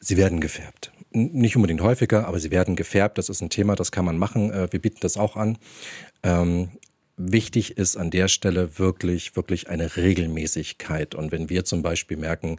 Sie 0.00 0.16
werden 0.16 0.40
gefärbt. 0.40 0.90
Nicht 1.12 1.54
unbedingt 1.54 1.82
häufiger, 1.82 2.26
aber 2.26 2.40
sie 2.40 2.50
werden 2.50 2.74
gefärbt. 2.74 3.18
Das 3.18 3.28
ist 3.28 3.40
ein 3.40 3.50
Thema, 3.50 3.76
das 3.76 3.92
kann 3.92 4.04
man 4.04 4.18
machen. 4.18 4.50
Äh, 4.50 4.66
wir 4.72 4.80
bieten 4.80 4.98
das 5.00 5.16
auch 5.16 5.36
an. 5.36 5.58
Ähm, 6.24 6.70
wichtig 7.16 7.78
ist 7.78 7.96
an 7.96 8.10
der 8.10 8.26
Stelle 8.26 8.80
wirklich, 8.80 9.36
wirklich 9.36 9.68
eine 9.68 9.96
Regelmäßigkeit. 9.96 11.14
Und 11.14 11.30
wenn 11.30 11.48
wir 11.50 11.64
zum 11.64 11.82
Beispiel 11.82 12.16
merken, 12.16 12.58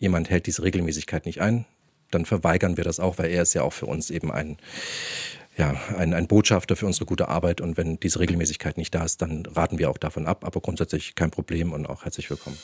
jemand 0.00 0.30
hält 0.30 0.46
diese 0.46 0.64
Regelmäßigkeit 0.64 1.26
nicht 1.26 1.40
ein, 1.40 1.66
dann 2.10 2.24
verweigern 2.24 2.76
wir 2.76 2.82
das 2.82 2.98
auch, 2.98 3.18
weil 3.18 3.30
er 3.30 3.42
ist 3.42 3.54
ja 3.54 3.62
auch 3.62 3.72
für 3.72 3.86
uns 3.86 4.10
eben 4.10 4.32
ein, 4.32 4.56
ja, 5.56 5.80
ein, 5.96 6.12
ein 6.14 6.26
Botschafter 6.26 6.74
für 6.74 6.86
unsere 6.86 7.04
gute 7.06 7.28
Arbeit. 7.28 7.60
Und 7.60 7.76
wenn 7.76 8.00
diese 8.00 8.18
Regelmäßigkeit 8.18 8.76
nicht 8.76 8.94
da 8.94 9.04
ist, 9.04 9.22
dann 9.22 9.46
raten 9.46 9.78
wir 9.78 9.90
auch 9.90 9.98
davon 9.98 10.26
ab. 10.26 10.44
Aber 10.44 10.60
grundsätzlich 10.60 11.14
kein 11.14 11.30
Problem 11.30 11.72
und 11.72 11.86
auch 11.86 12.04
herzlich 12.04 12.28
willkommen. 12.30 12.58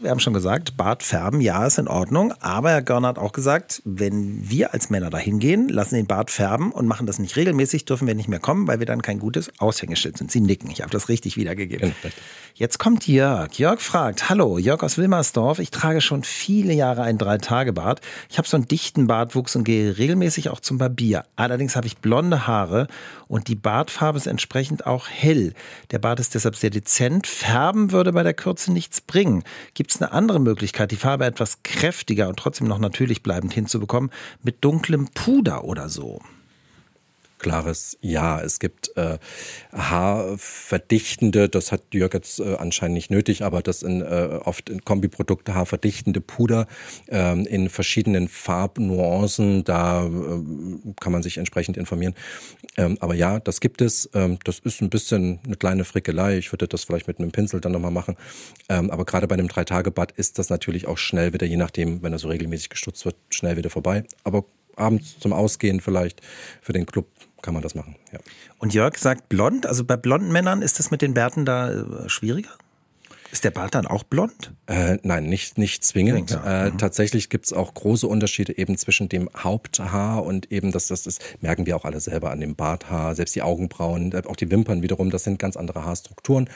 Wir 0.00 0.10
haben 0.10 0.20
schon 0.20 0.32
gesagt, 0.32 0.76
Bart 0.76 1.02
färben, 1.02 1.40
ja, 1.40 1.66
ist 1.66 1.76
in 1.76 1.88
Ordnung. 1.88 2.32
Aber 2.38 2.70
Herr 2.70 2.82
Görner 2.82 3.08
hat 3.08 3.18
auch 3.18 3.32
gesagt, 3.32 3.82
wenn 3.84 4.48
wir 4.48 4.72
als 4.72 4.90
Männer 4.90 5.10
dahin 5.10 5.40
gehen, 5.40 5.68
lassen 5.68 5.96
den 5.96 6.06
Bart 6.06 6.30
färben 6.30 6.70
und 6.70 6.86
machen 6.86 7.04
das 7.04 7.18
nicht 7.18 7.34
regelmäßig, 7.34 7.84
dürfen 7.84 8.06
wir 8.06 8.14
nicht 8.14 8.28
mehr 8.28 8.38
kommen, 8.38 8.68
weil 8.68 8.78
wir 8.78 8.86
dann 8.86 9.02
kein 9.02 9.18
gutes 9.18 9.50
Aushängeschild 9.58 10.16
sind. 10.16 10.30
Sie 10.30 10.40
nicken, 10.40 10.70
ich 10.70 10.82
habe 10.82 10.92
das 10.92 11.08
richtig 11.08 11.36
wiedergegeben. 11.36 11.94
Ja, 12.04 12.10
Jetzt 12.54 12.78
kommt 12.78 13.06
Jörg. 13.06 13.52
Jörg 13.54 13.80
fragt, 13.80 14.28
hallo, 14.28 14.58
Jörg 14.58 14.82
aus 14.82 14.98
Wilmersdorf. 14.98 15.60
Ich 15.60 15.70
trage 15.70 16.00
schon 16.00 16.24
viele 16.24 16.72
Jahre 16.72 17.02
einen 17.02 17.18
Drei-Tage-Bart. 17.18 18.00
Ich 18.28 18.38
habe 18.38 18.48
so 18.48 18.56
einen 18.56 18.66
dichten 18.66 19.06
Bartwuchs 19.06 19.54
und 19.54 19.62
gehe 19.62 19.96
regelmäßig 19.96 20.48
auch 20.48 20.58
zum 20.58 20.76
Barbier. 20.78 21.24
Allerdings 21.36 21.76
habe 21.76 21.86
ich 21.86 21.98
blonde 21.98 22.48
Haare 22.48 22.88
und 23.28 23.46
die 23.46 23.54
Bartfarbe 23.54 24.18
ist 24.18 24.26
entsprechend 24.26 24.86
auch 24.86 25.08
hell. 25.08 25.54
Der 25.92 26.00
Bart 26.00 26.18
ist 26.18 26.34
deshalb 26.34 26.56
sehr 26.56 26.70
dezent. 26.70 27.28
Färben 27.28 27.92
würde 27.92 28.12
bei 28.12 28.24
der 28.24 28.34
Kürze 28.34 28.72
nichts 28.72 29.00
bringen. 29.00 29.44
Gibt 29.74 29.87
es 29.94 30.02
eine 30.02 30.12
andere 30.12 30.40
Möglichkeit, 30.40 30.90
die 30.90 30.96
Farbe 30.96 31.24
etwas 31.24 31.62
kräftiger 31.62 32.28
und 32.28 32.38
trotzdem 32.38 32.68
noch 32.68 32.78
natürlich 32.78 33.22
bleibend 33.22 33.52
hinzubekommen? 33.52 34.10
Mit 34.42 34.64
dunklem 34.64 35.08
Puder 35.14 35.64
oder 35.64 35.88
so? 35.88 36.20
Klares 37.38 37.96
Ja. 38.00 38.40
Es 38.40 38.58
gibt 38.58 38.96
äh, 38.96 39.18
haarverdichtende, 39.72 41.48
das 41.48 41.72
hat 41.72 41.82
Jörg 41.92 42.14
jetzt 42.14 42.40
äh, 42.40 42.56
anscheinend 42.56 42.94
nicht 42.94 43.10
nötig, 43.10 43.42
aber 43.42 43.62
das 43.62 43.80
sind 43.80 44.02
äh, 44.02 44.40
oft 44.44 44.68
in 44.70 44.84
Kombiprodukte 44.84 45.54
haarverdichtende 45.54 46.20
Puder 46.20 46.66
äh, 47.06 47.40
in 47.44 47.68
verschiedenen 47.68 48.28
Farbnuancen. 48.28 49.64
Da 49.64 50.06
äh, 50.06 50.92
kann 51.00 51.12
man 51.12 51.22
sich 51.22 51.38
entsprechend 51.38 51.76
informieren. 51.76 52.14
Ähm, 52.76 52.96
aber 53.00 53.14
ja, 53.14 53.40
das 53.40 53.60
gibt 53.60 53.80
es. 53.80 54.08
Ähm, 54.14 54.38
das 54.44 54.58
ist 54.58 54.80
ein 54.80 54.90
bisschen 54.90 55.40
eine 55.44 55.56
kleine 55.56 55.84
Frickelei. 55.84 56.38
Ich 56.38 56.52
würde 56.52 56.68
das 56.68 56.84
vielleicht 56.84 57.08
mit 57.08 57.18
einem 57.18 57.32
Pinsel 57.32 57.60
dann 57.60 57.72
nochmal 57.72 57.90
machen. 57.90 58.16
Ähm, 58.68 58.90
aber 58.90 59.04
gerade 59.04 59.26
bei 59.26 59.34
einem 59.34 59.48
Drei-Tage-Bad 59.48 60.12
ist 60.12 60.38
das 60.38 60.50
natürlich 60.50 60.86
auch 60.86 60.98
schnell 60.98 61.32
wieder, 61.32 61.46
je 61.46 61.56
nachdem, 61.56 62.02
wenn 62.02 62.12
er 62.12 62.18
so 62.18 62.28
regelmäßig 62.28 62.70
gestutzt 62.70 63.04
wird, 63.04 63.16
schnell 63.30 63.56
wieder 63.56 63.70
vorbei. 63.70 64.04
Aber 64.24 64.44
abends 64.78 65.18
zum 65.18 65.32
Ausgehen 65.32 65.80
vielleicht 65.80 66.20
für 66.62 66.72
den 66.72 66.86
Club 66.86 67.06
kann 67.42 67.54
man 67.54 67.62
das 67.62 67.74
machen. 67.74 67.96
Ja. 68.12 68.18
Und 68.58 68.74
Jörg 68.74 68.96
sagt 68.98 69.28
blond, 69.28 69.66
also 69.66 69.84
bei 69.84 69.96
blonden 69.96 70.32
Männern 70.32 70.62
ist 70.62 70.78
das 70.78 70.90
mit 70.90 71.02
den 71.02 71.14
Bärten 71.14 71.44
da 71.44 71.70
äh, 71.70 72.08
schwieriger? 72.08 72.50
Ist 73.30 73.44
der 73.44 73.50
Bart 73.50 73.74
dann 73.74 73.86
auch 73.86 74.04
blond? 74.04 74.54
Äh, 74.66 74.96
nein, 75.02 75.24
nicht, 75.24 75.58
nicht 75.58 75.84
zwingend. 75.84 76.30
Ja. 76.30 76.66
Äh, 76.66 76.70
mhm. 76.70 76.78
Tatsächlich 76.78 77.28
gibt 77.28 77.44
es 77.44 77.52
auch 77.52 77.74
große 77.74 78.06
Unterschiede 78.06 78.56
eben 78.56 78.78
zwischen 78.78 79.10
dem 79.10 79.28
Haupthaar 79.36 80.24
und 80.24 80.50
eben 80.50 80.72
das, 80.72 80.86
das, 80.86 81.02
das 81.02 81.18
merken 81.42 81.66
wir 81.66 81.76
auch 81.76 81.84
alle 81.84 82.00
selber 82.00 82.30
an 82.30 82.40
dem 82.40 82.54
Barthaar, 82.54 83.14
selbst 83.14 83.34
die 83.34 83.42
Augenbrauen, 83.42 84.14
auch 84.26 84.36
die 84.36 84.50
Wimpern 84.50 84.82
wiederum, 84.82 85.10
das 85.10 85.24
sind 85.24 85.38
ganz 85.38 85.56
andere 85.56 85.84
Haarstrukturen 85.84 86.48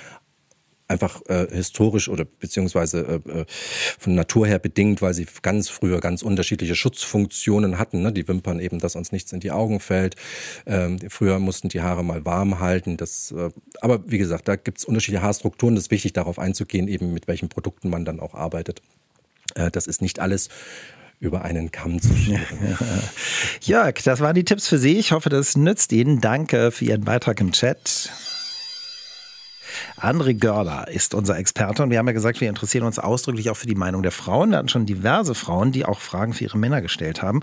einfach 0.93 1.23
äh, 1.29 1.47
historisch 1.51 2.09
oder 2.09 2.25
beziehungsweise 2.25 3.21
äh, 3.27 3.41
äh, 3.41 3.45
von 3.99 4.15
Natur 4.15 4.47
her 4.47 4.59
bedingt, 4.59 5.03
weil 5.03 5.15
sie 5.15 5.27
ganz 5.43 5.69
früher 5.69 6.01
ganz 6.01 6.23
unterschiedliche 6.23 6.75
Schutzfunktionen 6.75 7.79
hatten. 7.79 8.03
Ne? 8.03 8.13
Die 8.13 8.29
Wimpern 8.29 8.61
eben, 8.61 8.79
dass 8.79 8.95
uns 8.95 9.11
nichts 9.11 9.33
in 9.33 9.41
die 9.41 9.51
Augen 9.51 9.81
fällt. 9.81 10.17
Ähm, 10.67 10.99
früher 11.09 11.39
mussten 11.39 11.69
die 11.69 11.81
Haare 11.81 12.05
mal 12.05 12.25
warm 12.25 12.61
halten. 12.61 12.97
Das, 12.97 13.33
äh, 13.33 13.51
aber 13.81 14.11
wie 14.11 14.19
gesagt, 14.19 14.49
da 14.49 14.57
gibt 14.57 14.79
es 14.79 14.85
unterschiedliche 14.85 15.23
Haarstrukturen. 15.23 15.75
Das 15.75 15.85
ist 15.85 15.91
wichtig, 15.91 16.13
darauf 16.13 16.39
einzugehen, 16.39 16.89
eben 16.89 17.13
mit 17.13 17.27
welchen 17.27 17.49
Produkten 17.49 17.91
man 17.91 18.05
dann 18.05 18.21
auch 18.21 18.35
arbeitet. 18.35 18.83
Äh, 19.55 19.71
das 19.71 19.87
ist 19.87 20.03
nicht 20.03 20.21
alles 20.21 20.49
über 21.21 21.43
einen 21.43 21.71
Kamm 21.71 22.03
zu 22.03 22.15
scheren. 22.15 22.77
Jörg, 23.61 23.95
das 24.03 24.21
waren 24.21 24.35
die 24.35 24.45
Tipps 24.45 24.67
für 24.67 24.79
Sie. 24.79 24.99
Ich 24.99 25.13
hoffe, 25.13 25.29
das 25.29 25.57
nützt 25.57 25.93
Ihnen. 25.93 26.21
Danke 26.21 26.73
für 26.73 26.85
Ihren 26.85 27.05
Beitrag 27.05 27.41
im 27.41 27.53
Chat. 27.53 28.11
André 29.97 30.35
Görler 30.35 30.89
ist 30.89 31.15
unser 31.15 31.39
Experte 31.39 31.83
und 31.83 31.91
wir 31.91 31.99
haben 31.99 32.07
ja 32.07 32.13
gesagt, 32.13 32.41
wir 32.41 32.49
interessieren 32.49 32.85
uns 32.85 32.99
ausdrücklich 32.99 33.51
auch 33.51 33.57
für 33.57 33.67
die 33.67 33.75
Meinung 33.75 34.03
der 34.03 34.13
Frauen. 34.13 34.51
Wir 34.51 34.59
hatten 34.59 34.69
schon 34.69 34.87
diverse 34.87 35.35
Frauen, 35.35 35.73
die 35.73 35.85
auch 35.85 36.01
Fragen 36.01 36.33
für 36.33 36.45
ihre 36.45 36.59
Männer 36.59 36.83
gestellt 36.83 37.23
haben. 37.23 37.41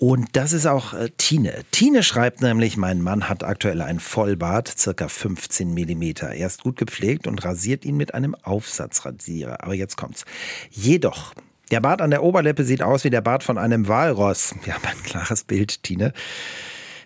Und 0.00 0.28
das 0.32 0.54
ist 0.54 0.64
auch 0.64 0.94
äh, 0.94 1.10
Tine. 1.18 1.52
Tine 1.72 2.02
schreibt 2.02 2.40
nämlich, 2.40 2.78
mein 2.78 3.02
Mann 3.02 3.28
hat 3.28 3.44
aktuell 3.44 3.82
ein 3.82 4.00
Vollbart, 4.00 4.66
circa 4.78 5.08
15 5.08 5.74
Millimeter. 5.74 6.30
Er 6.30 6.46
ist 6.46 6.62
gut 6.62 6.76
gepflegt 6.76 7.26
und 7.26 7.44
rasiert 7.44 7.84
ihn 7.84 7.98
mit 7.98 8.14
einem 8.14 8.34
Aufsatzrasierer. 8.34 9.62
Aber 9.62 9.74
jetzt 9.74 9.98
kommt's. 9.98 10.24
Jedoch, 10.70 11.34
der 11.70 11.80
Bart 11.80 12.00
an 12.00 12.10
der 12.10 12.22
Oberlippe 12.22 12.64
sieht 12.64 12.82
aus 12.82 13.04
wie 13.04 13.10
der 13.10 13.20
Bart 13.20 13.44
von 13.44 13.58
einem 13.58 13.88
Walross. 13.88 14.54
Wir 14.64 14.74
haben 14.74 14.86
ein 14.86 15.02
klares 15.02 15.44
Bild, 15.44 15.82
Tine. 15.82 16.14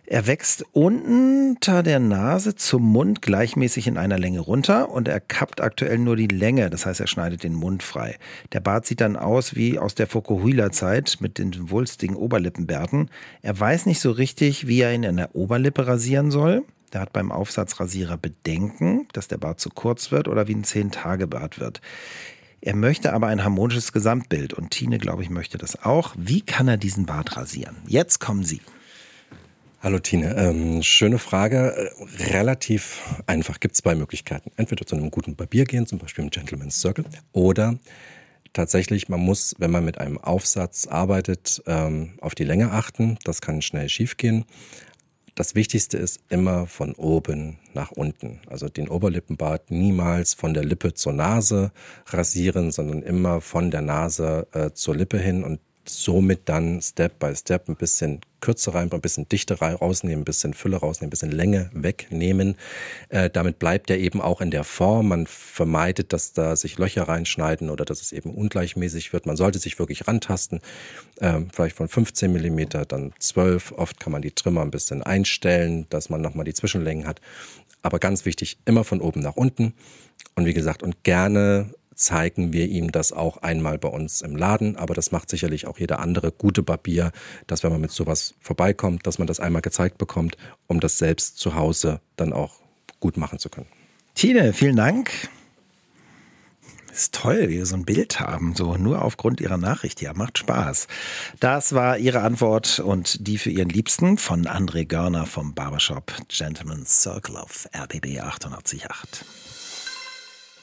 Er 0.06 0.26
wächst 0.26 0.66
unter 0.72 1.82
der 1.82 1.98
Nase 1.98 2.54
zum 2.54 2.82
Mund 2.82 3.22
gleichmäßig 3.22 3.86
in 3.86 3.96
einer 3.96 4.18
Länge 4.18 4.40
runter 4.40 4.90
und 4.90 5.08
er 5.08 5.18
kappt 5.18 5.62
aktuell 5.62 5.98
nur 5.98 6.16
die 6.16 6.26
Länge, 6.26 6.68
das 6.68 6.84
heißt, 6.84 7.00
er 7.00 7.06
schneidet 7.06 7.42
den 7.42 7.54
Mund 7.54 7.82
frei. 7.82 8.18
Der 8.52 8.60
Bart 8.60 8.84
sieht 8.84 9.00
dann 9.00 9.16
aus 9.16 9.54
wie 9.54 9.78
aus 9.78 9.94
der 9.94 10.06
Fokuhila-Zeit 10.06 11.16
mit 11.20 11.38
den 11.38 11.70
wulstigen 11.70 12.16
Oberlippenbärten. 12.16 13.08
Er 13.40 13.58
weiß 13.58 13.86
nicht 13.86 14.00
so 14.00 14.10
richtig, 14.10 14.66
wie 14.66 14.82
er 14.82 14.92
ihn 14.92 15.04
in 15.04 15.16
der 15.16 15.34
Oberlippe 15.34 15.86
rasieren 15.86 16.30
soll. 16.30 16.64
Der 16.92 17.00
hat 17.00 17.14
beim 17.14 17.32
Aufsatzrasierer 17.32 18.18
Bedenken, 18.18 19.08
dass 19.14 19.26
der 19.26 19.38
Bart 19.38 19.58
zu 19.58 19.70
kurz 19.70 20.12
wird 20.12 20.28
oder 20.28 20.48
wie 20.48 20.54
ein 20.54 20.64
Zehn-Tage-Bart 20.64 21.58
wird. 21.58 21.80
Er 22.60 22.76
möchte 22.76 23.14
aber 23.14 23.28
ein 23.28 23.42
harmonisches 23.42 23.92
Gesamtbild 23.92 24.52
und 24.52 24.70
Tine, 24.70 24.98
glaube 24.98 25.22
ich, 25.22 25.30
möchte 25.30 25.56
das 25.56 25.82
auch. 25.82 26.14
Wie 26.18 26.42
kann 26.42 26.68
er 26.68 26.76
diesen 26.76 27.06
Bart 27.06 27.38
rasieren? 27.38 27.76
Jetzt 27.86 28.20
kommen 28.20 28.44
Sie. 28.44 28.60
Hallo 29.84 29.98
Tine, 29.98 30.34
ähm, 30.38 30.82
schöne 30.82 31.18
Frage. 31.18 31.90
Relativ 32.30 33.02
einfach. 33.26 33.60
Gibt 33.60 33.74
es 33.74 33.82
zwei 33.82 33.94
Möglichkeiten. 33.94 34.50
Entweder 34.56 34.86
zu 34.86 34.96
einem 34.96 35.10
guten 35.10 35.36
Barbier 35.36 35.66
gehen, 35.66 35.86
zum 35.86 35.98
Beispiel 35.98 36.24
im 36.24 36.30
Gentleman's 36.30 36.80
Circle, 36.80 37.04
oder 37.32 37.78
tatsächlich, 38.54 39.10
man 39.10 39.20
muss, 39.20 39.54
wenn 39.58 39.70
man 39.70 39.84
mit 39.84 39.98
einem 39.98 40.16
Aufsatz 40.16 40.86
arbeitet, 40.86 41.62
ähm, 41.66 42.14
auf 42.22 42.34
die 42.34 42.44
Länge 42.44 42.70
achten. 42.70 43.18
Das 43.24 43.42
kann 43.42 43.60
schnell 43.60 43.90
schiefgehen. 43.90 44.46
Das 45.34 45.54
Wichtigste 45.54 45.98
ist 45.98 46.20
immer 46.30 46.66
von 46.66 46.94
oben 46.94 47.58
nach 47.74 47.90
unten. 47.90 48.40
Also 48.46 48.70
den 48.70 48.88
Oberlippenbart 48.88 49.70
niemals 49.70 50.32
von 50.32 50.54
der 50.54 50.64
Lippe 50.64 50.94
zur 50.94 51.12
Nase 51.12 51.72
rasieren, 52.06 52.72
sondern 52.72 53.02
immer 53.02 53.42
von 53.42 53.70
der 53.70 53.82
Nase 53.82 54.46
äh, 54.52 54.70
zur 54.70 54.96
Lippe 54.96 55.18
hin 55.18 55.44
und 55.44 55.60
somit 55.86 56.48
dann 56.48 56.80
Step 56.80 57.18
by 57.18 57.34
Step 57.34 57.68
ein 57.68 57.76
bisschen 57.76 58.20
kürzer 58.40 58.74
rein, 58.74 58.92
ein 58.92 59.00
bisschen 59.00 59.26
dichter 59.28 59.58
rausnehmen, 59.58 60.20
ein 60.20 60.24
bisschen 60.24 60.52
Fülle 60.52 60.76
rausnehmen, 60.76 61.08
ein 61.08 61.10
bisschen 61.10 61.32
Länge 61.32 61.70
wegnehmen. 61.72 62.56
Äh, 63.08 63.30
damit 63.30 63.58
bleibt 63.58 63.88
er 63.90 63.98
eben 63.98 64.20
auch 64.20 64.42
in 64.42 64.50
der 64.50 64.64
Form. 64.64 65.08
Man 65.08 65.26
vermeidet, 65.26 66.12
dass 66.12 66.34
da 66.34 66.54
sich 66.54 66.76
Löcher 66.76 67.08
reinschneiden 67.08 67.70
oder 67.70 67.84
dass 67.86 68.02
es 68.02 68.12
eben 68.12 68.34
ungleichmäßig 68.34 69.12
wird. 69.12 69.24
Man 69.24 69.36
sollte 69.36 69.58
sich 69.58 69.78
wirklich 69.78 70.06
rantasten. 70.06 70.60
Ähm, 71.20 71.48
vielleicht 71.52 71.76
von 71.76 71.88
15 71.88 72.32
Millimeter, 72.32 72.84
dann 72.84 73.14
12. 73.18 73.72
Oft 73.72 73.98
kann 73.98 74.12
man 74.12 74.20
die 74.20 74.32
Trimmer 74.32 74.60
ein 74.60 74.70
bisschen 74.70 75.02
einstellen, 75.02 75.86
dass 75.88 76.10
man 76.10 76.20
nochmal 76.20 76.44
die 76.44 76.54
Zwischenlängen 76.54 77.06
hat. 77.06 77.20
Aber 77.82 77.98
ganz 77.98 78.24
wichtig, 78.24 78.58
immer 78.66 78.84
von 78.84 79.00
oben 79.00 79.20
nach 79.20 79.36
unten. 79.36 79.74
Und 80.36 80.46
wie 80.46 80.54
gesagt, 80.54 80.82
und 80.82 81.02
gerne 81.02 81.70
zeigen 81.94 82.52
wir 82.52 82.66
ihm 82.66 82.92
das 82.92 83.12
auch 83.12 83.38
einmal 83.38 83.78
bei 83.78 83.88
uns 83.88 84.20
im 84.22 84.36
Laden, 84.36 84.76
aber 84.76 84.94
das 84.94 85.12
macht 85.12 85.28
sicherlich 85.28 85.66
auch 85.66 85.78
jeder 85.78 86.00
andere 86.00 86.32
gute 86.32 86.62
Barbier, 86.62 87.12
dass 87.46 87.62
wenn 87.62 87.72
man 87.72 87.80
mit 87.80 87.90
sowas 87.90 88.34
vorbeikommt, 88.40 89.06
dass 89.06 89.18
man 89.18 89.26
das 89.26 89.40
einmal 89.40 89.62
gezeigt 89.62 89.98
bekommt, 89.98 90.36
um 90.66 90.80
das 90.80 90.98
selbst 90.98 91.38
zu 91.38 91.54
Hause 91.54 92.00
dann 92.16 92.32
auch 92.32 92.56
gut 93.00 93.16
machen 93.16 93.38
zu 93.38 93.48
können. 93.48 93.66
Tine, 94.14 94.52
vielen 94.52 94.76
Dank. 94.76 95.10
Ist 96.92 97.12
toll, 97.12 97.48
wie 97.48 97.56
wir 97.56 97.66
so 97.66 97.74
ein 97.74 97.84
Bild 97.84 98.20
haben, 98.20 98.54
so 98.54 98.76
nur 98.76 99.02
aufgrund 99.02 99.40
Ihrer 99.40 99.56
Nachricht. 99.56 100.00
Ja, 100.00 100.14
macht 100.14 100.38
Spaß. 100.38 100.86
Das 101.40 101.74
war 101.74 101.98
Ihre 101.98 102.20
Antwort 102.20 102.78
und 102.78 103.26
die 103.26 103.36
für 103.36 103.50
Ihren 103.50 103.68
Liebsten 103.68 104.16
von 104.16 104.46
André 104.46 104.86
Görner 104.86 105.26
vom 105.26 105.54
Barbershop 105.54 106.12
Gentleman's 106.28 107.02
Circle 107.02 107.36
auf 107.36 107.68
RBB 107.76 108.20
888. 108.20 109.24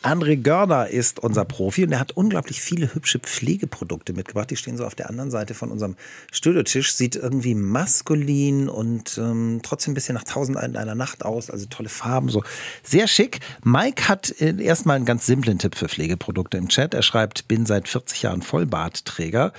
André 0.03 0.35
Görner 0.35 0.87
ist 0.87 1.19
unser 1.19 1.45
Profi 1.45 1.83
und 1.83 1.91
er 1.91 1.99
hat 1.99 2.13
unglaublich 2.13 2.59
viele 2.59 2.95
hübsche 2.95 3.19
Pflegeprodukte 3.19 4.13
mitgebracht. 4.13 4.49
Die 4.49 4.55
stehen 4.55 4.75
so 4.75 4.83
auf 4.83 4.95
der 4.95 5.09
anderen 5.09 5.29
Seite 5.29 5.53
von 5.53 5.69
unserem 5.69 5.95
Studiotisch. 6.31 6.93
Sieht 6.93 7.15
irgendwie 7.15 7.53
maskulin 7.53 8.67
und 8.67 9.19
ähm, 9.19 9.59
trotzdem 9.61 9.91
ein 9.91 9.93
bisschen 9.93 10.15
nach 10.15 10.23
Tausend 10.23 10.57
in 10.57 10.75
einer 10.75 10.95
Nacht 10.95 11.23
aus. 11.23 11.51
Also 11.51 11.67
tolle 11.67 11.89
Farben, 11.89 12.29
so 12.29 12.43
sehr 12.81 13.07
schick. 13.07 13.41
Mike 13.63 14.07
hat 14.07 14.33
äh, 14.41 14.59
erstmal 14.59 14.95
einen 14.95 15.05
ganz 15.05 15.27
simplen 15.27 15.59
Tipp 15.59 15.75
für 15.75 15.87
Pflegeprodukte 15.87 16.57
im 16.57 16.67
Chat. 16.67 16.95
Er 16.95 17.03
schreibt, 17.03 17.47
bin 17.47 17.67
seit 17.67 17.87
40 17.87 18.23
Jahren 18.23 18.41
Vollbartträger, 18.41 19.53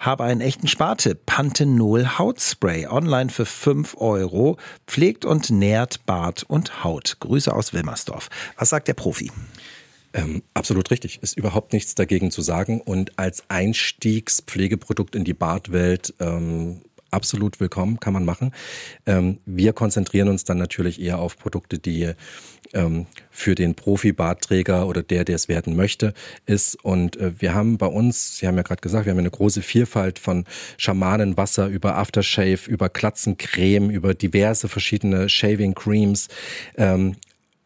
habe 0.00 0.24
einen 0.24 0.40
echten 0.40 0.66
Spartipp. 0.66 1.24
Panthenol 1.24 2.18
Hautspray. 2.18 2.88
Online 2.88 3.30
für 3.30 3.46
5 3.46 3.96
Euro. 3.98 4.56
Pflegt 4.88 5.24
und 5.24 5.50
nährt 5.50 6.04
Bart 6.04 6.42
und 6.42 6.82
Haut. 6.82 7.18
Grüße 7.20 7.52
aus 7.54 7.72
Wilmersdorf. 7.72 8.28
Was 8.56 8.70
sagt 8.70 8.88
der 8.88 8.94
Profi? 8.94 9.30
Ähm, 10.14 10.42
absolut 10.54 10.90
richtig. 10.90 11.22
Ist 11.22 11.36
überhaupt 11.36 11.72
nichts 11.72 11.94
dagegen 11.94 12.30
zu 12.30 12.40
sagen. 12.40 12.80
Und 12.80 13.18
als 13.18 13.44
Einstiegspflegeprodukt 13.48 15.16
in 15.16 15.24
die 15.24 15.34
Bartwelt 15.34 16.14
ähm, 16.20 16.80
absolut 17.10 17.60
willkommen, 17.60 17.98
kann 18.00 18.12
man 18.12 18.24
machen. 18.24 18.52
Ähm, 19.06 19.38
wir 19.44 19.72
konzentrieren 19.72 20.28
uns 20.28 20.44
dann 20.44 20.58
natürlich 20.58 21.00
eher 21.00 21.18
auf 21.18 21.36
Produkte, 21.36 21.78
die 21.78 22.12
ähm, 22.72 23.06
für 23.30 23.54
den 23.54 23.74
Profi-Bartträger 23.74 24.86
oder 24.86 25.02
der, 25.02 25.24
der 25.24 25.36
es 25.36 25.48
werden 25.48 25.76
möchte, 25.76 26.14
ist. 26.46 26.76
Und 26.84 27.16
äh, 27.16 27.32
wir 27.40 27.54
haben 27.54 27.78
bei 27.78 27.86
uns, 27.86 28.38
Sie 28.38 28.46
haben 28.46 28.56
ja 28.56 28.62
gerade 28.62 28.80
gesagt, 28.80 29.06
wir 29.06 29.12
haben 29.12 29.18
eine 29.18 29.30
große 29.30 29.62
Vielfalt 29.62 30.18
von 30.18 30.44
Schamanenwasser 30.76 31.68
über 31.68 31.96
Aftershave, 31.96 32.68
über 32.68 32.88
Klatzencreme, 32.88 33.90
über 33.90 34.14
diverse 34.14 34.68
verschiedene 34.68 35.28
Shaving 35.28 35.74
Creams. 35.74 36.28
Ähm, 36.76 37.16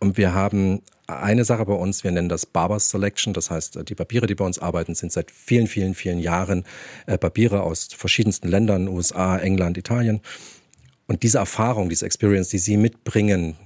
und 0.00 0.16
wir 0.16 0.32
haben 0.32 0.82
eine 1.08 1.44
Sache 1.44 1.64
bei 1.64 1.72
uns, 1.72 2.04
wir 2.04 2.12
nennen 2.12 2.28
das 2.28 2.46
Barbers 2.46 2.90
Selection, 2.90 3.32
das 3.32 3.50
heißt, 3.50 3.88
die 3.88 3.94
Papiere, 3.94 4.26
die 4.26 4.34
bei 4.34 4.44
uns 4.44 4.58
arbeiten, 4.58 4.94
sind 4.94 5.10
seit 5.10 5.30
vielen, 5.30 5.66
vielen, 5.66 5.94
vielen 5.94 6.18
Jahren 6.18 6.64
äh, 7.06 7.16
Papiere 7.16 7.62
aus 7.62 7.88
verschiedensten 7.96 8.48
Ländern, 8.48 8.88
USA, 8.88 9.38
England, 9.38 9.78
Italien. 9.78 10.20
Und 11.06 11.22
diese 11.22 11.38
Erfahrung, 11.38 11.88
diese 11.88 12.04
Experience, 12.04 12.50
die 12.50 12.58
Sie 12.58 12.76
mitbringen, 12.76 13.56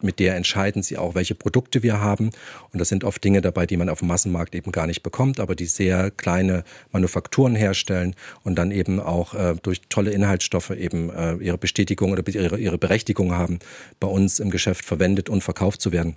mit 0.00 0.18
der 0.18 0.34
entscheiden 0.34 0.82
sie 0.82 0.98
auch, 0.98 1.14
welche 1.14 1.36
Produkte 1.36 1.82
wir 1.84 2.00
haben. 2.00 2.30
Und 2.72 2.80
das 2.80 2.88
sind 2.88 3.04
oft 3.04 3.22
Dinge 3.22 3.40
dabei, 3.40 3.66
die 3.66 3.76
man 3.76 3.88
auf 3.88 4.00
dem 4.00 4.08
Massenmarkt 4.08 4.54
eben 4.54 4.72
gar 4.72 4.88
nicht 4.88 5.02
bekommt, 5.02 5.38
aber 5.38 5.54
die 5.54 5.66
sehr 5.66 6.10
kleine 6.10 6.64
Manufakturen 6.90 7.54
herstellen 7.54 8.16
und 8.42 8.56
dann 8.56 8.72
eben 8.72 8.98
auch 8.98 9.34
äh, 9.34 9.54
durch 9.62 9.82
tolle 9.88 10.10
Inhaltsstoffe 10.10 10.70
eben 10.70 11.10
äh, 11.10 11.34
ihre 11.36 11.58
Bestätigung 11.58 12.10
oder 12.10 12.26
ihre, 12.26 12.58
ihre 12.58 12.78
Berechtigung 12.78 13.32
haben, 13.32 13.60
bei 14.00 14.08
uns 14.08 14.40
im 14.40 14.50
Geschäft 14.50 14.84
verwendet 14.84 15.28
und 15.28 15.42
verkauft 15.42 15.80
zu 15.80 15.92
werden. 15.92 16.16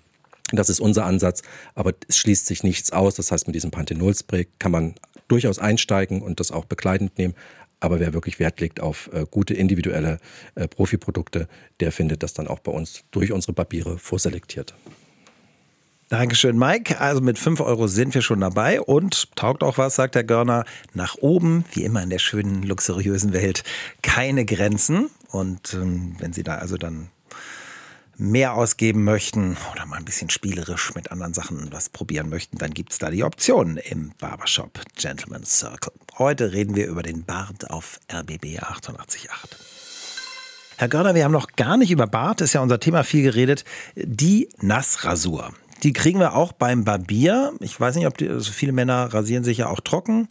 Das 0.56 0.70
ist 0.70 0.80
unser 0.80 1.06
Ansatz, 1.06 1.42
aber 1.74 1.94
es 2.08 2.18
schließt 2.18 2.46
sich 2.46 2.64
nichts 2.64 2.92
aus. 2.92 3.16
Das 3.16 3.32
heißt, 3.32 3.48
mit 3.48 3.56
diesem 3.56 3.72
Panthenol-Spray 3.72 4.48
kann 4.60 4.72
man 4.72 4.96
durchaus 5.28 5.60
einsteigen 5.60 6.22
und 6.22 6.40
das 6.40 6.52
auch 6.52 6.66
bekleidend 6.66 7.18
nehmen. 7.18 7.34
Aber 7.80 8.00
wer 8.00 8.14
wirklich 8.14 8.40
Wert 8.40 8.60
legt 8.62 8.80
auf 8.80 9.10
äh, 9.14 9.26
gute 9.30 9.54
individuelle 9.54 10.20
äh, 10.56 10.68
Profiprodukte, 10.68 11.48
der 11.80 11.92
findet 11.92 12.24
das 12.24 12.34
dann 12.34 12.48
auch 12.48 12.60
bei 12.60 12.72
uns 12.72 13.04
durch 13.12 13.32
unsere 13.32 13.54
Papiere 13.54 13.98
vorselektiert. 13.98 14.74
Dankeschön, 16.10 16.58
Mike. 16.58 17.00
Also 17.00 17.20
mit 17.20 17.40
5 17.40 17.62
Euro 17.62 17.88
sind 17.88 18.14
wir 18.14 18.22
schon 18.22 18.40
dabei 18.40 18.80
und 18.80 19.36
taugt 19.36 19.64
auch 19.64 19.80
was, 19.80 19.96
sagt 19.96 20.14
der 20.14 20.24
Görner. 20.24 20.64
Nach 20.94 21.16
oben, 21.20 21.66
wie 21.74 21.84
immer 21.84 22.04
in 22.04 22.12
der 22.12 22.20
schönen, 22.20 22.62
luxuriösen 22.62 23.34
Welt, 23.34 23.64
keine 24.04 24.46
Grenzen. 24.46 25.10
Und 25.32 25.74
ähm, 25.74 26.16
wenn 26.20 26.32
Sie 26.32 26.44
da 26.44 26.56
also 26.56 26.78
dann 26.78 27.10
mehr 28.18 28.54
ausgeben 28.54 29.04
möchten 29.04 29.58
oder 29.72 29.86
mal 29.86 29.98
ein 29.98 30.06
bisschen 30.06 30.30
spielerisch 30.30 30.94
mit 30.96 31.12
anderen 31.12 31.34
Sachen 31.34 31.72
was 31.72 31.90
probieren 31.90 32.30
möchten, 32.30 32.58
dann 32.58 32.74
gibt 32.74 32.92
es 32.92 33.00
da 33.00 33.10
die 33.10 33.24
Option 33.24 33.78
im 33.78 34.12
Barbershop 34.20 34.82
Gentleman's 34.96 35.60
Circle. 35.60 35.94
Heute 36.18 36.54
reden 36.54 36.76
wir 36.76 36.88
über 36.88 37.04
den 37.04 37.24
Bart 37.24 37.70
auf 37.70 38.00
RBB 38.12 38.60
888. 38.62 39.30
Herr 40.78 40.90
Görner, 40.90 41.16
wir 41.16 41.24
haben 41.24 41.32
noch 41.32 41.54
gar 41.56 41.78
nicht 41.78 41.92
über 41.92 42.08
Bart, 42.08 42.42
ist 42.42 42.54
ja 42.54 42.62
unser 42.62 42.80
Thema 42.80 43.04
viel 43.04 43.24
geredet. 43.24 43.64
Die 43.96 44.50
Nassrasur. 44.60 45.54
Die 45.84 45.94
kriegen 45.94 46.20
wir 46.20 46.36
auch 46.36 46.52
beim 46.52 46.84
Barbier. 46.84 47.54
Ich 47.60 47.80
weiß 47.80 47.96
nicht, 47.96 48.08
ob 48.08 48.18
die, 48.18 48.28
also 48.28 48.52
viele 48.52 48.72
Männer 48.72 49.14
rasieren 49.14 49.44
sich 49.44 49.60
ja 49.60 49.68
auch 49.68 49.80
trocken. 49.80 50.28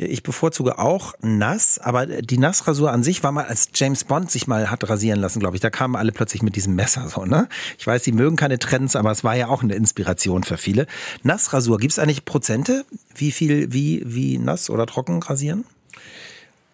Ich 0.00 0.22
bevorzuge 0.22 0.78
auch 0.78 1.14
nass, 1.22 1.80
aber 1.80 2.06
die 2.06 2.38
Nassrasur 2.38 2.92
an 2.92 3.02
sich 3.02 3.24
war 3.24 3.32
mal, 3.32 3.46
als 3.46 3.70
James 3.74 4.04
Bond 4.04 4.30
sich 4.30 4.46
mal 4.46 4.70
hat 4.70 4.88
rasieren 4.88 5.18
lassen, 5.18 5.40
glaube 5.40 5.56
ich. 5.56 5.60
Da 5.60 5.70
kamen 5.70 5.96
alle 5.96 6.12
plötzlich 6.12 6.40
mit 6.40 6.54
diesem 6.54 6.76
Messer 6.76 7.08
so, 7.08 7.24
ne? 7.24 7.48
Ich 7.78 7.86
weiß, 7.86 8.04
sie 8.04 8.12
mögen 8.12 8.36
keine 8.36 8.60
Trends, 8.60 8.94
aber 8.94 9.10
es 9.10 9.24
war 9.24 9.34
ja 9.34 9.48
auch 9.48 9.64
eine 9.64 9.74
Inspiration 9.74 10.44
für 10.44 10.56
viele. 10.56 10.86
Nassrasur, 11.24 11.78
gibt 11.78 11.92
es 11.92 11.98
eigentlich 11.98 12.24
Prozente? 12.24 12.84
Wie 13.16 13.32
viel, 13.32 13.72
wie, 13.72 14.02
wie 14.06 14.38
nass 14.38 14.70
oder 14.70 14.86
trocken 14.86 15.20
rasieren? 15.20 15.64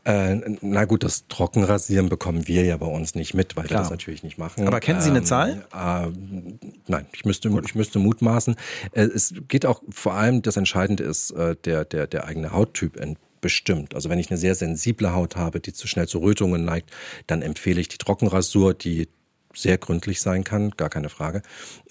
Äh, 0.04 0.40
na 0.60 0.84
gut, 0.84 1.02
das 1.02 1.26
Trockenrasieren 1.28 2.08
bekommen 2.08 2.46
wir 2.46 2.64
ja 2.64 2.76
bei 2.76 2.86
uns 2.86 3.14
nicht 3.14 3.34
mit, 3.34 3.56
weil 3.56 3.64
Klar. 3.64 3.80
wir 3.80 3.82
das 3.84 3.90
natürlich 3.90 4.22
nicht 4.22 4.38
machen. 4.38 4.66
Aber 4.66 4.80
kennen 4.80 5.00
Sie 5.00 5.10
eine 5.10 5.20
ähm, 5.20 5.24
Zahl? 5.24 5.66
Äh, 5.72 6.10
nein, 6.86 7.06
ich 7.12 7.24
müsste, 7.24 7.48
ich 7.64 7.74
müsste 7.74 7.98
mutmaßen. 7.98 8.56
Äh, 8.92 9.02
es 9.02 9.34
geht 9.48 9.64
auch 9.66 9.82
vor 9.88 10.14
allem, 10.14 10.42
das 10.42 10.56
Entscheidende 10.56 11.04
ist 11.04 11.30
äh, 11.30 11.56
der, 11.64 11.84
der, 11.84 12.06
der 12.06 12.26
eigene 12.26 12.52
Hauttyp 12.52 12.98
bestimmt. 13.40 13.94
Also 13.94 14.08
wenn 14.08 14.18
ich 14.18 14.30
eine 14.30 14.38
sehr 14.38 14.54
sensible 14.54 15.12
Haut 15.12 15.36
habe, 15.36 15.60
die 15.60 15.74
zu 15.74 15.86
schnell 15.86 16.08
zu 16.08 16.18
Rötungen 16.18 16.64
neigt, 16.64 16.90
dann 17.26 17.42
empfehle 17.42 17.78
ich 17.78 17.88
die 17.88 17.98
Trockenrasur, 17.98 18.72
die 18.72 19.08
sehr 19.54 19.78
gründlich 19.78 20.20
sein 20.20 20.44
kann, 20.44 20.70
gar 20.72 20.90
keine 20.90 21.08
Frage. 21.08 21.42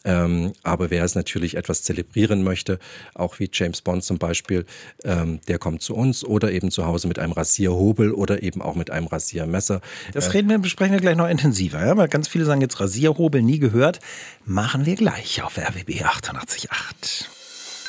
Ähm, 0.05 0.53
aber 0.63 0.89
wer 0.89 1.03
es 1.03 1.15
natürlich 1.15 1.55
etwas 1.55 1.83
zelebrieren 1.83 2.43
möchte, 2.43 2.79
auch 3.13 3.39
wie 3.39 3.49
James 3.51 3.81
Bond 3.81 4.03
zum 4.03 4.17
Beispiel, 4.17 4.65
ähm, 5.03 5.39
der 5.47 5.59
kommt 5.59 5.81
zu 5.81 5.95
uns 5.95 6.25
oder 6.25 6.51
eben 6.51 6.71
zu 6.71 6.85
Hause 6.85 7.07
mit 7.07 7.19
einem 7.19 7.31
Rasierhobel 7.31 8.11
oder 8.11 8.43
eben 8.43 8.61
auch 8.61 8.75
mit 8.75 8.91
einem 8.91 9.07
Rasiermesser. 9.07 9.81
Das 10.13 10.27
äh, 10.27 10.31
reden 10.31 10.49
wir, 10.49 10.57
besprechen 10.59 10.93
wir 10.93 11.01
gleich 11.01 11.15
noch 11.15 11.29
intensiver, 11.29 11.85
ja? 11.85 11.95
weil 11.95 12.09
ganz 12.09 12.27
viele 12.27 12.45
sagen 12.45 12.61
jetzt 12.61 12.79
Rasierhobel 12.79 13.41
nie 13.41 13.59
gehört. 13.59 13.99
Machen 14.45 14.85
wir 14.85 14.95
gleich 14.95 15.41
auf 15.41 15.57
RWB 15.57 16.03
888. 16.03 17.32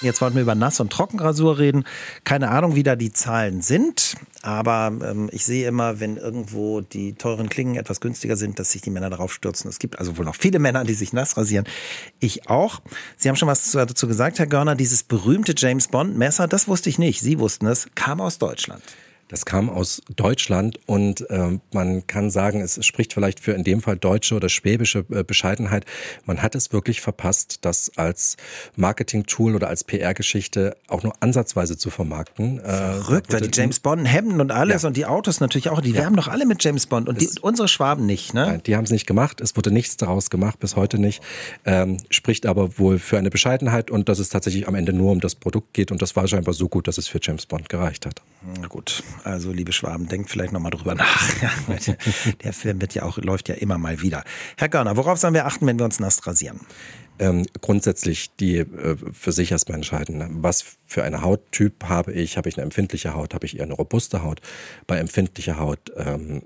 Jetzt 0.05 0.21
wollten 0.21 0.37
wir 0.37 0.43
über 0.43 0.55
Nass- 0.55 0.81
und 0.81 0.93
Trockenrasur 0.93 1.59
reden. 1.59 1.85
Keine 2.25 2.51
Ahnung, 2.51 2.75
wie 2.75 2.83
da 2.83 2.97
die 2.97 3.13
Zahlen 3.13 3.63
sind. 3.63 4.15
Aber 4.43 4.93
ähm, 5.03 5.31
ich 5.33 5.45
sehe 5.45 5.67
immer, 5.67 6.01
wenn 6.01 6.17
irgendwo 6.17 6.83
die 6.83 7.15
teuren 7.15 7.49
Klingen 7.49 7.77
etwas 7.77 8.01
günstiger 8.01 8.37
sind, 8.37 8.59
dass 8.59 8.73
sich 8.73 8.83
die 8.83 8.91
Männer 8.91 9.11
darauf 9.11 9.33
stürzen. 9.33 9.69
Es 9.69 9.79
gibt 9.79 9.99
also 9.99 10.19
wohl 10.19 10.25
noch 10.25 10.37
viele 10.37 10.59
Männer, 10.59 10.85
die 10.85 10.95
sich 10.95 11.13
nass 11.13 11.37
rasieren. 11.37 11.67
Ich 12.21 12.49
auch. 12.51 12.81
Sie 13.17 13.29
haben 13.29 13.37
schon 13.37 13.49
was 13.49 13.73
dazu 13.73 14.07
gesagt, 14.07 14.39
Herr 14.39 14.47
Görner. 14.47 14.75
Dieses 14.75 15.03
berühmte 15.03 15.55
James 15.57 15.89
Bond 15.89 16.17
Messer, 16.17 16.47
das 16.47 16.69
wusste 16.69 16.91
ich 16.91 16.99
nicht. 16.99 17.21
Sie 17.21 17.39
wussten 17.39 17.67
es, 17.67 17.89
kam 17.95 18.21
aus 18.21 18.39
Deutschland. 18.39 18.83
Das 19.35 19.45
kam 19.45 19.69
aus 19.69 20.01
Deutschland 20.15 20.79
und 20.87 21.29
äh, 21.29 21.59
man 21.73 22.07
kann 22.07 22.31
sagen, 22.31 22.61
es 22.61 22.87
spricht 22.87 23.13
vielleicht 23.13 23.41
für 23.41 23.51
in 23.51 23.65
dem 23.65 23.81
Fall 23.81 23.97
deutsche 23.97 24.37
oder 24.37 24.49
schwäbische 24.49 25.05
äh, 25.11 25.25
Bescheidenheit. 25.25 25.87
Man 26.25 26.41
hat 26.41 26.55
es 26.55 26.73
wirklich 26.73 27.01
verpasst, 27.01 27.59
das 27.63 27.91
als 27.97 28.37
Marketing-Tool 28.77 29.57
oder 29.57 29.67
als 29.67 29.83
PR-Geschichte 29.83 30.77
auch 30.87 31.03
nur 31.03 31.15
ansatzweise 31.19 31.77
zu 31.77 31.91
vermarkten. 31.91 32.61
Äh, 32.61 32.63
Verrückt, 32.63 33.33
weil 33.33 33.41
die 33.41 33.51
James 33.53 33.81
Bond 33.81 34.07
Hemden 34.07 34.41
und 34.41 34.53
alles 34.53 34.83
ja. 34.83 34.87
und 34.87 34.97
die 34.97 35.05
Autos 35.05 35.41
natürlich 35.41 35.69
auch, 35.69 35.81
die 35.81 35.91
ja. 35.91 36.03
werben 36.03 36.15
doch 36.15 36.29
alle 36.29 36.47
mit 36.47 36.63
James 36.63 36.87
Bond 36.87 37.09
und 37.09 37.21
die, 37.21 37.29
unsere 37.41 37.67
Schwaben 37.67 38.07
nicht, 38.07 38.35
ne? 38.35 38.47
Nein, 38.47 38.63
die 38.65 38.77
haben 38.77 38.85
es 38.85 38.93
nicht 38.93 39.09
gemacht. 39.09 39.41
Es 39.41 39.57
wurde 39.57 39.73
nichts 39.73 39.97
daraus 39.97 40.31
gemacht, 40.31 40.61
bis 40.61 40.77
heute 40.77 41.01
nicht. 41.01 41.25
Ähm, 41.65 41.97
spricht 42.09 42.47
aber 42.47 42.79
wohl 42.79 43.01
für 43.01 43.19
eine 43.19 43.31
Bescheidenheit 43.31 43.91
und 43.91 44.09
dass 44.09 44.21
es 44.21 44.29
tatsächlich 44.29 44.69
am 44.69 44.77
Ende 44.77 44.93
nur 44.93 45.11
um 45.11 45.19
das 45.19 45.35
Produkt 45.35 45.75
geht 45.75 45.91
und 45.91 46.01
das 46.03 46.15
war 46.15 46.29
scheinbar 46.29 46.55
so 46.55 46.69
gut, 46.69 46.87
dass 46.87 46.99
es 46.99 47.09
für 47.09 47.19
James 47.21 47.47
Bond 47.47 47.69
gereicht 47.69 48.07
hat. 48.07 48.23
Na 48.61 48.69
gut. 48.69 49.03
Also, 49.25 49.53
liebe 49.53 49.73
Schwaben, 49.73 50.07
denkt 50.07 50.31
vielleicht 50.31 50.53
nochmal 50.53 50.71
drüber 50.71 50.95
nach. 50.95 51.31
Der 52.45 52.53
Film 52.53 52.81
wird 52.81 52.95
ja 52.95 53.05
auch, 53.05 53.17
läuft 53.19 53.49
ja 53.49 53.55
immer 53.55 53.79
mal 53.79 54.03
wieder. 54.03 54.23
Herr 54.59 54.69
Görner, 54.69 54.97
worauf 54.97 55.19
sollen 55.19 55.35
wir 55.35 55.47
achten, 55.47 55.67
wenn 55.67 55.79
wir 55.79 55.87
uns 55.87 55.99
nass 55.99 56.27
rasieren? 56.27 56.61
Ähm, 57.19 57.47
grundsätzlich 57.61 58.35
die 58.37 58.59
äh, 58.59 58.97
für 59.13 59.33
sich 59.33 59.53
erstmal 59.53 59.77
entscheiden, 59.77 60.19
ne? 60.19 60.29
was 60.31 60.65
für 60.87 61.05
eine 61.05 61.23
Hauttyp 61.23 61.85
habe 61.85 62.13
ich, 62.13 62.37
habe 62.37 62.49
ich 62.49 62.57
eine 62.57 62.65
empfindliche 62.65 63.15
Haut, 63.15 63.35
habe 63.35 63.47
ich 63.47 63.57
eher 63.57 63.65
eine 63.65 63.75
robuste 63.75 64.23
Haut. 64.23 64.41
Bei 64.87 64.99
empfindlicher 64.99 65.59
Haut 65.59 65.93
ähm, 65.97 66.43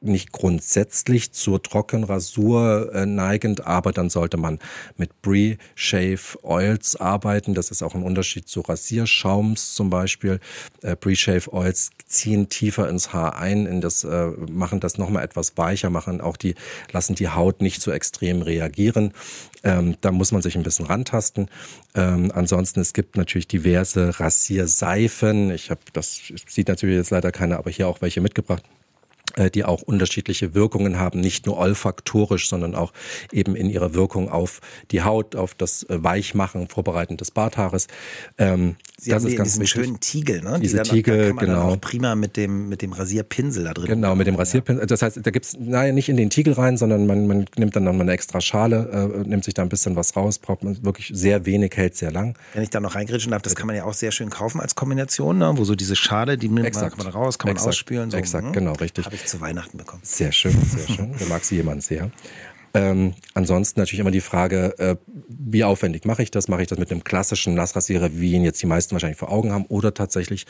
nicht 0.00 0.32
grundsätzlich 0.32 1.32
zur 1.32 1.62
Trockenrasur 1.62 2.92
äh, 2.94 3.06
neigend, 3.06 3.66
aber 3.66 3.92
dann 3.92 4.10
sollte 4.10 4.36
man 4.36 4.58
mit 4.96 5.22
Brie 5.22 5.58
Shave 5.74 6.38
Oils 6.42 6.96
arbeiten. 6.96 7.54
Das 7.54 7.70
ist 7.70 7.82
auch 7.82 7.94
ein 7.94 8.02
Unterschied 8.02 8.48
zu 8.48 8.60
Rasierschaums 8.60 9.74
zum 9.74 9.90
Beispiel. 9.90 10.40
Äh, 10.82 10.96
Brie 10.96 11.16
Shave 11.16 11.52
Oils 11.52 11.90
ziehen 12.06 12.48
tiefer 12.48 12.88
ins 12.88 13.12
Haar 13.12 13.38
ein, 13.38 13.66
in 13.66 13.80
das, 13.80 14.04
äh, 14.04 14.26
machen 14.50 14.80
das 14.80 14.98
nochmal 14.98 15.24
etwas 15.24 15.56
weicher, 15.56 15.90
machen 15.90 16.20
auch 16.20 16.36
die, 16.36 16.54
lassen 16.92 17.14
die 17.14 17.28
Haut 17.28 17.60
nicht 17.60 17.82
so 17.82 17.90
extrem 17.90 18.42
reagieren. 18.42 19.12
Ähm, 19.64 19.96
da 20.00 20.12
muss 20.12 20.30
man 20.30 20.42
sich 20.42 20.56
ein 20.56 20.62
bisschen 20.62 20.86
rantasten. 20.86 21.48
Ähm, 21.94 22.30
ansonsten, 22.34 22.80
es 22.80 22.92
gibt 22.92 23.16
natürlich 23.16 23.48
diverse 23.48 24.20
Rasierseifen. 24.20 25.50
Ich 25.50 25.70
habe, 25.70 25.80
das 25.92 26.20
sieht 26.46 26.68
natürlich 26.68 26.96
jetzt 26.96 27.10
leider 27.10 27.32
keiner, 27.32 27.58
aber 27.58 27.70
hier 27.70 27.88
auch 27.88 28.00
welche 28.02 28.20
mitgebracht. 28.20 28.62
Äh, 29.36 29.50
die 29.50 29.64
auch 29.64 29.82
unterschiedliche 29.82 30.54
Wirkungen 30.54 30.98
haben, 30.98 31.20
nicht 31.20 31.44
nur 31.44 31.58
olfaktorisch, 31.58 32.48
sondern 32.48 32.74
auch 32.74 32.92
eben 33.32 33.54
in 33.54 33.68
ihrer 33.68 33.92
Wirkung 33.92 34.30
auf 34.30 34.60
die 34.90 35.02
Haut, 35.02 35.36
auf 35.36 35.54
das 35.54 35.82
äh, 35.84 36.02
Weichmachen, 36.02 36.68
Vorbereiten 36.68 37.18
des 37.18 37.32
Barthaares. 37.32 37.86
Ähm, 38.38 38.76
Sie 38.98 39.10
das 39.10 39.22
haben 39.22 39.28
ist 39.30 39.36
ganz 39.36 39.50
diesen 39.50 39.62
wichtig. 39.62 39.84
schönen 39.84 40.00
Tiegel, 40.00 40.40
ne? 40.40 40.58
Diese 40.58 40.80
die 40.80 40.88
Tiegel, 40.88 41.26
kann 41.26 41.36
man 41.36 41.44
genau. 41.44 41.60
Dann 41.60 41.70
auch 41.74 41.80
prima 41.82 42.14
mit 42.14 42.38
dem 42.38 42.70
mit 42.70 42.80
dem 42.80 42.94
Rasierpinsel 42.94 43.64
da 43.64 43.74
drin. 43.74 43.88
Genau, 43.88 44.14
mit 44.14 44.26
dem 44.26 44.36
Rasierpinsel. 44.36 44.86
Das 44.86 45.02
heißt, 45.02 45.20
da 45.22 45.30
gibt's 45.30 45.54
naja 45.60 45.92
nicht 45.92 46.08
in 46.08 46.16
den 46.16 46.30
Tiegel 46.30 46.54
rein, 46.54 46.78
sondern 46.78 47.06
man, 47.06 47.26
man 47.26 47.44
nimmt 47.58 47.76
dann 47.76 47.84
noch 47.84 47.92
mal 47.92 48.00
eine 48.00 48.12
extra 48.12 48.40
Schale, 48.40 49.12
äh, 49.12 49.28
nimmt 49.28 49.44
sich 49.44 49.52
da 49.52 49.60
ein 49.60 49.68
bisschen 49.68 49.96
was 49.96 50.16
raus, 50.16 50.38
braucht 50.38 50.64
man 50.64 50.82
wirklich 50.82 51.10
sehr 51.12 51.44
wenig, 51.44 51.76
hält 51.76 51.94
sehr 51.94 52.10
lang. 52.10 52.38
Wenn 52.54 52.62
ich 52.62 52.70
da 52.70 52.80
noch 52.80 52.94
reingrätschen 52.94 53.32
darf, 53.32 53.42
das 53.42 53.54
kann 53.54 53.66
man 53.66 53.76
ja 53.76 53.84
auch 53.84 53.92
sehr 53.92 54.12
schön 54.12 54.30
kaufen 54.30 54.62
als 54.62 54.74
Kombination, 54.74 55.36
ne? 55.36 55.52
wo 55.56 55.64
so 55.64 55.74
diese 55.74 55.94
Schale, 55.94 56.38
die 56.38 56.48
nimmt 56.48 56.74
man, 56.74 56.92
man 56.96 57.06
raus, 57.08 57.38
kann 57.38 57.48
man 57.48 57.56
Exakt. 57.56 57.68
ausspülen. 57.68 58.10
So, 58.10 58.16
Exakt, 58.16 58.46
hm? 58.46 58.52
genau, 58.54 58.72
richtig. 58.72 59.04
Zu 59.26 59.40
Weihnachten 59.40 59.78
bekommen. 59.78 60.02
Sehr 60.04 60.32
schön, 60.32 60.52
sehr 60.52 60.94
schön. 60.94 61.14
Da 61.18 61.26
mag 61.26 61.44
sie 61.44 61.56
jemand 61.56 61.82
sehr. 61.82 62.10
Ähm, 62.74 63.14
ansonsten 63.34 63.80
natürlich 63.80 64.00
immer 64.00 64.10
die 64.10 64.20
Frage, 64.20 64.78
äh, 64.78 64.96
wie 65.28 65.64
aufwendig 65.64 66.04
mache 66.04 66.22
ich 66.22 66.30
das? 66.30 66.48
Mache 66.48 66.62
ich 66.62 66.68
das 66.68 66.78
mit 66.78 66.90
einem 66.90 67.04
klassischen 67.04 67.54
Nassrasierer, 67.54 68.10
wie 68.18 68.32
ihn 68.32 68.44
jetzt 68.44 68.60
die 68.62 68.66
meisten 68.66 68.92
wahrscheinlich 68.92 69.18
vor 69.18 69.30
Augen 69.30 69.52
haben, 69.52 69.64
oder 69.66 69.94
tatsächlich 69.94 70.46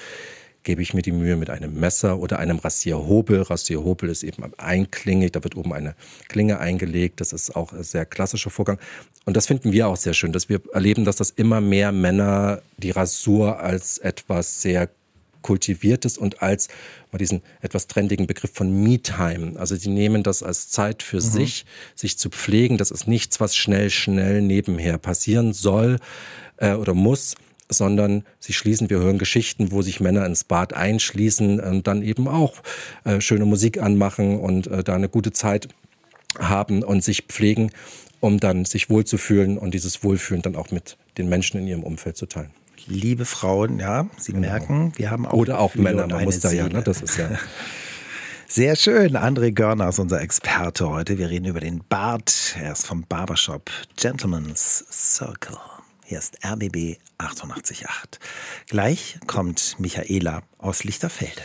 gebe 0.67 0.83
ich 0.83 0.93
mir 0.93 1.03
die 1.03 1.13
Mühe 1.13 1.37
mit 1.37 1.49
einem 1.49 1.79
Messer 1.79 2.19
oder 2.19 2.41
einem 2.41 2.59
Rasierhobel. 2.59 3.43
Rasierhobel 3.43 4.11
ist 4.11 4.25
eben 4.25 4.43
einklingig, 4.59 5.33
da 5.33 5.45
wird 5.45 5.57
oben 5.57 5.73
eine 5.73 5.95
Klinge 6.29 6.59
eingelegt. 6.59 7.21
Das 7.21 7.33
ist 7.33 7.55
auch 7.55 7.73
ein 7.73 7.85
sehr 7.85 8.05
klassischer 8.05 8.51
Vorgang. 8.51 8.79
Und 9.25 9.37
das 9.37 9.47
finden 9.47 9.73
wir 9.73 9.87
auch 9.87 9.97
sehr 9.97 10.13
schön, 10.13 10.33
dass 10.33 10.49
wir 10.49 10.61
erleben, 10.73 11.05
dass 11.05 11.17
das 11.17 11.31
immer 11.31 11.61
mehr 11.61 11.93
Männer 11.93 12.63
die 12.79 12.91
Rasur 12.91 13.61
als 13.61 13.99
etwas 13.99 14.61
sehr 14.61 14.91
kultiviertes 15.47 16.19
und 16.19 16.43
als 16.43 16.67
mal 17.13 17.19
diesen 17.19 17.41
etwas 17.61 17.87
trendigen 17.87 18.27
Begriff 18.27 18.51
von 18.53 18.83
Me-Time. 18.83 19.53
Also 19.57 19.77
sie 19.77 19.91
nehmen 19.91 20.25
das 20.25 20.43
als 20.43 20.71
Zeit 20.71 21.05
für 21.05 21.19
mhm. 21.19 21.21
sich, 21.21 21.67
sich 21.95 22.19
zu 22.19 22.31
pflegen. 22.31 22.79
Das 22.79 22.91
ist 22.91 23.07
nichts, 23.07 23.39
was 23.39 23.55
schnell, 23.55 23.91
schnell 23.91 24.43
nebenher 24.43 24.99
passieren 24.99 25.53
soll 25.53 25.99
äh, 26.57 26.73
oder 26.73 26.95
muss 26.95 27.37
sondern 27.69 28.23
sie 28.39 28.53
schließen, 28.53 28.91
wir 28.91 28.99
hören 28.99 29.19
Geschichten, 29.19 29.73
wo 29.73 29.83
sich 29.83 29.99
Männer 29.99 30.25
ins 30.25 30.45
Bad 30.45 30.73
einschließen 30.73 31.59
und 31.59 31.89
dann 31.89 32.01
eben 32.01 32.29
auch 32.29 32.63
äh, 33.03 33.21
schöne 33.21 33.45
Musik 33.45 33.83
anmachen 33.83 34.39
und 34.39 34.69
äh, 34.69 34.85
da 34.85 34.95
eine 34.95 35.09
gute 35.09 35.33
Zeit 35.33 35.67
haben 36.39 36.85
und 36.85 37.03
sich 37.03 37.25
pflegen, 37.25 37.73
um 38.21 38.39
dann 38.39 38.67
sich 38.67 38.89
wohlzufühlen 38.89 39.59
und 39.59 39.75
dieses 39.75 40.05
Wohlfühlen 40.05 40.43
dann 40.43 40.55
auch 40.55 40.71
mit 40.71 40.97
den 41.19 41.29
Menschen 41.29 41.59
in 41.59 41.67
ihrem 41.67 41.83
Umfeld 41.83 42.17
zu 42.17 42.27
teilen 42.27 42.53
liebe 42.87 43.25
Frauen, 43.25 43.79
ja, 43.79 44.07
Sie 44.17 44.33
genau. 44.33 44.49
merken, 44.49 44.93
wir 44.97 45.11
haben 45.11 45.27
auch. 45.27 45.33
Oder 45.33 45.59
auch 45.59 45.75
Männer, 45.75 46.07
man 46.07 46.25
muss 46.25 46.41
da 46.41 46.51
ja, 46.53 46.69
ne? 46.69 46.83
das 46.83 47.03
ist 47.03 47.17
ja. 47.19 47.31
Sehr 48.49 48.77
schön. 48.77 49.17
André 49.17 49.51
Görner 49.51 49.89
ist 49.89 49.99
unser 49.99 50.21
Experte 50.21 50.89
heute. 50.89 51.19
Wir 51.19 51.29
reden 51.29 51.47
über 51.47 51.59
den 51.59 51.83
Bart. 51.89 52.55
Er 52.61 52.73
ist 52.73 52.87
vom 52.87 53.05
Barbershop 53.05 53.71
Gentleman's 53.97 54.87
Circle. 54.91 55.59
Hier 56.05 56.19
ist 56.19 56.39
RBB 56.45 56.99
888. 57.19 57.85
Gleich 58.69 59.19
kommt 59.27 59.75
Michaela 59.81 60.43
aus 60.59 60.85
Lichterfelde. 60.85 61.43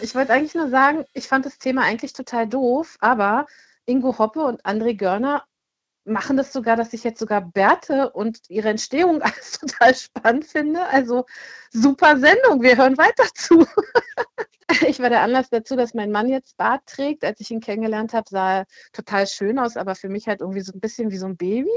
Ich 0.00 0.14
wollte 0.14 0.32
eigentlich 0.32 0.54
nur 0.54 0.70
sagen, 0.70 1.04
ich 1.12 1.28
fand 1.28 1.44
das 1.44 1.58
Thema 1.58 1.82
eigentlich 1.82 2.14
total 2.14 2.48
doof, 2.48 2.96
aber 3.00 3.46
Ingo 3.84 4.18
Hoppe 4.18 4.40
und 4.40 4.64
André 4.64 4.94
Görner 4.94 5.44
machen 6.08 6.36
das 6.36 6.52
sogar, 6.52 6.76
dass 6.76 6.92
ich 6.92 7.04
jetzt 7.04 7.20
sogar 7.20 7.40
Bärte 7.40 8.10
und 8.10 8.40
ihre 8.48 8.68
Entstehung 8.68 9.22
alles 9.22 9.52
total 9.52 9.94
spannend 9.94 10.44
finde. 10.44 10.84
Also 10.86 11.26
super 11.70 12.18
Sendung, 12.18 12.62
wir 12.62 12.76
hören 12.76 12.98
weiter 12.98 13.24
zu. 13.34 13.66
ich 14.86 15.00
war 15.00 15.10
der 15.10 15.22
Anlass 15.22 15.50
dazu, 15.50 15.76
dass 15.76 15.94
mein 15.94 16.10
Mann 16.10 16.28
jetzt 16.28 16.56
Bart 16.56 16.82
trägt. 16.86 17.24
Als 17.24 17.40
ich 17.40 17.50
ihn 17.50 17.60
kennengelernt 17.60 18.12
habe, 18.12 18.26
sah 18.28 18.58
er 18.58 18.66
total 18.92 19.26
schön 19.26 19.58
aus, 19.58 19.76
aber 19.76 19.94
für 19.94 20.08
mich 20.08 20.28
halt 20.28 20.40
irgendwie 20.40 20.60
so 20.60 20.72
ein 20.72 20.80
bisschen 20.80 21.10
wie 21.10 21.18
so 21.18 21.26
ein 21.26 21.36
Baby. 21.36 21.70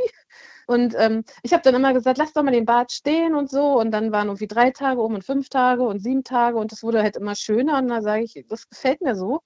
Und 0.67 0.95
ähm, 0.97 1.23
ich 1.43 1.53
habe 1.53 1.63
dann 1.63 1.75
immer 1.75 1.93
gesagt, 1.93 2.17
lass 2.17 2.33
doch 2.33 2.43
mal 2.43 2.51
den 2.51 2.65
Bart 2.65 2.91
stehen 2.91 3.35
und 3.35 3.49
so. 3.49 3.79
Und 3.79 3.91
dann 3.91 4.11
waren 4.11 4.27
irgendwie 4.27 4.47
drei 4.47 4.71
Tage 4.71 5.01
um 5.01 5.13
und 5.15 5.25
fünf 5.25 5.49
Tage 5.49 5.83
und 5.83 5.99
sieben 5.99 6.23
Tage 6.23 6.57
und 6.57 6.71
das 6.71 6.83
wurde 6.83 7.01
halt 7.01 7.17
immer 7.17 7.35
schöner. 7.35 7.77
Und 7.77 7.87
da 7.87 8.01
sage 8.01 8.23
ich, 8.23 8.45
das 8.47 8.69
gefällt 8.69 9.01
mir 9.01 9.15
so. 9.15 9.41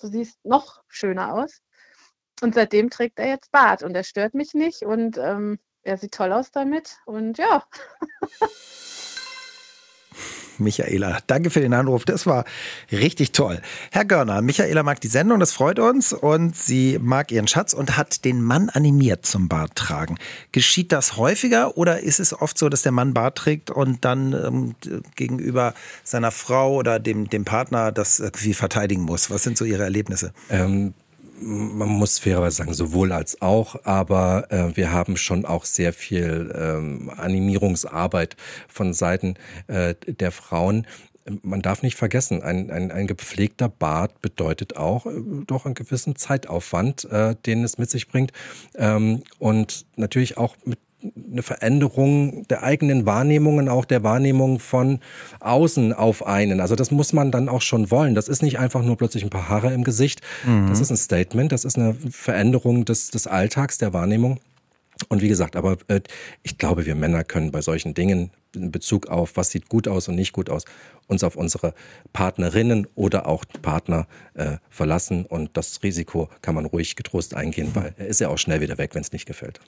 Du 0.00 0.08
siehst 0.08 0.44
noch 0.44 0.82
schöner 0.88 1.34
aus. 1.34 1.62
Und 2.42 2.54
seitdem 2.56 2.90
trägt 2.90 3.20
er 3.20 3.28
jetzt 3.28 3.52
Bart 3.52 3.84
und 3.84 3.94
er 3.94 4.02
stört 4.02 4.34
mich 4.34 4.52
nicht 4.52 4.82
und 4.82 5.16
ähm, 5.16 5.60
er 5.84 5.96
sieht 5.96 6.12
toll 6.12 6.32
aus 6.32 6.50
damit 6.50 6.96
und 7.06 7.38
ja. 7.38 7.62
Michaela, 10.58 11.18
danke 11.26 11.50
für 11.50 11.60
den 11.60 11.72
Anruf. 11.72 12.04
Das 12.04 12.26
war 12.26 12.44
richtig 12.90 13.32
toll. 13.32 13.60
Herr 13.90 14.04
Görner, 14.04 14.42
Michaela 14.42 14.82
mag 14.82 15.00
die 15.00 15.08
Sendung, 15.08 15.40
das 15.40 15.52
freut 15.52 15.78
uns 15.78 16.12
und 16.12 16.56
sie 16.56 16.98
mag 17.00 17.30
ihren 17.30 17.46
Schatz 17.46 17.72
und 17.72 17.96
hat 17.96 18.24
den 18.24 18.42
Mann 18.42 18.68
animiert 18.68 19.24
zum 19.24 19.48
Bart 19.48 19.76
tragen. 19.76 20.18
Geschieht 20.50 20.92
das 20.92 21.16
häufiger 21.16 21.76
oder 21.76 22.00
ist 22.00 22.20
es 22.20 22.32
oft 22.32 22.58
so, 22.58 22.68
dass 22.68 22.82
der 22.82 22.92
Mann 22.92 23.14
Bart 23.14 23.38
trägt 23.38 23.70
und 23.70 24.04
dann 24.04 24.32
ähm, 24.32 24.74
gegenüber 25.16 25.74
seiner 26.04 26.32
Frau 26.32 26.74
oder 26.74 26.98
dem, 26.98 27.30
dem 27.30 27.44
Partner 27.44 27.92
das 27.92 28.20
irgendwie 28.20 28.54
verteidigen 28.54 29.02
muss? 29.02 29.30
Was 29.30 29.44
sind 29.44 29.56
so 29.56 29.64
Ihre 29.64 29.84
Erlebnisse? 29.84 30.32
Ähm, 30.50 30.94
man 31.42 31.88
muss 31.88 32.18
fairerweise 32.18 32.56
sagen, 32.56 32.74
sowohl 32.74 33.12
als 33.12 33.42
auch, 33.42 33.76
aber 33.84 34.50
äh, 34.50 34.76
wir 34.76 34.92
haben 34.92 35.16
schon 35.16 35.44
auch 35.44 35.64
sehr 35.64 35.92
viel 35.92 36.52
ähm, 36.56 37.10
Animierungsarbeit 37.16 38.36
von 38.68 38.94
Seiten 38.94 39.34
äh, 39.66 39.94
der 40.06 40.32
Frauen. 40.32 40.86
Man 41.42 41.62
darf 41.62 41.82
nicht 41.82 41.96
vergessen, 41.96 42.42
ein, 42.42 42.70
ein, 42.70 42.90
ein 42.90 43.06
gepflegter 43.06 43.68
Bart 43.68 44.20
bedeutet 44.22 44.76
auch 44.76 45.06
äh, 45.06 45.10
doch 45.46 45.66
einen 45.66 45.74
gewissen 45.74 46.16
Zeitaufwand, 46.16 47.04
äh, 47.06 47.36
den 47.46 47.64
es 47.64 47.78
mit 47.78 47.90
sich 47.90 48.08
bringt. 48.08 48.32
Ähm, 48.74 49.22
und 49.38 49.86
natürlich 49.96 50.38
auch 50.38 50.56
mit 50.64 50.78
eine 51.30 51.42
Veränderung 51.42 52.46
der 52.48 52.62
eigenen 52.62 53.06
Wahrnehmungen, 53.06 53.68
auch 53.68 53.84
der 53.84 54.02
Wahrnehmung 54.02 54.58
von 54.58 55.00
außen 55.40 55.92
auf 55.92 56.26
einen. 56.26 56.60
Also 56.60 56.76
das 56.76 56.90
muss 56.90 57.12
man 57.12 57.30
dann 57.30 57.48
auch 57.48 57.62
schon 57.62 57.90
wollen. 57.90 58.14
Das 58.14 58.28
ist 58.28 58.42
nicht 58.42 58.58
einfach 58.58 58.82
nur 58.82 58.96
plötzlich 58.96 59.24
ein 59.24 59.30
paar 59.30 59.48
Haare 59.48 59.72
im 59.72 59.84
Gesicht. 59.84 60.20
Mhm. 60.46 60.68
Das 60.68 60.80
ist 60.80 60.90
ein 60.90 60.96
Statement, 60.96 61.52
das 61.52 61.64
ist 61.64 61.76
eine 61.76 61.94
Veränderung 62.10 62.84
des, 62.84 63.10
des 63.10 63.26
Alltags, 63.26 63.78
der 63.78 63.92
Wahrnehmung. 63.92 64.40
Und 65.08 65.22
wie 65.22 65.28
gesagt, 65.28 65.56
aber 65.56 65.78
äh, 65.88 66.00
ich 66.42 66.58
glaube, 66.58 66.86
wir 66.86 66.94
Männer 66.94 67.24
können 67.24 67.50
bei 67.50 67.62
solchen 67.62 67.94
Dingen 67.94 68.30
in 68.54 68.70
Bezug 68.70 69.08
auf, 69.08 69.36
was 69.36 69.50
sieht 69.50 69.68
gut 69.68 69.88
aus 69.88 70.08
und 70.08 70.14
nicht 70.14 70.32
gut 70.32 70.50
aus, 70.50 70.64
uns 71.08 71.24
auf 71.24 71.36
unsere 71.36 71.74
Partnerinnen 72.12 72.86
oder 72.94 73.26
auch 73.26 73.44
Partner 73.62 74.06
äh, 74.34 74.58
verlassen. 74.70 75.24
Und 75.24 75.56
das 75.56 75.82
Risiko 75.82 76.28
kann 76.42 76.54
man 76.54 76.66
ruhig 76.66 76.96
getrost 76.96 77.34
eingehen, 77.34 77.70
weil 77.74 77.94
er 77.96 78.06
ist 78.06 78.20
ja 78.20 78.28
auch 78.28 78.38
schnell 78.38 78.60
wieder 78.60 78.78
weg, 78.78 78.94
wenn 78.94 79.02
es 79.02 79.12
nicht 79.12 79.26
gefällt. 79.26 79.60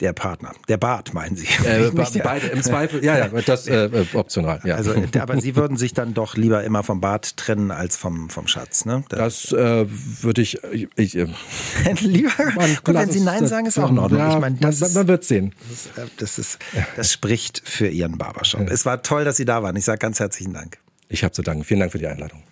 Der 0.00 0.12
Partner. 0.12 0.52
Der 0.68 0.76
Bart, 0.76 1.14
meinen 1.14 1.36
Sie? 1.36 1.46
Äh, 1.64 1.90
beide, 2.24 2.48
im 2.48 2.62
Zweifel, 2.62 3.04
ja, 3.04 3.16
ja, 3.16 3.28
das 3.28 3.68
äh, 3.68 3.84
äh, 3.86 4.06
optional. 4.14 4.60
Ja. 4.64 4.74
Also, 4.74 4.92
aber 5.20 5.40
Sie 5.40 5.54
würden 5.54 5.76
sich 5.76 5.94
dann 5.94 6.14
doch 6.14 6.36
lieber 6.36 6.64
immer 6.64 6.82
vom 6.82 7.00
Bart 7.00 7.36
trennen 7.36 7.70
als 7.70 7.96
vom, 7.96 8.28
vom 8.28 8.48
Schatz, 8.48 8.86
ne? 8.86 9.04
Das, 9.08 9.42
das 9.42 9.52
äh, 9.52 9.86
würde 10.22 10.42
ich. 10.42 10.58
ich 10.96 11.16
äh, 11.16 11.28
lieber. 12.00 12.32
Man, 12.56 12.76
Gut, 12.82 12.94
wenn 12.94 13.10
Sie 13.10 13.20
Nein 13.20 13.46
sagen, 13.46 13.66
ist 13.66 13.78
auch 13.78 13.90
in 13.90 13.98
Ordnung. 13.98 14.18
Ja, 14.18 14.34
ich 14.34 14.40
meine, 14.40 14.56
das, 14.56 14.80
man, 14.80 14.92
man 14.94 15.08
wird 15.08 15.24
sehen. 15.24 15.54
Das, 15.70 16.04
äh, 16.04 16.08
das, 16.16 16.38
ist, 16.38 16.58
das 16.96 17.12
spricht 17.12 17.62
für 17.64 17.86
Ihren 17.86 18.18
Barbershop. 18.18 18.62
Ja. 18.62 18.66
Es 18.66 18.84
war 18.84 19.00
toll, 19.02 19.24
dass 19.24 19.36
Sie 19.36 19.44
da 19.44 19.62
waren. 19.62 19.76
Ich 19.76 19.84
sage 19.84 19.98
ganz 19.98 20.18
herzlichen 20.18 20.54
Dank. 20.54 20.78
Ich 21.08 21.22
habe 21.22 21.32
zu 21.32 21.42
danken. 21.42 21.62
Vielen 21.62 21.80
Dank 21.80 21.92
für 21.92 21.98
die 21.98 22.08
Einladung. 22.08 22.42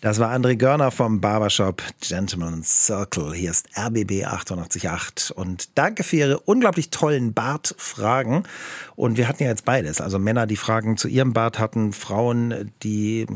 Das 0.00 0.18
war 0.18 0.32
André 0.32 0.56
Görner 0.56 0.90
vom 0.90 1.20
Barbershop 1.20 1.82
Gentleman's 2.00 2.86
Circle. 2.86 3.34
Hier 3.34 3.50
ist 3.50 3.68
RBB 3.76 4.24
888. 4.24 5.36
Und 5.36 5.76
danke 5.76 6.04
für 6.04 6.16
Ihre 6.16 6.40
unglaublich 6.40 6.88
tollen 6.88 7.34
Bartfragen. 7.34 8.44
Und 8.96 9.18
wir 9.18 9.28
hatten 9.28 9.42
ja 9.42 9.50
jetzt 9.50 9.66
beides. 9.66 10.00
Also 10.00 10.18
Männer, 10.18 10.46
die 10.46 10.56
Fragen 10.56 10.96
zu 10.96 11.06
ihrem 11.06 11.34
Bart 11.34 11.58
hatten, 11.58 11.92
Frauen, 11.92 12.72
die 12.82 13.26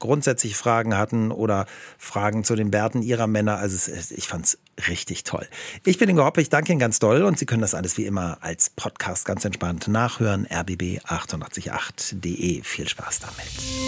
grundsätzlich 0.00 0.56
Fragen 0.56 0.96
hatten 0.96 1.30
oder 1.30 1.66
Fragen 1.98 2.42
zu 2.42 2.56
den 2.56 2.72
Bärten 2.72 3.02
ihrer 3.02 3.28
Männer. 3.28 3.58
Also 3.58 3.92
ich 4.10 4.26
fand 4.26 4.46
es 4.46 4.58
richtig 4.88 5.22
toll. 5.24 5.46
Ich 5.84 5.98
bin 5.98 6.08
Ingo 6.08 6.24
Hoppe, 6.24 6.40
ich 6.40 6.48
danke 6.50 6.70
Ihnen 6.72 6.78
ganz 6.78 7.00
doll 7.00 7.22
und 7.22 7.38
Sie 7.38 7.46
können 7.46 7.62
das 7.62 7.74
alles 7.74 7.98
wie 7.98 8.06
immer 8.06 8.38
als 8.40 8.70
Podcast 8.70 9.24
ganz 9.24 9.44
entspannt 9.44 9.88
nachhören. 9.88 10.46
rbb888.de. 10.46 12.62
Viel 12.62 12.88
Spaß 12.88 13.18
damit. 13.20 13.46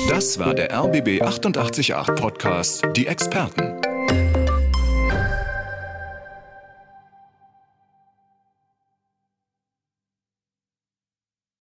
Das 0.08 0.38
war 0.38 0.54
der 0.54 0.76
RBB 0.76 1.22
888 1.22 1.94
Podcast, 2.20 2.82
die 2.94 3.06
Experten. 3.06 3.89